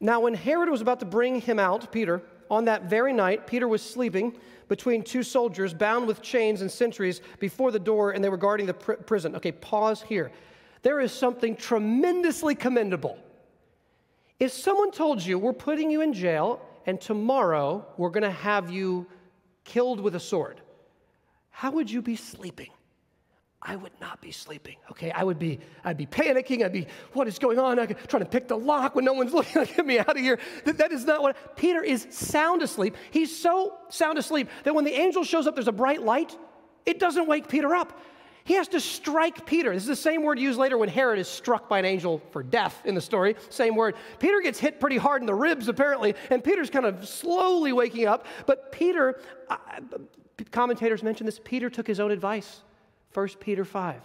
Now, 0.00 0.20
when 0.20 0.34
Herod 0.34 0.68
was 0.68 0.80
about 0.80 0.98
to 1.00 1.06
bring 1.06 1.40
him 1.40 1.60
out, 1.60 1.92
Peter, 1.92 2.22
on 2.50 2.64
that 2.64 2.84
very 2.84 3.12
night, 3.12 3.46
Peter 3.46 3.68
was 3.68 3.82
sleeping 3.82 4.36
between 4.66 5.02
two 5.04 5.22
soldiers 5.22 5.72
bound 5.72 6.08
with 6.08 6.22
chains 6.22 6.60
and 6.60 6.70
sentries 6.70 7.20
before 7.38 7.70
the 7.70 7.78
door, 7.78 8.10
and 8.10 8.22
they 8.22 8.28
were 8.28 8.36
guarding 8.36 8.66
the 8.66 8.74
pr- 8.74 8.92
prison. 8.94 9.36
Okay, 9.36 9.52
pause 9.52 10.02
here 10.02 10.32
there 10.88 11.00
is 11.00 11.12
something 11.12 11.54
tremendously 11.54 12.54
commendable. 12.54 13.18
If 14.40 14.52
someone 14.52 14.90
told 14.90 15.22
you, 15.22 15.38
we're 15.38 15.52
putting 15.52 15.90
you 15.90 16.00
in 16.00 16.14
jail 16.14 16.62
and 16.86 16.98
tomorrow 16.98 17.86
we're 17.98 18.08
going 18.08 18.22
to 18.22 18.30
have 18.30 18.70
you 18.70 19.06
killed 19.64 20.00
with 20.00 20.14
a 20.14 20.20
sword, 20.20 20.62
how 21.50 21.72
would 21.72 21.90
you 21.90 22.00
be 22.00 22.16
sleeping? 22.16 22.70
I 23.60 23.76
would 23.76 23.92
not 24.00 24.22
be 24.22 24.32
sleeping. 24.32 24.76
Okay, 24.90 25.10
I 25.10 25.24
would 25.24 25.38
be, 25.38 25.60
I'd 25.84 25.98
be 25.98 26.06
panicking. 26.06 26.64
I'd 26.64 26.72
be, 26.72 26.86
what 27.12 27.28
is 27.28 27.38
going 27.38 27.58
on? 27.58 27.78
I'm 27.78 27.94
trying 28.06 28.22
to 28.22 28.30
pick 28.30 28.48
the 28.48 28.56
lock 28.56 28.94
when 28.94 29.04
no 29.04 29.12
one's 29.12 29.34
looking. 29.34 29.64
Get 29.64 29.84
me 29.84 29.98
out 29.98 30.08
of 30.08 30.16
here. 30.16 30.38
That, 30.64 30.78
that 30.78 30.90
is 30.90 31.04
not 31.04 31.20
what 31.20 31.54
Peter 31.54 31.82
is 31.82 32.06
sound 32.08 32.62
asleep. 32.62 32.96
He's 33.10 33.38
so 33.38 33.76
sound 33.90 34.16
asleep 34.16 34.48
that 34.64 34.74
when 34.74 34.86
the 34.86 34.94
angel 34.94 35.22
shows 35.22 35.46
up, 35.46 35.54
there's 35.54 35.68
a 35.68 35.72
bright 35.84 36.00
light. 36.00 36.34
It 36.86 36.98
doesn't 36.98 37.28
wake 37.28 37.46
Peter 37.46 37.74
up. 37.74 38.00
He 38.48 38.54
has 38.54 38.68
to 38.68 38.80
strike 38.80 39.44
Peter. 39.44 39.74
This 39.74 39.82
is 39.82 39.88
the 39.88 39.94
same 39.94 40.22
word 40.22 40.38
used 40.38 40.58
later 40.58 40.78
when 40.78 40.88
Herod 40.88 41.18
is 41.18 41.28
struck 41.28 41.68
by 41.68 41.78
an 41.80 41.84
angel 41.84 42.22
for 42.30 42.42
death 42.42 42.80
in 42.86 42.94
the 42.94 43.00
story. 43.02 43.36
Same 43.50 43.76
word. 43.76 43.94
Peter 44.18 44.40
gets 44.40 44.58
hit 44.58 44.80
pretty 44.80 44.96
hard 44.96 45.20
in 45.20 45.26
the 45.26 45.34
ribs, 45.34 45.68
apparently, 45.68 46.14
and 46.30 46.42
Peter's 46.42 46.70
kind 46.70 46.86
of 46.86 47.06
slowly 47.06 47.74
waking 47.74 48.06
up. 48.06 48.26
But 48.46 48.72
Peter, 48.72 49.20
commentators 50.50 51.02
mention 51.02 51.26
this, 51.26 51.38
Peter 51.44 51.68
took 51.68 51.86
his 51.86 52.00
own 52.00 52.10
advice. 52.10 52.62
1 53.12 53.28
Peter 53.38 53.66
5. 53.66 54.00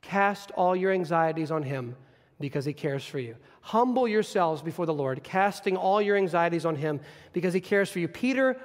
Cast 0.00 0.50
all 0.52 0.74
your 0.74 0.90
anxieties 0.90 1.50
on 1.50 1.62
him 1.62 1.94
because 2.40 2.64
he 2.64 2.72
cares 2.72 3.04
for 3.04 3.18
you. 3.18 3.36
Humble 3.60 4.08
yourselves 4.08 4.62
before 4.62 4.86
the 4.86 4.94
Lord, 4.94 5.22
casting 5.22 5.76
all 5.76 6.00
your 6.00 6.16
anxieties 6.16 6.64
on 6.64 6.76
him 6.76 6.98
because 7.34 7.52
he 7.52 7.60
cares 7.60 7.90
for 7.90 7.98
you. 7.98 8.08
Peter 8.08 8.58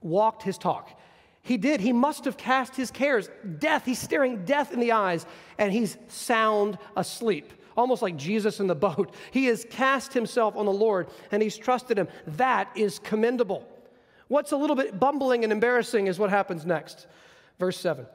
walked 0.00 0.42
his 0.42 0.58
talk. 0.58 0.98
He 1.44 1.58
did. 1.58 1.80
He 1.80 1.92
must 1.92 2.24
have 2.24 2.38
cast 2.38 2.74
his 2.74 2.90
cares. 2.90 3.28
Death, 3.58 3.84
he's 3.84 3.98
staring 3.98 4.46
death 4.46 4.72
in 4.72 4.80
the 4.80 4.92
eyes, 4.92 5.26
and 5.58 5.70
he's 5.70 5.98
sound 6.08 6.78
asleep, 6.96 7.52
almost 7.76 8.00
like 8.00 8.16
Jesus 8.16 8.60
in 8.60 8.66
the 8.66 8.74
boat. 8.88 9.14
He 9.30 9.44
has 9.46 9.66
cast 9.68 10.14
himself 10.14 10.56
on 10.56 10.64
the 10.64 10.72
Lord, 10.72 11.08
and 11.30 11.42
he's 11.42 11.58
trusted 11.58 11.98
him. 11.98 12.08
That 12.26 12.70
is 12.74 12.98
commendable. 12.98 13.68
What's 14.28 14.52
a 14.52 14.56
little 14.56 14.74
bit 14.74 14.98
bumbling 14.98 15.44
and 15.44 15.52
embarrassing 15.52 16.06
is 16.06 16.18
what 16.18 16.30
happens 16.30 16.64
next. 16.64 17.06
Verse 17.58 17.78
7. 17.78 18.06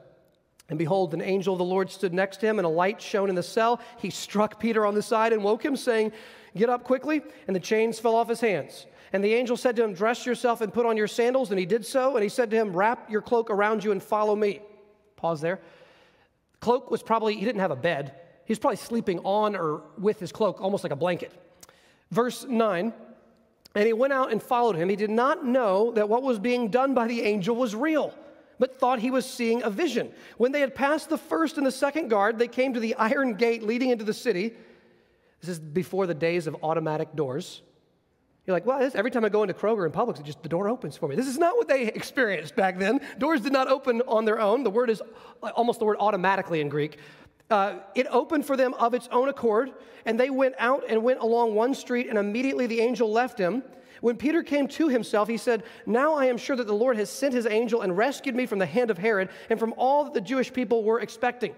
And 0.68 0.78
behold, 0.78 1.14
an 1.14 1.22
angel 1.22 1.54
of 1.54 1.58
the 1.58 1.64
Lord 1.64 1.88
stood 1.88 2.12
next 2.12 2.38
to 2.38 2.46
him, 2.46 2.58
and 2.58 2.66
a 2.66 2.68
light 2.68 3.00
shone 3.00 3.28
in 3.28 3.36
the 3.36 3.44
cell. 3.44 3.80
He 3.98 4.10
struck 4.10 4.58
Peter 4.58 4.84
on 4.84 4.94
the 4.94 5.02
side 5.02 5.32
and 5.32 5.44
woke 5.44 5.64
him, 5.64 5.76
saying, 5.76 6.10
Get 6.56 6.68
up 6.68 6.82
quickly. 6.82 7.22
And 7.46 7.54
the 7.54 7.60
chains 7.60 8.00
fell 8.00 8.16
off 8.16 8.28
his 8.28 8.40
hands. 8.40 8.86
And 9.12 9.24
the 9.24 9.34
angel 9.34 9.56
said 9.56 9.76
to 9.76 9.84
him, 9.84 9.92
Dress 9.92 10.24
yourself 10.24 10.60
and 10.60 10.72
put 10.72 10.86
on 10.86 10.96
your 10.96 11.08
sandals. 11.08 11.50
And 11.50 11.58
he 11.58 11.66
did 11.66 11.84
so. 11.84 12.16
And 12.16 12.22
he 12.22 12.28
said 12.28 12.50
to 12.50 12.56
him, 12.56 12.76
Wrap 12.76 13.10
your 13.10 13.22
cloak 13.22 13.50
around 13.50 13.82
you 13.82 13.92
and 13.92 14.02
follow 14.02 14.36
me. 14.36 14.60
Pause 15.16 15.40
there. 15.40 15.60
Cloak 16.60 16.90
was 16.90 17.02
probably, 17.02 17.34
he 17.34 17.44
didn't 17.44 17.60
have 17.60 17.70
a 17.70 17.76
bed. 17.76 18.14
He 18.44 18.52
was 18.52 18.58
probably 18.58 18.76
sleeping 18.76 19.20
on 19.20 19.56
or 19.56 19.82
with 19.98 20.20
his 20.20 20.32
cloak, 20.32 20.60
almost 20.60 20.84
like 20.84 20.92
a 20.92 20.96
blanket. 20.96 21.32
Verse 22.10 22.44
9 22.44 22.92
And 23.74 23.86
he 23.86 23.92
went 23.92 24.12
out 24.12 24.30
and 24.30 24.42
followed 24.42 24.76
him. 24.76 24.88
He 24.88 24.96
did 24.96 25.10
not 25.10 25.44
know 25.44 25.92
that 25.92 26.08
what 26.08 26.22
was 26.22 26.38
being 26.38 26.68
done 26.68 26.94
by 26.94 27.06
the 27.06 27.22
angel 27.22 27.56
was 27.56 27.74
real, 27.74 28.14
but 28.58 28.78
thought 28.78 28.98
he 28.98 29.10
was 29.10 29.28
seeing 29.28 29.62
a 29.62 29.70
vision. 29.70 30.12
When 30.36 30.52
they 30.52 30.60
had 30.60 30.74
passed 30.74 31.08
the 31.08 31.18
first 31.18 31.56
and 31.56 31.66
the 31.66 31.72
second 31.72 32.08
guard, 32.08 32.38
they 32.38 32.48
came 32.48 32.74
to 32.74 32.80
the 32.80 32.94
iron 32.96 33.34
gate 33.34 33.62
leading 33.62 33.90
into 33.90 34.04
the 34.04 34.14
city. 34.14 34.54
This 35.40 35.50
is 35.50 35.58
before 35.58 36.06
the 36.06 36.14
days 36.14 36.46
of 36.46 36.56
automatic 36.62 37.14
doors. 37.16 37.62
You're 38.46 38.56
like, 38.56 38.66
well, 38.66 38.90
every 38.94 39.10
time 39.10 39.24
I 39.24 39.28
go 39.28 39.42
into 39.42 39.54
Kroger 39.54 39.84
and 39.84 39.94
Publix, 39.94 40.18
it 40.18 40.24
just 40.24 40.42
the 40.42 40.48
door 40.48 40.68
opens 40.68 40.96
for 40.96 41.08
me. 41.08 41.14
This 41.14 41.28
is 41.28 41.38
not 41.38 41.56
what 41.56 41.68
they 41.68 41.82
experienced 41.94 42.56
back 42.56 42.78
then. 42.78 43.00
Doors 43.18 43.42
did 43.42 43.52
not 43.52 43.68
open 43.68 44.02
on 44.08 44.24
their 44.24 44.40
own. 44.40 44.64
The 44.64 44.70
word 44.70 44.90
is 44.90 45.02
almost 45.42 45.78
the 45.78 45.84
word 45.84 45.98
automatically 46.00 46.60
in 46.60 46.68
Greek. 46.68 46.98
uh, 47.50 47.80
it 47.94 48.06
opened 48.10 48.46
for 48.46 48.56
them 48.56 48.74
of 48.74 48.94
its 48.94 49.08
own 49.10 49.28
accord, 49.28 49.72
and 50.04 50.18
they 50.18 50.30
went 50.30 50.54
out 50.58 50.84
and 50.88 51.02
went 51.02 51.20
along 51.20 51.54
one 51.54 51.74
street, 51.74 52.08
and 52.08 52.16
immediately 52.18 52.66
the 52.66 52.80
angel 52.80 53.10
left 53.10 53.38
him. 53.38 53.62
When 54.00 54.16
Peter 54.16 54.42
came 54.42 54.66
to 54.68 54.88
himself, 54.88 55.28
he 55.28 55.36
said, 55.36 55.64
Now 55.84 56.14
I 56.14 56.26
am 56.26 56.38
sure 56.38 56.56
that 56.56 56.66
the 56.66 56.74
Lord 56.74 56.96
has 56.96 57.10
sent 57.10 57.34
his 57.34 57.46
angel 57.46 57.82
and 57.82 57.96
rescued 57.96 58.34
me 58.34 58.46
from 58.46 58.58
the 58.58 58.66
hand 58.66 58.90
of 58.90 58.96
Herod 58.98 59.28
and 59.50 59.58
from 59.58 59.74
all 59.76 60.04
that 60.04 60.14
the 60.14 60.20
Jewish 60.20 60.52
people 60.52 60.84
were 60.84 61.00
expecting. 61.00 61.54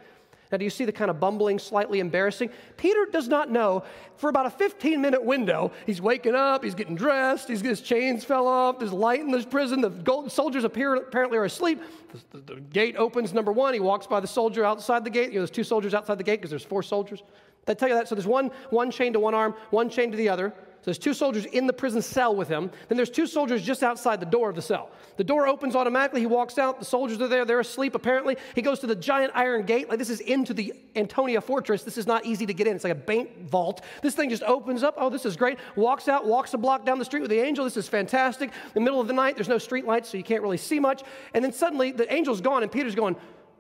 Now, 0.53 0.59
do 0.59 0.65
you 0.65 0.71
see 0.71 0.85
the 0.85 0.93
kind 0.93 1.11
of 1.11 1.19
bumbling, 1.19 1.59
slightly 1.59 1.99
embarrassing? 1.99 2.51
Peter 2.77 3.07
does 3.11 3.27
not 3.27 3.51
know 3.51 3.85
for 4.17 4.29
about 4.29 4.45
a 4.45 4.51
15 4.51 5.01
minute 5.01 5.25
window. 5.25 5.73
He's 5.87 6.03
waking 6.03 6.35
up, 6.35 6.63
he's 6.63 6.75
getting 6.75 6.95
dressed, 6.95 7.49
he's, 7.49 7.63
his 7.63 7.81
chains 7.81 8.23
fell 8.23 8.47
off, 8.47 8.79
there's 8.79 8.93
light 8.93 9.21
in 9.21 9.31
this 9.31 9.47
prison, 9.47 9.81
the 9.81 9.89
gold, 9.89 10.31
soldiers 10.31 10.65
appear, 10.65 10.95
apparently 10.95 11.39
are 11.39 11.47
asleep. 11.47 11.81
The, 12.13 12.39
the, 12.39 12.55
the, 12.55 12.61
gate 12.61 12.97
opens, 12.97 13.33
number 13.33 13.51
one, 13.51 13.73
he 13.73 13.81
walks 13.81 14.07
by 14.07 14.21
the 14.21 14.27
soldier 14.27 14.63
outside 14.63 15.05
the 15.05 15.11
gate. 15.11 15.29
You 15.29 15.37
know, 15.37 15.41
there's 15.41 15.51
two 15.51 15.65
soldiers 15.65 15.95
outside 15.95 16.19
the 16.19 16.25
gate 16.25 16.37
because 16.37 16.51
there's 16.51 16.65
four 16.65 16.83
soldiers. 16.83 17.23
They 17.67 17.75
tell 17.75 17.89
you 17.89 17.95
that. 17.95 18.09
So 18.09 18.15
there's 18.15 18.27
one, 18.27 18.51
one 18.71 18.91
chain 18.91 19.13
to 19.13 19.21
one 19.21 19.35
arm, 19.35 19.55
one 19.71 19.89
chain 19.89 20.11
to 20.11 20.17
the 20.17 20.29
other. 20.29 20.53
So 20.83 20.87
there's 20.87 20.99
two 20.99 21.15
soldiers 21.15 21.45
in 21.45 21.69
the 21.69 21.73
prison 21.73 22.03
cell 22.03 22.35
with 22.35 22.49
him. 22.49 22.69
Then 22.89 22.97
there's 22.97 23.09
two 23.09 23.29
soldiers 23.29 23.63
just 23.63 23.85
outside 23.85 24.19
the 24.19 24.27
door 24.27 24.51
of 24.51 24.57
the 24.57 24.63
cell. 24.63 24.91
The 25.17 25.23
door 25.23 25.47
opens 25.47 25.77
automatically. 25.77 26.19
He 26.19 26.27
walks 26.27 26.59
out. 26.59 26.81
The 26.81 26.85
soldiers 26.85 27.21
are 27.21 27.29
there. 27.29 27.45
They're 27.45 27.61
asleep, 27.61 27.95
apparently. 27.95 28.37
He 28.57 28.63
goes 28.63 28.81
to 28.81 28.89
the 28.89 28.97
giant 28.97 29.31
iron 29.37 29.65
gate. 29.65 29.89
Like 29.89 30.01
this 30.01 30.11
is 30.11 30.19
into 30.19 30.53
the 30.53 30.75
Antonia 30.97 31.41
fortress. 31.41 31.85
This 31.85 31.99
is 31.99 32.09
not 32.09 32.27
easy 32.27 32.47
to 32.47 32.53
get 32.53 32.67
in. 32.67 32.75
It's 32.75 32.83
like 32.83 32.93
a 32.93 32.97
bank 32.97 33.49
vault. 33.49 33.85
This 34.03 34.17
thing 34.17 34.29
just 34.29 34.43
opens 34.43 34.83
up. 34.83 34.97
Oh, 34.99 35.09
this 35.09 35.25
is 35.25 35.37
great. 35.37 35.61
Walks 35.77 36.09
out, 36.09 36.27
walks 36.27 36.53
a 36.53 36.59
block 36.59 36.85
down 36.85 36.99
the 36.99 37.05
street 37.05 37.21
with 37.21 37.31
the 37.31 37.39
angel. 37.39 37.65
This 37.65 37.77
is 37.77 37.87
fantastic. 37.87 38.49
In 38.51 38.75
the 38.75 38.81
middle 38.81 39.01
of 39.01 39.07
the 39.07 39.15
night, 39.15 39.37
there's 39.37 39.49
no 39.49 39.59
street 39.59 39.87
lights, 39.87 40.09
so 40.09 40.17
you 40.17 40.25
can't 40.25 40.43
really 40.43 40.57
see 40.57 40.81
much. 40.81 41.05
And 41.33 41.45
then 41.45 41.53
suddenly 41.53 41.93
the 41.93 42.11
angel's 42.11 42.41
gone, 42.41 42.65
and 42.65 42.73
Peter's 42.73 42.97
going, 42.97 43.15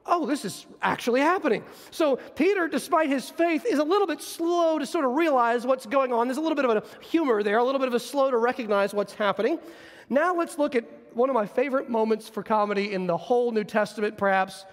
oh, 0.06 0.26
this 0.26 0.44
is 0.44 0.66
actually 0.80 1.20
happening. 1.20 1.64
So 1.90 2.16
Peter, 2.34 2.68
despite 2.68 3.08
his 3.08 3.30
faith, 3.30 3.64
is 3.64 3.78
a 3.78 3.84
little 3.84 4.06
bit 4.06 4.20
slow 4.20 4.78
to 4.78 4.86
sort 4.86 5.04
of 5.04 5.12
realize 5.12 5.66
what's 5.66 5.86
going 5.86 6.12
on. 6.12 6.26
There's 6.26 6.38
a 6.38 6.40
little 6.40 6.56
bit 6.56 6.64
of 6.64 6.76
a 6.76 7.04
humor 7.04 7.42
there, 7.42 7.58
a 7.58 7.64
little 7.64 7.78
bit 7.78 7.88
of 7.88 7.94
a 7.94 8.00
slow 8.00 8.30
to 8.30 8.36
recognize 8.36 8.92
what's 8.92 9.14
happening. 9.14 9.58
Now 10.08 10.34
let's 10.34 10.58
look 10.58 10.74
at 10.74 10.84
one 11.14 11.30
of 11.30 11.34
my 11.34 11.46
favorite 11.46 11.88
moments 11.88 12.28
for 12.28 12.42
comedy 12.42 12.92
in 12.92 13.06
the 13.06 13.16
whole 13.16 13.52
New 13.52 13.64
Testament, 13.64 14.16
perhaps. 14.16 14.64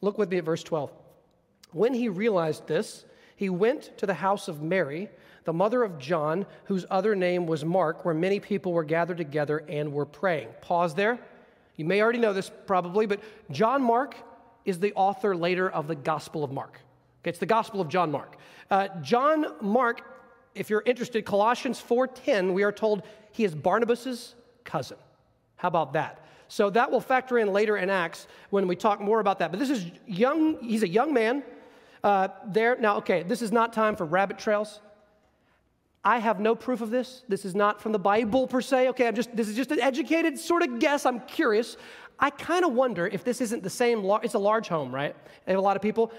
Look 0.00 0.18
with 0.18 0.30
me 0.30 0.38
at 0.38 0.44
verse 0.44 0.62
12. 0.62 0.90
When 1.72 1.94
he 1.94 2.08
realized 2.08 2.66
this, 2.66 3.04
he 3.36 3.48
went 3.48 3.96
to 3.98 4.06
the 4.06 4.14
house 4.14 4.48
of 4.48 4.62
Mary, 4.62 5.08
the 5.44 5.52
mother 5.52 5.82
of 5.82 5.98
John, 5.98 6.46
whose 6.64 6.84
other 6.90 7.14
name 7.14 7.46
was 7.46 7.64
Mark, 7.64 8.04
where 8.04 8.14
many 8.14 8.40
people 8.40 8.72
were 8.72 8.84
gathered 8.84 9.16
together 9.16 9.64
and 9.68 9.92
were 9.92 10.06
praying. 10.06 10.48
Pause 10.60 10.94
there. 10.94 11.18
You 11.76 11.84
may 11.84 12.02
already 12.02 12.18
know 12.18 12.32
this 12.32 12.50
probably, 12.66 13.06
but 13.06 13.20
John 13.50 13.82
Mark 13.82 14.16
is 14.64 14.78
the 14.80 14.92
author 14.94 15.36
later 15.36 15.68
of 15.68 15.88
the 15.88 15.94
Gospel 15.94 16.44
of 16.44 16.52
Mark. 16.52 16.80
Okay, 17.22 17.30
it's 17.30 17.38
the 17.38 17.46
Gospel 17.46 17.80
of 17.80 17.88
John 17.88 18.10
Mark. 18.10 18.36
Uh, 18.70 18.88
John 19.00 19.46
Mark, 19.60 20.02
if 20.54 20.70
you're 20.70 20.82
interested, 20.86 21.24
Colossians 21.24 21.80
4:10, 21.80 22.52
we 22.52 22.62
are 22.62 22.72
told 22.72 23.02
he 23.32 23.44
is 23.44 23.54
Barnabas's 23.54 24.34
cousin. 24.64 24.98
How 25.56 25.68
about 25.68 25.92
that? 25.92 26.24
So 26.48 26.68
that 26.70 26.90
will 26.90 27.00
factor 27.00 27.38
in 27.38 27.52
later 27.52 27.78
in 27.78 27.88
Acts 27.88 28.26
when 28.50 28.68
we 28.68 28.76
talk 28.76 29.00
more 29.00 29.20
about 29.20 29.38
that. 29.38 29.50
But 29.50 29.58
this 29.58 29.70
is 29.70 29.86
young, 30.06 30.58
he's 30.62 30.82
a 30.82 30.88
young 30.88 31.14
man 31.14 31.42
uh, 32.04 32.28
there. 32.46 32.76
Now, 32.78 32.96
okay, 32.98 33.22
this 33.22 33.40
is 33.40 33.52
not 33.52 33.72
time 33.72 33.96
for 33.96 34.04
rabbit 34.04 34.38
trails. 34.38 34.80
I 36.04 36.18
have 36.18 36.40
no 36.40 36.54
proof 36.54 36.80
of 36.80 36.90
this. 36.90 37.22
This 37.28 37.44
is 37.44 37.54
not 37.54 37.80
from 37.80 37.92
the 37.92 37.98
Bible 37.98 38.48
per 38.48 38.60
se. 38.60 38.88
Okay, 38.88 39.06
I'm 39.06 39.14
just 39.14 39.34
this 39.36 39.48
is 39.48 39.54
just 39.54 39.70
an 39.70 39.80
educated 39.80 40.36
sort 40.36 40.62
of 40.62 40.80
guess. 40.80 41.06
I'm 41.06 41.20
curious. 41.20 41.76
I 42.18 42.30
kind 42.30 42.64
of 42.64 42.72
wonder 42.72 43.06
if 43.06 43.24
this 43.24 43.40
isn't 43.40 43.62
the 43.62 43.70
same, 43.70 44.04
it's 44.22 44.34
a 44.34 44.38
large 44.38 44.68
home, 44.68 44.94
right? 44.94 45.16
They 45.44 45.52
have 45.52 45.58
a 45.58 45.62
lot 45.62 45.76
of 45.76 45.82
people. 45.82 46.12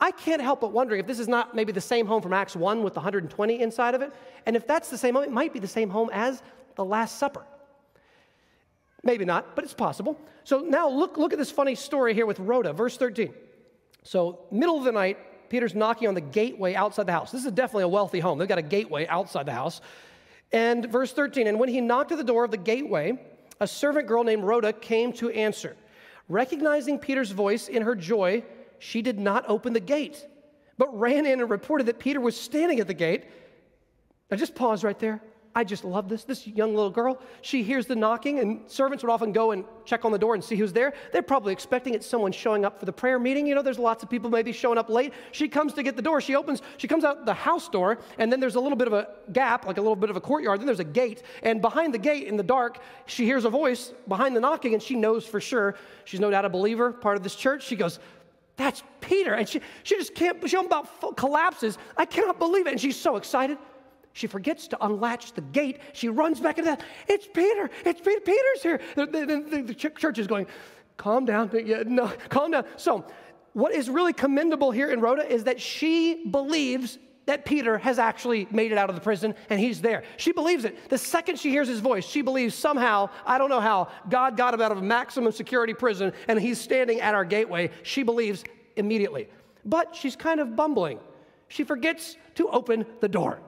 I 0.00 0.12
can't 0.12 0.40
help 0.40 0.60
but 0.60 0.72
wondering 0.72 1.00
if 1.00 1.06
this 1.06 1.18
is 1.18 1.26
not 1.26 1.56
maybe 1.56 1.72
the 1.72 1.80
same 1.80 2.06
home 2.06 2.22
from 2.22 2.32
Acts 2.32 2.54
1 2.54 2.82
with 2.82 2.94
the 2.94 3.00
120 3.00 3.60
inside 3.60 3.94
of 3.94 4.02
it. 4.02 4.12
And 4.46 4.54
if 4.54 4.66
that's 4.66 4.90
the 4.90 4.98
same 4.98 5.14
home, 5.14 5.24
it 5.24 5.32
might 5.32 5.52
be 5.52 5.58
the 5.58 5.66
same 5.66 5.90
home 5.90 6.10
as 6.12 6.42
the 6.76 6.84
Last 6.84 7.18
Supper. 7.18 7.44
Maybe 9.02 9.24
not, 9.24 9.56
but 9.56 9.64
it's 9.64 9.74
possible. 9.74 10.18
So 10.44 10.60
now 10.60 10.88
look, 10.88 11.16
look 11.16 11.32
at 11.32 11.38
this 11.38 11.50
funny 11.50 11.74
story 11.74 12.14
here 12.14 12.26
with 12.26 12.38
Rhoda, 12.38 12.72
verse 12.72 12.96
13. 12.96 13.34
So, 14.04 14.40
middle 14.50 14.78
of 14.78 14.84
the 14.84 14.92
night, 14.92 15.18
Peter's 15.50 15.74
knocking 15.74 16.08
on 16.08 16.14
the 16.14 16.20
gateway 16.20 16.74
outside 16.74 17.06
the 17.06 17.12
house. 17.12 17.32
This 17.32 17.44
is 17.44 17.52
definitely 17.52 17.84
a 17.84 17.88
wealthy 17.88 18.20
home. 18.20 18.38
They've 18.38 18.48
got 18.48 18.58
a 18.58 18.62
gateway 18.62 19.06
outside 19.06 19.46
the 19.46 19.52
house. 19.52 19.80
And 20.52 20.90
verse 20.90 21.12
13, 21.12 21.46
and 21.46 21.58
when 21.58 21.68
he 21.68 21.80
knocked 21.80 22.12
at 22.12 22.18
the 22.18 22.24
door 22.24 22.44
of 22.44 22.50
the 22.50 22.56
gateway, 22.56 23.18
a 23.60 23.66
servant 23.66 24.06
girl 24.06 24.24
named 24.24 24.44
Rhoda 24.44 24.72
came 24.72 25.12
to 25.14 25.30
answer. 25.30 25.76
Recognizing 26.28 26.98
Peter's 26.98 27.30
voice 27.30 27.68
in 27.68 27.82
her 27.82 27.94
joy, 27.94 28.44
she 28.78 29.02
did 29.02 29.18
not 29.18 29.44
open 29.48 29.72
the 29.72 29.80
gate, 29.80 30.26
but 30.76 30.96
ran 30.98 31.26
in 31.26 31.40
and 31.40 31.50
reported 31.50 31.86
that 31.86 31.98
Peter 31.98 32.20
was 32.20 32.38
standing 32.38 32.80
at 32.80 32.86
the 32.86 32.94
gate. 32.94 33.24
Now, 34.30 34.36
just 34.36 34.54
pause 34.54 34.84
right 34.84 34.98
there. 34.98 35.22
I 35.54 35.64
just 35.64 35.84
love 35.84 36.08
this. 36.08 36.24
This 36.24 36.46
young 36.46 36.74
little 36.74 36.90
girl, 36.90 37.20
she 37.42 37.62
hears 37.62 37.86
the 37.86 37.96
knocking, 37.96 38.38
and 38.38 38.60
servants 38.70 39.02
would 39.02 39.10
often 39.10 39.32
go 39.32 39.50
and 39.50 39.64
check 39.84 40.04
on 40.04 40.12
the 40.12 40.18
door 40.18 40.34
and 40.34 40.44
see 40.44 40.56
who's 40.56 40.72
there. 40.72 40.92
They're 41.12 41.22
probably 41.22 41.52
expecting 41.52 41.94
it's 41.94 42.06
someone 42.06 42.32
showing 42.32 42.64
up 42.64 42.78
for 42.78 42.84
the 42.84 42.92
prayer 42.92 43.18
meeting. 43.18 43.46
You 43.46 43.54
know, 43.54 43.62
there's 43.62 43.78
lots 43.78 44.02
of 44.02 44.10
people 44.10 44.30
maybe 44.30 44.52
showing 44.52 44.78
up 44.78 44.88
late. 44.88 45.12
She 45.32 45.48
comes 45.48 45.72
to 45.74 45.82
get 45.82 45.96
the 45.96 46.02
door. 46.02 46.20
She 46.20 46.36
opens, 46.36 46.62
she 46.76 46.86
comes 46.86 47.02
out 47.02 47.26
the 47.26 47.34
house 47.34 47.68
door, 47.68 47.98
and 48.18 48.30
then 48.30 48.40
there's 48.40 48.54
a 48.54 48.60
little 48.60 48.76
bit 48.76 48.86
of 48.86 48.92
a 48.92 49.08
gap, 49.32 49.66
like 49.66 49.78
a 49.78 49.80
little 49.80 49.96
bit 49.96 50.10
of 50.10 50.16
a 50.16 50.20
courtyard. 50.20 50.60
Then 50.60 50.66
there's 50.66 50.80
a 50.80 50.84
gate, 50.84 51.22
and 51.42 51.60
behind 51.60 51.92
the 51.94 51.98
gate 51.98 52.26
in 52.26 52.36
the 52.36 52.42
dark, 52.42 52.78
she 53.06 53.24
hears 53.24 53.44
a 53.44 53.50
voice 53.50 53.92
behind 54.06 54.36
the 54.36 54.40
knocking, 54.40 54.74
and 54.74 54.82
she 54.82 54.94
knows 54.94 55.26
for 55.26 55.40
sure. 55.40 55.74
She's 56.04 56.20
no 56.20 56.30
doubt 56.30 56.44
a 56.44 56.48
believer, 56.50 56.92
part 56.92 57.16
of 57.16 57.22
this 57.22 57.34
church. 57.34 57.64
She 57.64 57.76
goes, 57.76 57.98
that's 58.58 58.82
Peter. 59.00 59.34
And 59.34 59.48
she, 59.48 59.60
she 59.84 59.96
just 59.96 60.14
can't, 60.14 60.36
she 60.48 60.56
about 60.56 61.16
collapses. 61.16 61.78
I 61.96 62.04
cannot 62.04 62.40
believe 62.40 62.66
it. 62.66 62.72
And 62.72 62.80
she's 62.80 62.96
so 62.96 63.16
excited. 63.16 63.56
She 64.18 64.26
forgets 64.26 64.66
to 64.68 64.84
unlatch 64.84 65.34
the 65.34 65.42
gate. 65.42 65.78
She 65.92 66.08
runs 66.08 66.40
back 66.40 66.58
into 66.58 66.70
that. 66.70 66.82
It's 67.06 67.28
Peter. 67.32 67.70
It's 67.84 68.00
Peter. 68.00 68.20
Peter's 68.20 68.62
here. 68.64 68.80
The, 68.96 69.06
the, 69.06 69.46
the, 69.48 69.62
the 69.62 69.74
church 69.74 70.18
is 70.18 70.26
going, 70.26 70.48
calm 70.96 71.24
down. 71.24 71.52
Yeah, 71.64 71.84
no, 71.86 72.08
calm 72.28 72.50
down. 72.50 72.64
So, 72.76 73.06
what 73.52 73.72
is 73.72 73.88
really 73.88 74.12
commendable 74.12 74.72
here 74.72 74.90
in 74.90 75.00
Rhoda 75.00 75.24
is 75.32 75.44
that 75.44 75.60
she 75.60 76.24
believes 76.24 76.98
that 77.26 77.44
Peter 77.44 77.78
has 77.78 78.00
actually 78.00 78.48
made 78.50 78.72
it 78.72 78.78
out 78.78 78.88
of 78.88 78.96
the 78.96 79.00
prison 79.00 79.36
and 79.50 79.60
he's 79.60 79.80
there. 79.80 80.02
She 80.16 80.32
believes 80.32 80.64
it. 80.64 80.90
The 80.90 80.98
second 80.98 81.38
she 81.38 81.50
hears 81.50 81.68
his 81.68 81.78
voice, 81.78 82.04
she 82.04 82.20
believes 82.20 82.56
somehow, 82.56 83.10
I 83.24 83.38
don't 83.38 83.50
know 83.50 83.60
how, 83.60 83.86
God 84.08 84.36
got 84.36 84.52
him 84.52 84.60
out 84.60 84.72
of 84.72 84.78
a 84.78 84.82
maximum 84.82 85.30
security 85.30 85.74
prison 85.74 86.12
and 86.26 86.40
he's 86.40 86.60
standing 86.60 87.00
at 87.00 87.14
our 87.14 87.24
gateway. 87.24 87.70
She 87.84 88.02
believes 88.02 88.42
immediately. 88.74 89.28
But 89.64 89.94
she's 89.94 90.16
kind 90.16 90.40
of 90.40 90.56
bumbling. 90.56 90.98
She 91.46 91.62
forgets 91.62 92.16
to 92.34 92.48
open 92.48 92.84
the 93.00 93.08
door. 93.08 93.38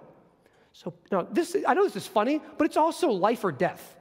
So 0.73 0.95
now 1.11 1.23
this 1.31 1.57
I 1.67 1.75
know 1.75 1.85
this 1.85 1.97
is 1.97 2.07
funny, 2.07 2.41
but 2.59 2.65
it's 2.65 2.77
also 2.77 3.11
life 3.11 3.45
or 3.45 3.53
death. 3.53 3.97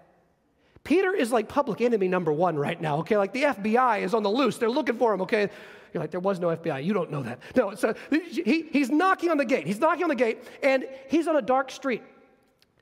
Peter 0.84 1.14
is 1.14 1.32
like 1.32 1.48
public 1.50 1.82
enemy 1.82 2.08
number 2.08 2.32
one 2.32 2.58
right 2.58 2.80
now, 2.80 2.98
okay? 3.00 3.18
Like 3.18 3.34
the 3.34 3.44
FBI 3.44 4.02
is 4.02 4.14
on 4.14 4.24
the 4.24 4.30
loose. 4.30 4.58
They're 4.58 4.70
looking 4.70 4.98
for 4.98 5.14
him, 5.14 5.22
okay? 5.22 5.50
You're 5.94 6.02
like, 6.02 6.12
there 6.12 6.20
was 6.20 6.40
no 6.40 6.48
FBI. 6.48 6.84
You 6.84 6.94
don't 6.94 7.12
know 7.12 7.24
that. 7.24 7.40
No, 7.56 7.76
so 7.76 7.94
he, 8.10 8.68
he's 8.72 8.90
knocking 8.90 9.30
on 9.30 9.38
the 9.38 9.46
gate. 9.46 9.68
He's 9.68 9.80
knocking 9.80 10.04
on 10.04 10.10
the 10.10 10.16
gate, 10.16 10.44
and 10.64 10.86
he's 11.10 11.28
on 11.28 11.36
a 11.36 11.42
dark 11.42 11.72
street. 11.72 12.02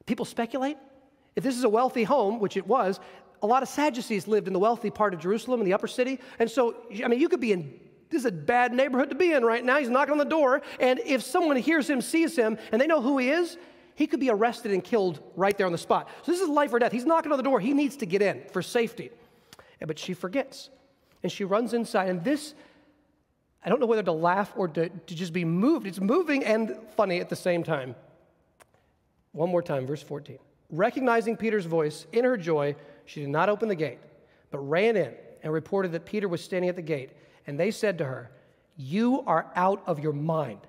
People 0.06 0.26
speculate 0.26 0.78
if 1.36 1.44
this 1.44 1.58
is 1.58 1.64
a 1.64 1.70
wealthy 1.70 2.04
home, 2.04 2.40
which 2.40 2.58
it 2.58 2.68
was, 2.68 3.00
a 3.42 3.48
lot 3.48 3.62
of 3.64 3.70
Sadducees 3.70 4.28
lived 4.28 4.48
in 4.48 4.54
the 4.54 4.60
wealthy 4.60 4.90
part 4.90 5.14
of 5.14 5.20
Jerusalem, 5.20 5.60
in 5.60 5.66
the 5.66 5.74
upper 5.74 5.88
city. 5.88 6.20
And 6.40 6.50
so, 6.50 6.76
I 7.04 7.08
mean, 7.08 7.20
you 7.20 7.30
could 7.30 7.40
be 7.40 7.52
in 7.52 7.80
this 8.10 8.22
is 8.22 8.26
a 8.26 8.32
bad 8.32 8.74
neighborhood 8.74 9.10
to 9.10 9.16
be 9.16 9.34
in 9.34 9.44
right 9.44 9.64
now. 9.64 9.80
He's 9.80 9.90
knocking 9.90 10.14
on 10.14 10.18
the 10.18 10.26
door, 10.26 10.62
and 10.80 11.00
if 11.00 11.24
someone 11.24 11.58
hears 11.58 11.90
him, 11.90 12.02
sees 12.02 12.38
him, 12.38 12.58
and 12.72 12.82
they 12.82 12.88
know 12.88 13.02
who 13.02 13.18
he 13.18 13.30
is, 13.30 13.58
he 13.98 14.06
could 14.06 14.20
be 14.20 14.30
arrested 14.30 14.72
and 14.72 14.84
killed 14.84 15.20
right 15.36 15.58
there 15.58 15.66
on 15.66 15.72
the 15.72 15.78
spot. 15.80 16.08
So 16.22 16.32
this 16.32 16.40
is 16.40 16.48
life 16.48 16.72
or 16.72 16.78
death. 16.78 16.92
He's 16.92 17.08
knocking 17.08 17.32
on 17.32 17.38
the 17.38 17.44
door. 17.44 17.60
He 17.60 17.74
needs 17.74 17.98
to 17.98 18.06
get 18.06 18.22
in 18.22 18.44
for 18.52 18.62
safety. 18.62 19.10
But 19.80 19.98
she 19.98 20.14
forgets. 20.14 20.70
And 21.24 21.32
she 21.32 21.44
runs 21.44 21.74
inside. 21.74 22.08
And 22.10 22.24
this, 22.24 22.54
I 23.66 23.70
don't 23.70 23.80
know 23.80 23.88
whether 23.88 24.04
to 24.04 24.12
laugh 24.12 24.54
or 24.56 24.68
to, 24.68 24.90
to 24.90 25.16
just 25.16 25.34
be 25.34 25.44
moved. 25.44 25.88
It's 25.88 26.00
moving 26.00 26.46
and 26.46 26.78
funny 26.96 27.20
at 27.20 27.30
the 27.30 27.36
same 27.36 27.64
time. 27.64 27.96
One 29.32 29.50
more 29.50 29.64
time, 29.64 29.88
verse 29.88 30.04
14. 30.04 30.38
Recognizing 30.70 31.36
Peter's 31.36 31.66
voice, 31.66 32.06
in 32.14 32.24
her 32.24 32.38
joy, 32.38 32.76
she 33.06 33.22
did 33.22 33.30
not 33.30 33.50
open 33.50 33.68
the 33.68 33.74
gate, 33.74 33.98
but 34.52 34.60
ran 34.60 34.96
in 34.96 35.16
and 35.42 35.52
reported 35.52 35.92
that 35.94 36.06
Peter 36.06 36.28
was 36.28 36.44
standing 36.44 36.70
at 36.70 36.76
the 36.76 36.84
gate. 36.84 37.14
And 37.48 37.60
they 37.60 37.72
said 37.72 37.98
to 37.98 38.06
her, 38.06 38.30
You 38.76 39.24
are 39.26 39.52
out 39.56 39.82
of 39.88 40.00
your 40.00 40.14
mind. 40.14 40.60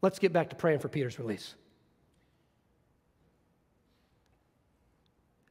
Let's 0.00 0.18
get 0.18 0.32
back 0.32 0.50
to 0.50 0.56
praying 0.56 0.78
for 0.78 0.88
Peter's 0.88 1.18
release. 1.18 1.54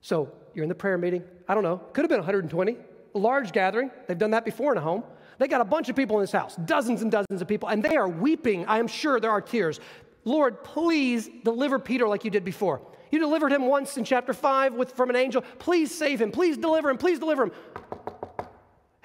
So 0.02 0.32
you're 0.54 0.64
in 0.64 0.70
the 0.70 0.76
prayer 0.76 0.98
meeting. 0.98 1.24
I 1.48 1.54
don't 1.54 1.64
know, 1.64 1.78
could 1.94 2.04
have 2.04 2.10
been 2.10 2.20
120, 2.20 2.78
a 3.14 3.18
large 3.18 3.52
gathering. 3.52 3.92
They've 4.08 4.18
done 4.18 4.32
that 4.32 4.46
before 4.46 4.72
in 4.72 4.78
a 4.78 4.82
home. 4.82 5.04
They 5.38 5.48
got 5.48 5.62
a 5.62 5.66
bunch 5.66 5.90
of 5.90 5.96
people 5.96 6.18
in 6.18 6.24
this 6.24 6.32
house, 6.32 6.56
dozens 6.56 7.02
and 7.02 7.12
dozens 7.12 7.42
of 7.42 7.48
people, 7.48 7.70
and 7.70 7.84
they 7.84 7.96
are 7.96 8.08
weeping. 8.08 8.66
I 8.66 8.80
am 8.80 8.88
sure 8.88 9.20
there 9.20 9.32
are 9.32 9.42
tears. 9.42 9.80
Lord, 10.26 10.64
please 10.64 11.30
deliver 11.44 11.78
Peter 11.78 12.08
like 12.08 12.26
you 12.26 12.32
did 12.32 12.44
before. 12.44 12.82
You 13.12 13.20
delivered 13.20 13.54
him 13.54 13.68
once 13.68 13.98
in 13.98 14.04
chapter 14.04 14.34
5 14.34 14.74
with, 14.74 14.92
from 14.92 15.10
an 15.10 15.16
angel. 15.16 15.42
Please 15.60 15.96
save 15.96 16.22
him. 16.22 16.32
Please 16.32 16.58
deliver 16.58 16.90
him. 16.90 16.98
Please 16.98 17.20
deliver 17.20 17.44
him. 17.44 17.52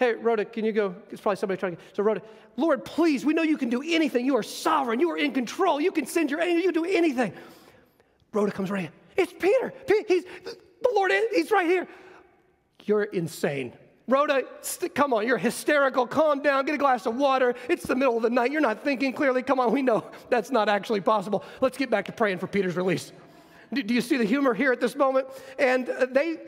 Hey, 0.03 0.15
Rhoda, 0.15 0.45
can 0.45 0.65
you 0.65 0.73
go? 0.73 0.97
It's 1.13 1.21
probably 1.21 1.37
somebody 1.37 1.61
trying 1.61 1.77
to. 1.77 1.83
So, 1.93 2.03
Rhoda, 2.03 2.23
Lord, 2.57 2.85
please, 2.85 3.25
we 3.25 3.35
know 3.35 3.43
you 3.43 3.57
can 3.57 3.69
do 3.69 3.83
anything. 3.87 4.27
You 4.27 4.37
are 4.37 4.43
sovereign. 4.43 4.99
You 4.99 5.09
are 5.13 5.17
in 5.17 5.31
control. 5.31 5.81
You 5.81 5.93
can 5.93 6.07
send 6.07 6.29
your 6.29 6.41
angel. 6.41 6.61
You 6.61 6.73
do 6.73 6.85
anything. 6.85 7.33
Rhoda 8.33 8.51
comes 8.51 8.69
right 8.69 8.87
in. 8.87 8.91
It's 9.17 9.33
Peter. 9.33 9.73
He's, 10.09 10.25
the 10.25 10.91
Lord, 10.93 11.13
he's 11.33 11.53
right 11.53 11.69
here. 11.69 11.87
You're 12.85 13.05
insane. 13.05 13.75
Rhoda, 14.09 14.43
st- 14.63 14.93
come 14.93 15.13
on, 15.13 15.25
you're 15.25 15.39
hysterical. 15.39 16.09
Calm 16.09 16.43
down, 16.43 16.65
get 16.65 16.75
a 16.75 16.79
glass 16.79 17.07
of 17.07 17.15
water. 17.15 17.55
It's 17.69 17.87
the 17.87 17.95
middle 17.95 18.17
of 18.17 18.25
the 18.25 18.31
night. 18.31 18.51
You're 18.51 18.61
not 18.61 18.83
thinking 18.83 19.13
clearly. 19.13 19.45
Come 19.45 19.61
on, 19.61 19.71
we 19.71 19.83
know 19.83 20.11
that's 20.31 20.51
not 20.51 20.69
actually 20.69 21.01
possible. 21.01 21.45
Let's 21.61 21.79
get 21.79 21.91
back 21.91 22.07
to 22.07 22.13
praying 22.13 22.39
for 22.39 22.49
Peter's 22.49 22.75
release. 22.75 23.13
Do, 23.73 23.85
do 23.85 23.95
you 23.95 24.01
see 24.01 24.17
the 24.17 24.25
humor 24.25 24.53
here 24.53 24.73
at 24.73 24.81
this 24.81 24.97
moment? 24.97 25.29
And 25.61 25.89
uh, 25.89 26.07
they, 26.11 26.39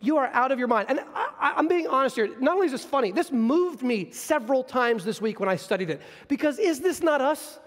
you 0.00 0.18
are 0.18 0.26
out 0.28 0.52
of 0.52 0.58
your 0.58 0.68
mind. 0.68 0.90
And 0.90 1.00
I, 1.14 1.54
am 1.56 1.68
being 1.68 1.86
honest 1.86 2.16
here. 2.16 2.28
Not 2.38 2.54
only 2.54 2.66
is 2.66 2.72
this 2.72 2.84
funny, 2.84 3.12
this 3.12 3.32
moved 3.32 3.82
me 3.82 4.10
several 4.10 4.62
times 4.62 5.04
this 5.04 5.20
week 5.20 5.40
when 5.40 5.48
I 5.48 5.56
studied 5.56 5.90
it. 5.90 6.02
Because 6.28 6.58
is 6.58 6.80
this 6.80 7.02
not 7.02 7.20
us? 7.20 7.58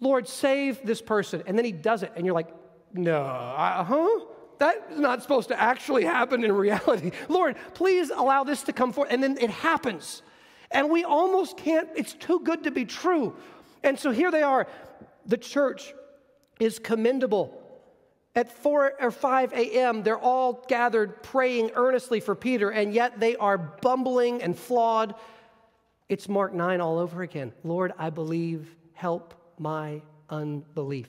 Lord, 0.00 0.28
save 0.28 0.84
this 0.84 1.02
person. 1.02 1.42
And 1.46 1.58
then 1.58 1.64
he 1.64 1.72
does 1.72 2.02
it. 2.02 2.12
And 2.14 2.24
you're 2.24 2.34
like, 2.34 2.48
no, 2.92 3.22
uh 3.22 3.84
huh? 3.84 4.20
That's 4.58 4.96
not 4.96 5.22
supposed 5.22 5.48
to 5.48 5.60
actually 5.60 6.04
happen 6.04 6.44
in 6.44 6.52
reality. 6.52 7.10
Lord, 7.28 7.56
please 7.74 8.10
allow 8.10 8.44
this 8.44 8.62
to 8.62 8.72
come 8.72 8.92
forth. 8.92 9.08
And 9.10 9.22
then 9.22 9.36
it 9.40 9.50
happens. 9.50 10.22
And 10.70 10.90
we 10.90 11.04
almost 11.04 11.56
can't, 11.56 11.88
it's 11.96 12.14
too 12.14 12.40
good 12.40 12.64
to 12.64 12.70
be 12.70 12.84
true. 12.84 13.36
And 13.82 13.98
so 13.98 14.12
here 14.12 14.30
they 14.30 14.42
are. 14.42 14.66
The 15.26 15.36
church 15.36 15.92
is 16.60 16.78
commendable. 16.78 17.60
At 18.36 18.50
4 18.50 18.94
or 19.00 19.10
5 19.10 19.52
a.m., 19.52 20.02
they're 20.02 20.18
all 20.18 20.64
gathered 20.68 21.22
praying 21.22 21.70
earnestly 21.74 22.18
for 22.18 22.34
Peter, 22.34 22.70
and 22.70 22.92
yet 22.92 23.20
they 23.20 23.36
are 23.36 23.56
bumbling 23.56 24.42
and 24.42 24.58
flawed. 24.58 25.14
It's 26.08 26.28
Mark 26.28 26.52
9 26.52 26.80
all 26.80 26.98
over 26.98 27.22
again. 27.22 27.52
Lord, 27.62 27.92
I 27.96 28.10
believe, 28.10 28.74
help 28.92 29.34
my 29.58 30.02
unbelief. 30.28 31.08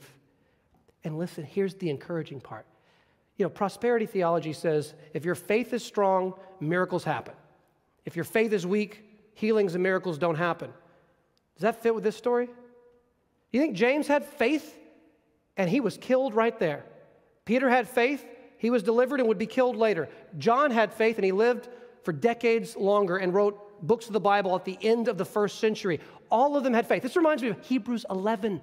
And 1.04 1.18
listen, 1.18 1.44
here's 1.44 1.74
the 1.76 1.90
encouraging 1.90 2.42
part. 2.42 2.66
You 3.38 3.46
know, 3.46 3.50
prosperity 3.50 4.06
theology 4.06 4.54
says 4.54 4.94
if 5.14 5.26
your 5.26 5.36
faith 5.36 5.74
is 5.74 5.84
strong, 5.84 6.34
miracles 6.60 7.04
happen. 7.04 7.34
If 8.06 8.16
your 8.16 8.26
faith 8.26 8.54
is 8.54 8.66
weak, 8.68 9.04
healings 9.34 9.74
and 9.74 9.84
miracles 9.84 10.18
don't 10.18 10.36
happen. 10.36 10.72
Does 11.56 11.62
that 11.62 11.82
fit 11.82 11.94
with 11.94 12.04
this 12.04 12.16
story? 12.16 12.50
You 13.52 13.62
think 13.62 13.76
James 13.76 14.08
had 14.08 14.26
faith 14.26 14.78
and 15.58 15.70
he 15.70 15.80
was 15.80 15.98
killed 15.98 16.34
right 16.34 16.58
there? 16.60 16.84
Peter 17.46 17.70
had 17.70 17.88
faith, 17.88 18.26
he 18.58 18.70
was 18.70 18.84
delivered 18.84 19.20
and 19.20 19.30
would 19.30 19.38
be 19.38 19.46
killed 19.46 19.76
later. 19.76 20.10
John 20.38 20.72
had 20.72 20.94
faith 20.94 21.18
and 21.18 21.26
he 21.26 21.32
lived 21.32 21.70
for 22.04 22.12
decades 22.12 22.76
longer 22.76 23.18
and 23.18 23.34
wrote 23.34 23.62
books 23.86 24.08
of 24.08 24.14
the 24.14 24.20
Bible 24.20 24.56
at 24.56 24.66
the 24.66 24.78
end 24.82 25.08
of 25.08 25.18
the 25.18 25.26
first 25.26 25.60
century. 25.60 26.00
All 26.32 26.58
of 26.58 26.64
them 26.64 26.74
had 26.74 26.88
faith. 26.88 27.04
This 27.04 27.16
reminds 27.16 27.44
me 27.44 27.50
of 27.50 27.66
Hebrews 27.66 28.06
11. 28.10 28.62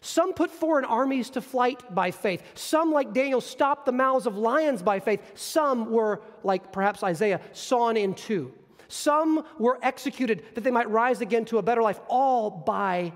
Some 0.00 0.34
put 0.34 0.50
foreign 0.50 0.84
armies 0.84 1.30
to 1.30 1.40
flight 1.40 1.82
by 1.94 2.10
faith. 2.10 2.42
Some, 2.54 2.92
like 2.92 3.12
Daniel, 3.12 3.40
stopped 3.40 3.86
the 3.86 3.92
mouths 3.92 4.26
of 4.26 4.36
lions 4.36 4.82
by 4.82 5.00
faith. 5.00 5.20
Some 5.34 5.90
were, 5.90 6.22
like 6.44 6.72
perhaps 6.72 7.02
Isaiah, 7.02 7.40
sawn 7.52 7.96
in 7.96 8.14
two. 8.14 8.52
Some 8.88 9.44
were 9.58 9.78
executed 9.82 10.44
that 10.54 10.62
they 10.62 10.70
might 10.70 10.88
rise 10.90 11.20
again 11.20 11.44
to 11.46 11.58
a 11.58 11.62
better 11.62 11.82
life, 11.82 11.98
all 12.08 12.50
by 12.50 13.12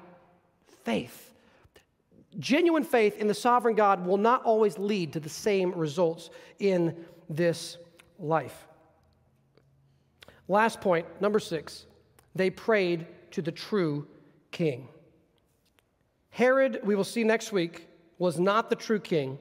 faith. 0.84 1.29
Genuine 2.38 2.84
faith 2.84 3.16
in 3.16 3.26
the 3.26 3.34
sovereign 3.34 3.74
God 3.74 4.06
will 4.06 4.16
not 4.16 4.44
always 4.44 4.78
lead 4.78 5.12
to 5.14 5.20
the 5.20 5.28
same 5.28 5.72
results 5.72 6.30
in 6.58 6.94
this 7.28 7.76
life. 8.18 8.68
Last 10.46 10.80
point, 10.80 11.06
number 11.20 11.40
six, 11.40 11.86
they 12.34 12.50
prayed 12.50 13.06
to 13.32 13.42
the 13.42 13.52
true 13.52 14.06
king. 14.50 14.88
Herod, 16.30 16.80
we 16.84 16.94
will 16.94 17.04
see 17.04 17.24
next 17.24 17.52
week, 17.52 17.88
was 18.18 18.38
not 18.38 18.70
the 18.70 18.76
true 18.76 19.00
king. 19.00 19.38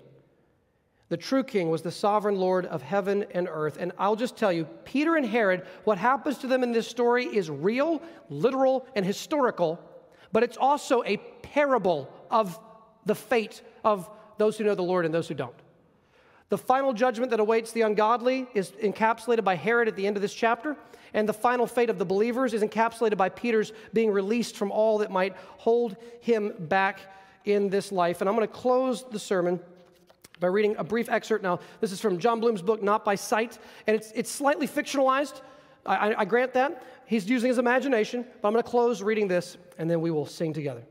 The 1.09 1.17
true 1.17 1.43
king 1.43 1.69
was 1.69 1.81
the 1.81 1.91
sovereign 1.91 2.35
Lord 2.35 2.65
of 2.67 2.81
heaven 2.81 3.25
and 3.31 3.47
earth. 3.49 3.77
And 3.79 3.91
I'll 3.97 4.15
just 4.15 4.37
tell 4.37 4.53
you, 4.53 4.65
Peter 4.85 5.15
and 5.15 5.25
Herod, 5.25 5.65
what 5.83 5.97
happens 5.97 6.37
to 6.39 6.47
them 6.47 6.63
in 6.63 6.71
this 6.71 6.87
story 6.87 7.25
is 7.25 7.49
real, 7.49 8.01
literal, 8.29 8.85
and 8.95 9.05
historical, 9.05 9.79
but 10.31 10.43
it's 10.43 10.57
also 10.57 11.03
a 11.03 11.17
parable 11.41 12.11
of 12.29 12.59
the 13.09 13.15
fate 13.15 13.63
of 13.83 14.07
those 14.37 14.55
who 14.55 14.63
know 14.63 14.75
the 14.75 14.83
Lord 14.83 15.03
and 15.03 15.13
those 15.13 15.27
who 15.27 15.33
don't. 15.33 15.55
The 16.49 16.59
final 16.59 16.93
judgment 16.93 17.31
that 17.31 17.39
awaits 17.39 17.71
the 17.71 17.81
ungodly 17.81 18.47
is 18.53 18.69
encapsulated 18.83 19.43
by 19.43 19.55
Herod 19.55 19.87
at 19.87 19.95
the 19.95 20.05
end 20.05 20.15
of 20.15 20.21
this 20.21 20.33
chapter, 20.33 20.77
and 21.15 21.27
the 21.27 21.33
final 21.33 21.65
fate 21.65 21.89
of 21.89 21.97
the 21.97 22.05
believers 22.05 22.53
is 22.53 22.61
encapsulated 22.61 23.17
by 23.17 23.29
Peter's 23.29 23.73
being 23.93 24.11
released 24.11 24.55
from 24.55 24.71
all 24.71 24.99
that 24.99 25.09
might 25.09 25.35
hold 25.57 25.97
him 26.21 26.53
back 26.59 26.99
in 27.45 27.69
this 27.69 27.91
life. 27.91 28.21
And 28.21 28.29
I'm 28.29 28.35
going 28.35 28.47
to 28.47 28.53
close 28.53 29.03
the 29.09 29.17
sermon 29.17 29.59
by 30.39 30.47
reading 30.47 30.75
a 30.77 30.83
brief 30.83 31.09
excerpt. 31.09 31.43
Now, 31.43 31.59
this 31.81 31.91
is 31.91 31.99
from 31.99 32.19
Jon 32.19 32.39
Bloom's 32.39 32.61
book, 32.61 32.83
Not 32.83 33.03
by 33.03 33.15
Sight, 33.15 33.57
and 33.87 33.95
it's, 33.95 34.11
it's 34.13 34.29
slightly 34.29 34.67
fictionalized. 34.67 35.41
I, 35.83 35.95
I, 35.95 36.19
I 36.21 36.25
grant 36.25 36.53
that. 36.53 36.83
He's 37.07 37.27
using 37.27 37.47
his 37.47 37.57
imagination, 37.57 38.23
but 38.39 38.47
I'm 38.47 38.53
going 38.53 38.63
to 38.63 38.69
close 38.69 39.01
reading 39.01 39.27
this, 39.27 39.57
and 39.79 39.89
then 39.89 39.99
we 39.99 40.11
will 40.11 40.27
sing 40.27 40.53
together. 40.53 40.83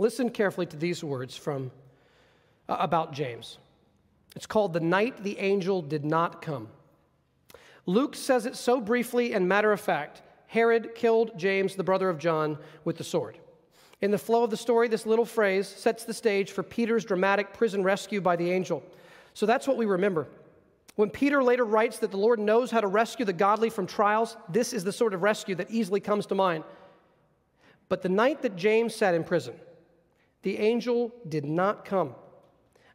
Listen 0.00 0.30
carefully 0.30 0.64
to 0.64 0.78
these 0.78 1.04
words 1.04 1.36
from 1.36 1.70
uh, 2.70 2.76
about 2.80 3.12
James. 3.12 3.58
It's 4.34 4.46
called 4.46 4.72
The 4.72 4.80
Night 4.80 5.22
the 5.22 5.38
Angel 5.38 5.82
Did 5.82 6.06
Not 6.06 6.40
Come. 6.40 6.68
Luke 7.84 8.16
says 8.16 8.46
it 8.46 8.56
so 8.56 8.80
briefly 8.80 9.34
and 9.34 9.46
matter 9.46 9.72
of 9.72 9.80
fact. 9.80 10.22
Herod 10.46 10.94
killed 10.94 11.38
James, 11.38 11.76
the 11.76 11.84
brother 11.84 12.08
of 12.08 12.18
John, 12.18 12.56
with 12.86 12.96
the 12.96 13.04
sword. 13.04 13.36
In 14.00 14.10
the 14.10 14.16
flow 14.16 14.42
of 14.42 14.48
the 14.48 14.56
story, 14.56 14.88
this 14.88 15.04
little 15.04 15.26
phrase 15.26 15.68
sets 15.68 16.04
the 16.04 16.14
stage 16.14 16.52
for 16.52 16.62
Peter's 16.62 17.04
dramatic 17.04 17.52
prison 17.52 17.84
rescue 17.84 18.22
by 18.22 18.36
the 18.36 18.50
angel. 18.50 18.82
So 19.34 19.44
that's 19.44 19.68
what 19.68 19.76
we 19.76 19.84
remember. 19.84 20.28
When 20.96 21.10
Peter 21.10 21.44
later 21.44 21.66
writes 21.66 21.98
that 21.98 22.10
the 22.10 22.16
Lord 22.16 22.38
knows 22.38 22.70
how 22.70 22.80
to 22.80 22.86
rescue 22.86 23.26
the 23.26 23.34
godly 23.34 23.68
from 23.68 23.86
trials, 23.86 24.38
this 24.48 24.72
is 24.72 24.82
the 24.82 24.92
sort 24.94 25.12
of 25.12 25.22
rescue 25.22 25.56
that 25.56 25.70
easily 25.70 26.00
comes 26.00 26.24
to 26.26 26.34
mind. 26.34 26.64
But 27.90 28.00
the 28.00 28.08
night 28.08 28.40
that 28.40 28.56
James 28.56 28.94
sat 28.94 29.14
in 29.14 29.24
prison, 29.24 29.52
the 30.42 30.58
angel 30.58 31.12
did 31.28 31.44
not 31.44 31.84
come. 31.84 32.14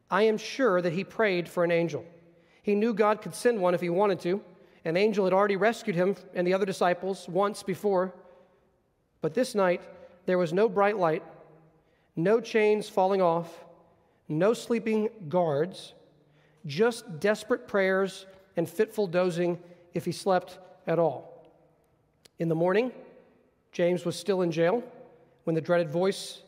I 0.09 0.23
am 0.23 0.37
sure 0.37 0.81
that 0.81 0.93
he 0.93 1.03
prayed 1.03 1.47
for 1.47 1.63
an 1.63 1.71
angel. 1.71 2.05
He 2.61 2.75
knew 2.75 2.93
God 2.93 3.21
could 3.21 3.35
send 3.35 3.59
one 3.59 3.73
if 3.73 3.81
he 3.81 3.89
wanted 3.89 4.19
to. 4.21 4.41
An 4.83 4.97
angel 4.97 5.25
had 5.25 5.33
already 5.33 5.55
rescued 5.55 5.95
him 5.95 6.15
and 6.33 6.45
the 6.45 6.53
other 6.53 6.65
disciples 6.65 7.27
once 7.27 7.63
before. 7.63 8.13
But 9.21 9.33
this 9.33 9.55
night, 9.55 9.81
there 10.25 10.37
was 10.37 10.53
no 10.53 10.69
bright 10.69 10.97
light, 10.97 11.23
no 12.15 12.39
chains 12.39 12.89
falling 12.89 13.21
off, 13.21 13.65
no 14.27 14.53
sleeping 14.53 15.09
guards, 15.29 15.93
just 16.65 17.19
desperate 17.19 17.67
prayers 17.67 18.25
and 18.57 18.69
fitful 18.69 19.07
dozing 19.07 19.59
if 19.93 20.05
he 20.05 20.11
slept 20.11 20.59
at 20.87 20.99
all. 20.99 21.43
In 22.39 22.49
the 22.49 22.55
morning, 22.55 22.91
James 23.71 24.05
was 24.05 24.15
still 24.15 24.41
in 24.41 24.51
jail 24.51 24.83
when 25.43 25.55
the 25.55 25.61
dreaded 25.61 25.89
voice 25.89 26.41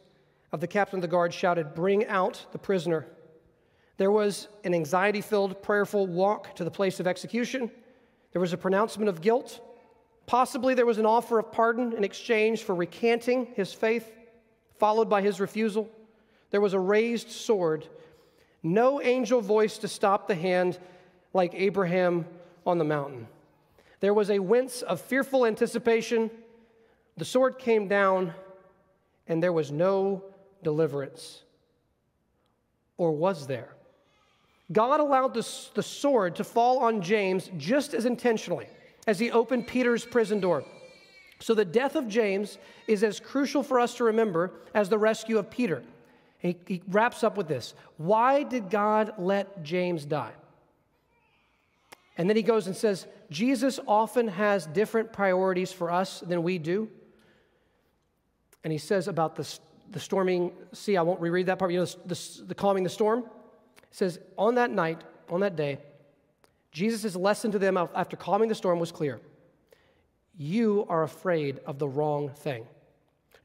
of 0.51 0.61
the 0.61 0.67
captain 0.67 0.97
of 0.97 1.01
the 1.01 1.07
guard 1.07 1.33
shouted, 1.33 1.75
Bring 1.75 2.05
out 2.07 2.45
the 2.51 2.57
prisoner. 2.57 3.05
There 3.97 4.11
was 4.11 4.47
an 4.63 4.73
anxiety 4.73 5.21
filled, 5.21 5.61
prayerful 5.61 6.07
walk 6.07 6.55
to 6.55 6.63
the 6.63 6.71
place 6.71 6.99
of 6.99 7.07
execution. 7.07 7.71
There 8.31 8.41
was 8.41 8.53
a 8.53 8.57
pronouncement 8.57 9.09
of 9.09 9.21
guilt. 9.21 9.59
Possibly 10.27 10.73
there 10.73 10.85
was 10.85 10.99
an 10.99 11.05
offer 11.05 11.39
of 11.39 11.51
pardon 11.51 11.93
in 11.93 12.03
exchange 12.03 12.63
for 12.63 12.75
recanting 12.75 13.47
his 13.55 13.73
faith, 13.73 14.13
followed 14.77 15.09
by 15.09 15.21
his 15.21 15.39
refusal. 15.39 15.89
There 16.51 16.61
was 16.61 16.73
a 16.73 16.79
raised 16.79 17.31
sword. 17.31 17.87
No 18.61 19.01
angel 19.01 19.41
voice 19.41 19.77
to 19.79 19.87
stop 19.87 20.27
the 20.27 20.35
hand 20.35 20.77
like 21.33 21.53
Abraham 21.55 22.25
on 22.65 22.77
the 22.77 22.83
mountain. 22.83 23.27
There 23.99 24.13
was 24.13 24.29
a 24.29 24.39
wince 24.39 24.81
of 24.83 25.01
fearful 25.01 25.45
anticipation. 25.45 26.29
The 27.15 27.25
sword 27.25 27.57
came 27.57 27.87
down, 27.87 28.33
and 29.27 29.41
there 29.41 29.53
was 29.53 29.71
no 29.71 30.23
deliverance? 30.63 31.43
Or 32.97 33.11
was 33.11 33.47
there? 33.47 33.69
God 34.71 34.99
allowed 34.99 35.33
the, 35.33 35.47
the 35.75 35.83
sword 35.83 36.35
to 36.35 36.43
fall 36.43 36.79
on 36.79 37.01
James 37.01 37.49
just 37.57 37.93
as 37.93 38.05
intentionally 38.05 38.67
as 39.05 39.19
he 39.19 39.31
opened 39.31 39.67
Peter's 39.67 40.03
prison 40.03 40.39
door. 40.39 40.63
So 41.39 41.53
the 41.53 41.65
death 41.65 41.95
of 41.95 42.07
James 42.07 42.57
is 42.87 43.03
as 43.03 43.19
crucial 43.19 43.63
for 43.63 43.79
us 43.79 43.95
to 43.95 44.03
remember 44.03 44.51
as 44.73 44.89
the 44.89 44.97
rescue 44.97 45.37
of 45.37 45.49
Peter. 45.49 45.83
He, 46.39 46.57
he, 46.67 46.81
wraps 46.87 47.23
up 47.23 47.37
with 47.37 47.47
this 47.47 47.73
Why 47.97 48.43
did 48.43 48.69
God 48.69 49.13
let 49.17 49.63
James 49.63 50.05
die? 50.05 50.33
And 52.17 52.27
then 52.27 52.35
he 52.35 52.43
goes 52.43 52.67
and 52.67 52.75
says, 52.75 53.07
Jesus 53.29 53.79
often 53.87 54.27
has 54.27 54.65
different 54.65 55.13
priorities 55.13 55.71
for 55.71 55.91
us 55.91 56.19
than 56.21 56.41
we 56.43 56.57
do. 56.57 56.89
And 58.63 58.71
he 58.71 58.79
says 58.79 59.07
about 59.07 59.35
the, 59.35 59.59
the 59.91 59.99
storming 59.99 60.51
sea. 60.73 60.97
I 60.97 61.01
won't 61.01 61.19
reread 61.19 61.47
that 61.47 61.59
part. 61.59 61.71
You 61.71 61.79
know, 61.79 61.85
the, 61.85 61.97
the, 62.05 62.43
the 62.47 62.55
calming 62.55 62.83
the 62.83 62.89
storm. 62.89 63.19
It 63.19 63.95
says, 63.95 64.19
On 64.37 64.55
that 64.55 64.71
night, 64.71 65.03
on 65.29 65.41
that 65.41 65.55
day, 65.55 65.79
Jesus' 66.71 67.15
lesson 67.15 67.51
to 67.51 67.59
them 67.59 67.77
after 67.77 68.15
calming 68.15 68.49
the 68.49 68.55
storm 68.55 68.79
was 68.79 68.91
clear 68.91 69.19
You 70.37 70.85
are 70.89 71.03
afraid 71.03 71.59
of 71.65 71.79
the 71.79 71.87
wrong 71.87 72.29
thing. 72.29 72.65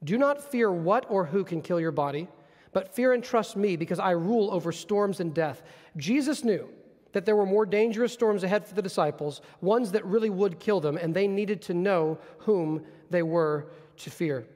Do 0.05 0.18
not 0.18 0.51
fear 0.51 0.70
what 0.70 1.07
or 1.09 1.24
who 1.24 1.45
can 1.45 1.62
kill 1.62 1.80
your 1.80 1.93
body, 1.93 2.28
but 2.72 2.95
fear 2.95 3.12
and 3.12 3.22
trust 3.22 3.57
me 3.57 3.76
because 3.76 3.99
I 3.99 4.11
rule 4.11 4.51
over 4.51 4.72
storms 4.72 5.20
and 5.20 5.32
death. 5.32 5.62
Jesus 5.97 6.43
knew 6.43 6.68
that 7.12 7.24
there 7.24 7.36
were 7.36 7.47
more 7.47 7.66
dangerous 7.66 8.12
storms 8.12 8.43
ahead 8.43 8.66
for 8.66 8.74
the 8.74 8.82
disciples, 8.82 9.43
ones 9.61 9.93
that 9.93 10.05
really 10.05 10.30
would 10.30 10.59
kill 10.59 10.80
them, 10.80 10.97
and 10.97 11.14
they 11.14 11.28
needed 11.28 11.62
to 11.62 11.74
know 11.74 12.18
whom 12.38 12.82
they 13.11 13.22
were 13.22 13.68
to 13.99 14.11
fear. 14.11 14.47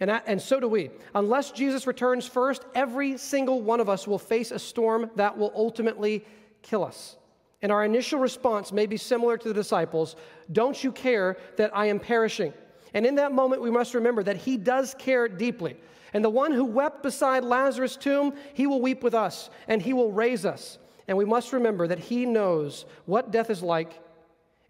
And, 0.00 0.10
and 0.10 0.40
so 0.40 0.58
do 0.58 0.68
we. 0.68 0.90
Unless 1.14 1.52
Jesus 1.52 1.86
returns 1.86 2.26
first, 2.26 2.64
every 2.74 3.16
single 3.16 3.62
one 3.62 3.80
of 3.80 3.88
us 3.88 4.06
will 4.06 4.18
face 4.18 4.50
a 4.50 4.58
storm 4.58 5.10
that 5.16 5.38
will 5.38 5.52
ultimately 5.54 6.24
kill 6.62 6.84
us. 6.84 7.16
And 7.62 7.70
our 7.72 7.84
initial 7.84 8.18
response 8.18 8.72
may 8.72 8.86
be 8.86 8.96
similar 8.96 9.38
to 9.38 9.48
the 9.48 9.54
disciples 9.54 10.16
Don't 10.52 10.82
you 10.82 10.92
care 10.92 11.38
that 11.56 11.74
I 11.74 11.86
am 11.86 12.00
perishing? 12.00 12.52
And 12.92 13.06
in 13.06 13.14
that 13.16 13.32
moment, 13.32 13.62
we 13.62 13.70
must 13.70 13.94
remember 13.94 14.22
that 14.22 14.36
He 14.36 14.56
does 14.56 14.94
care 14.98 15.28
deeply. 15.28 15.76
And 16.12 16.24
the 16.24 16.30
one 16.30 16.52
who 16.52 16.64
wept 16.64 17.02
beside 17.02 17.42
Lazarus' 17.42 17.96
tomb, 17.96 18.34
He 18.52 18.66
will 18.66 18.80
weep 18.80 19.02
with 19.02 19.14
us, 19.14 19.50
and 19.66 19.80
He 19.80 19.92
will 19.92 20.12
raise 20.12 20.44
us. 20.44 20.78
And 21.08 21.18
we 21.18 21.24
must 21.24 21.52
remember 21.52 21.86
that 21.88 21.98
He 21.98 22.26
knows 22.26 22.84
what 23.06 23.30
death 23.30 23.50
is 23.50 23.62
like 23.62 24.00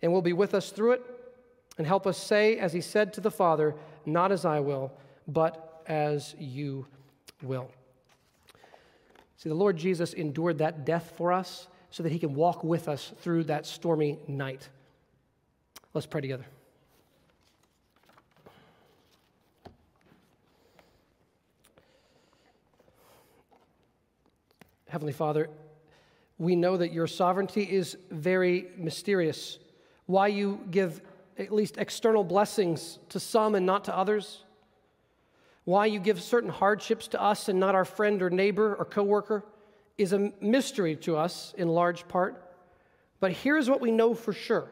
and 0.02 0.12
will 0.12 0.22
be 0.22 0.32
with 0.32 0.54
us 0.54 0.70
through 0.70 0.92
it 0.92 1.02
and 1.76 1.86
help 1.86 2.06
us 2.06 2.16
say, 2.16 2.58
as 2.58 2.72
He 2.72 2.80
said 2.80 3.12
to 3.14 3.20
the 3.20 3.30
Father, 3.30 3.74
Not 4.06 4.32
as 4.32 4.44
I 4.44 4.60
will, 4.60 4.92
but 5.26 5.82
as 5.86 6.34
you 6.38 6.86
will. 7.42 7.70
See, 9.36 9.48
the 9.48 9.54
Lord 9.54 9.76
Jesus 9.76 10.12
endured 10.12 10.58
that 10.58 10.84
death 10.84 11.12
for 11.16 11.32
us 11.32 11.68
so 11.90 12.02
that 12.02 12.10
he 12.10 12.18
can 12.18 12.34
walk 12.34 12.64
with 12.64 12.88
us 12.88 13.12
through 13.20 13.44
that 13.44 13.66
stormy 13.66 14.18
night. 14.26 14.68
Let's 15.92 16.06
pray 16.06 16.20
together. 16.20 16.46
Heavenly 24.88 25.12
Father, 25.12 25.50
we 26.38 26.54
know 26.54 26.76
that 26.76 26.92
your 26.92 27.08
sovereignty 27.08 27.62
is 27.64 27.96
very 28.10 28.68
mysterious. 28.76 29.58
Why 30.06 30.28
you 30.28 30.60
give 30.70 31.00
at 31.36 31.52
least 31.52 31.78
external 31.78 32.22
blessings 32.22 33.00
to 33.08 33.18
some 33.18 33.56
and 33.56 33.66
not 33.66 33.84
to 33.86 33.96
others 33.96 34.43
why 35.64 35.86
you 35.86 35.98
give 35.98 36.22
certain 36.22 36.50
hardships 36.50 37.08
to 37.08 37.20
us 37.20 37.48
and 37.48 37.58
not 37.58 37.74
our 37.74 37.84
friend 37.84 38.22
or 38.22 38.30
neighbor 38.30 38.74
or 38.74 38.84
coworker 38.84 39.44
is 39.96 40.12
a 40.12 40.32
mystery 40.40 40.96
to 40.96 41.16
us 41.16 41.54
in 41.56 41.68
large 41.68 42.06
part. 42.08 42.40
But 43.20 43.32
here's 43.32 43.70
what 43.70 43.80
we 43.80 43.90
know 43.90 44.14
for 44.14 44.32
sure 44.32 44.68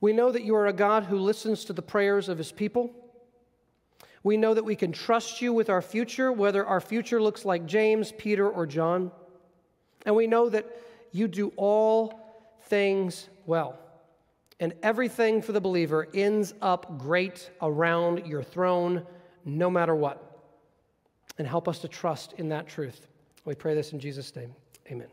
we 0.00 0.12
know 0.12 0.30
that 0.30 0.44
you 0.44 0.54
are 0.54 0.66
a 0.66 0.72
God 0.72 1.04
who 1.04 1.18
listens 1.18 1.64
to 1.64 1.72
the 1.72 1.82
prayers 1.82 2.28
of 2.28 2.38
his 2.38 2.52
people. 2.52 2.90
We 4.22 4.36
know 4.36 4.54
that 4.54 4.64
we 4.64 4.76
can 4.76 4.92
trust 4.92 5.40
you 5.40 5.52
with 5.52 5.70
our 5.70 5.80
future, 5.80 6.30
whether 6.30 6.66
our 6.66 6.80
future 6.80 7.22
looks 7.22 7.44
like 7.44 7.64
James, 7.66 8.12
Peter, 8.12 8.48
or 8.48 8.66
John. 8.66 9.10
And 10.04 10.14
we 10.14 10.26
know 10.26 10.48
that 10.50 10.66
you 11.12 11.28
do 11.28 11.52
all 11.56 12.20
things 12.64 13.28
well. 13.46 13.78
And 14.60 14.74
everything 14.82 15.42
for 15.42 15.52
the 15.52 15.60
believer 15.60 16.08
ends 16.12 16.54
up 16.60 16.98
great 16.98 17.50
around 17.62 18.26
your 18.26 18.42
throne 18.42 19.06
no 19.46 19.70
matter 19.70 19.94
what. 19.94 20.22
And 21.38 21.46
help 21.46 21.68
us 21.68 21.78
to 21.80 21.88
trust 21.88 22.34
in 22.34 22.50
that 22.50 22.66
truth. 22.66 23.08
We 23.44 23.54
pray 23.54 23.74
this 23.74 23.92
in 23.92 24.00
Jesus' 24.00 24.34
name. 24.34 24.54
Amen. 24.90 25.08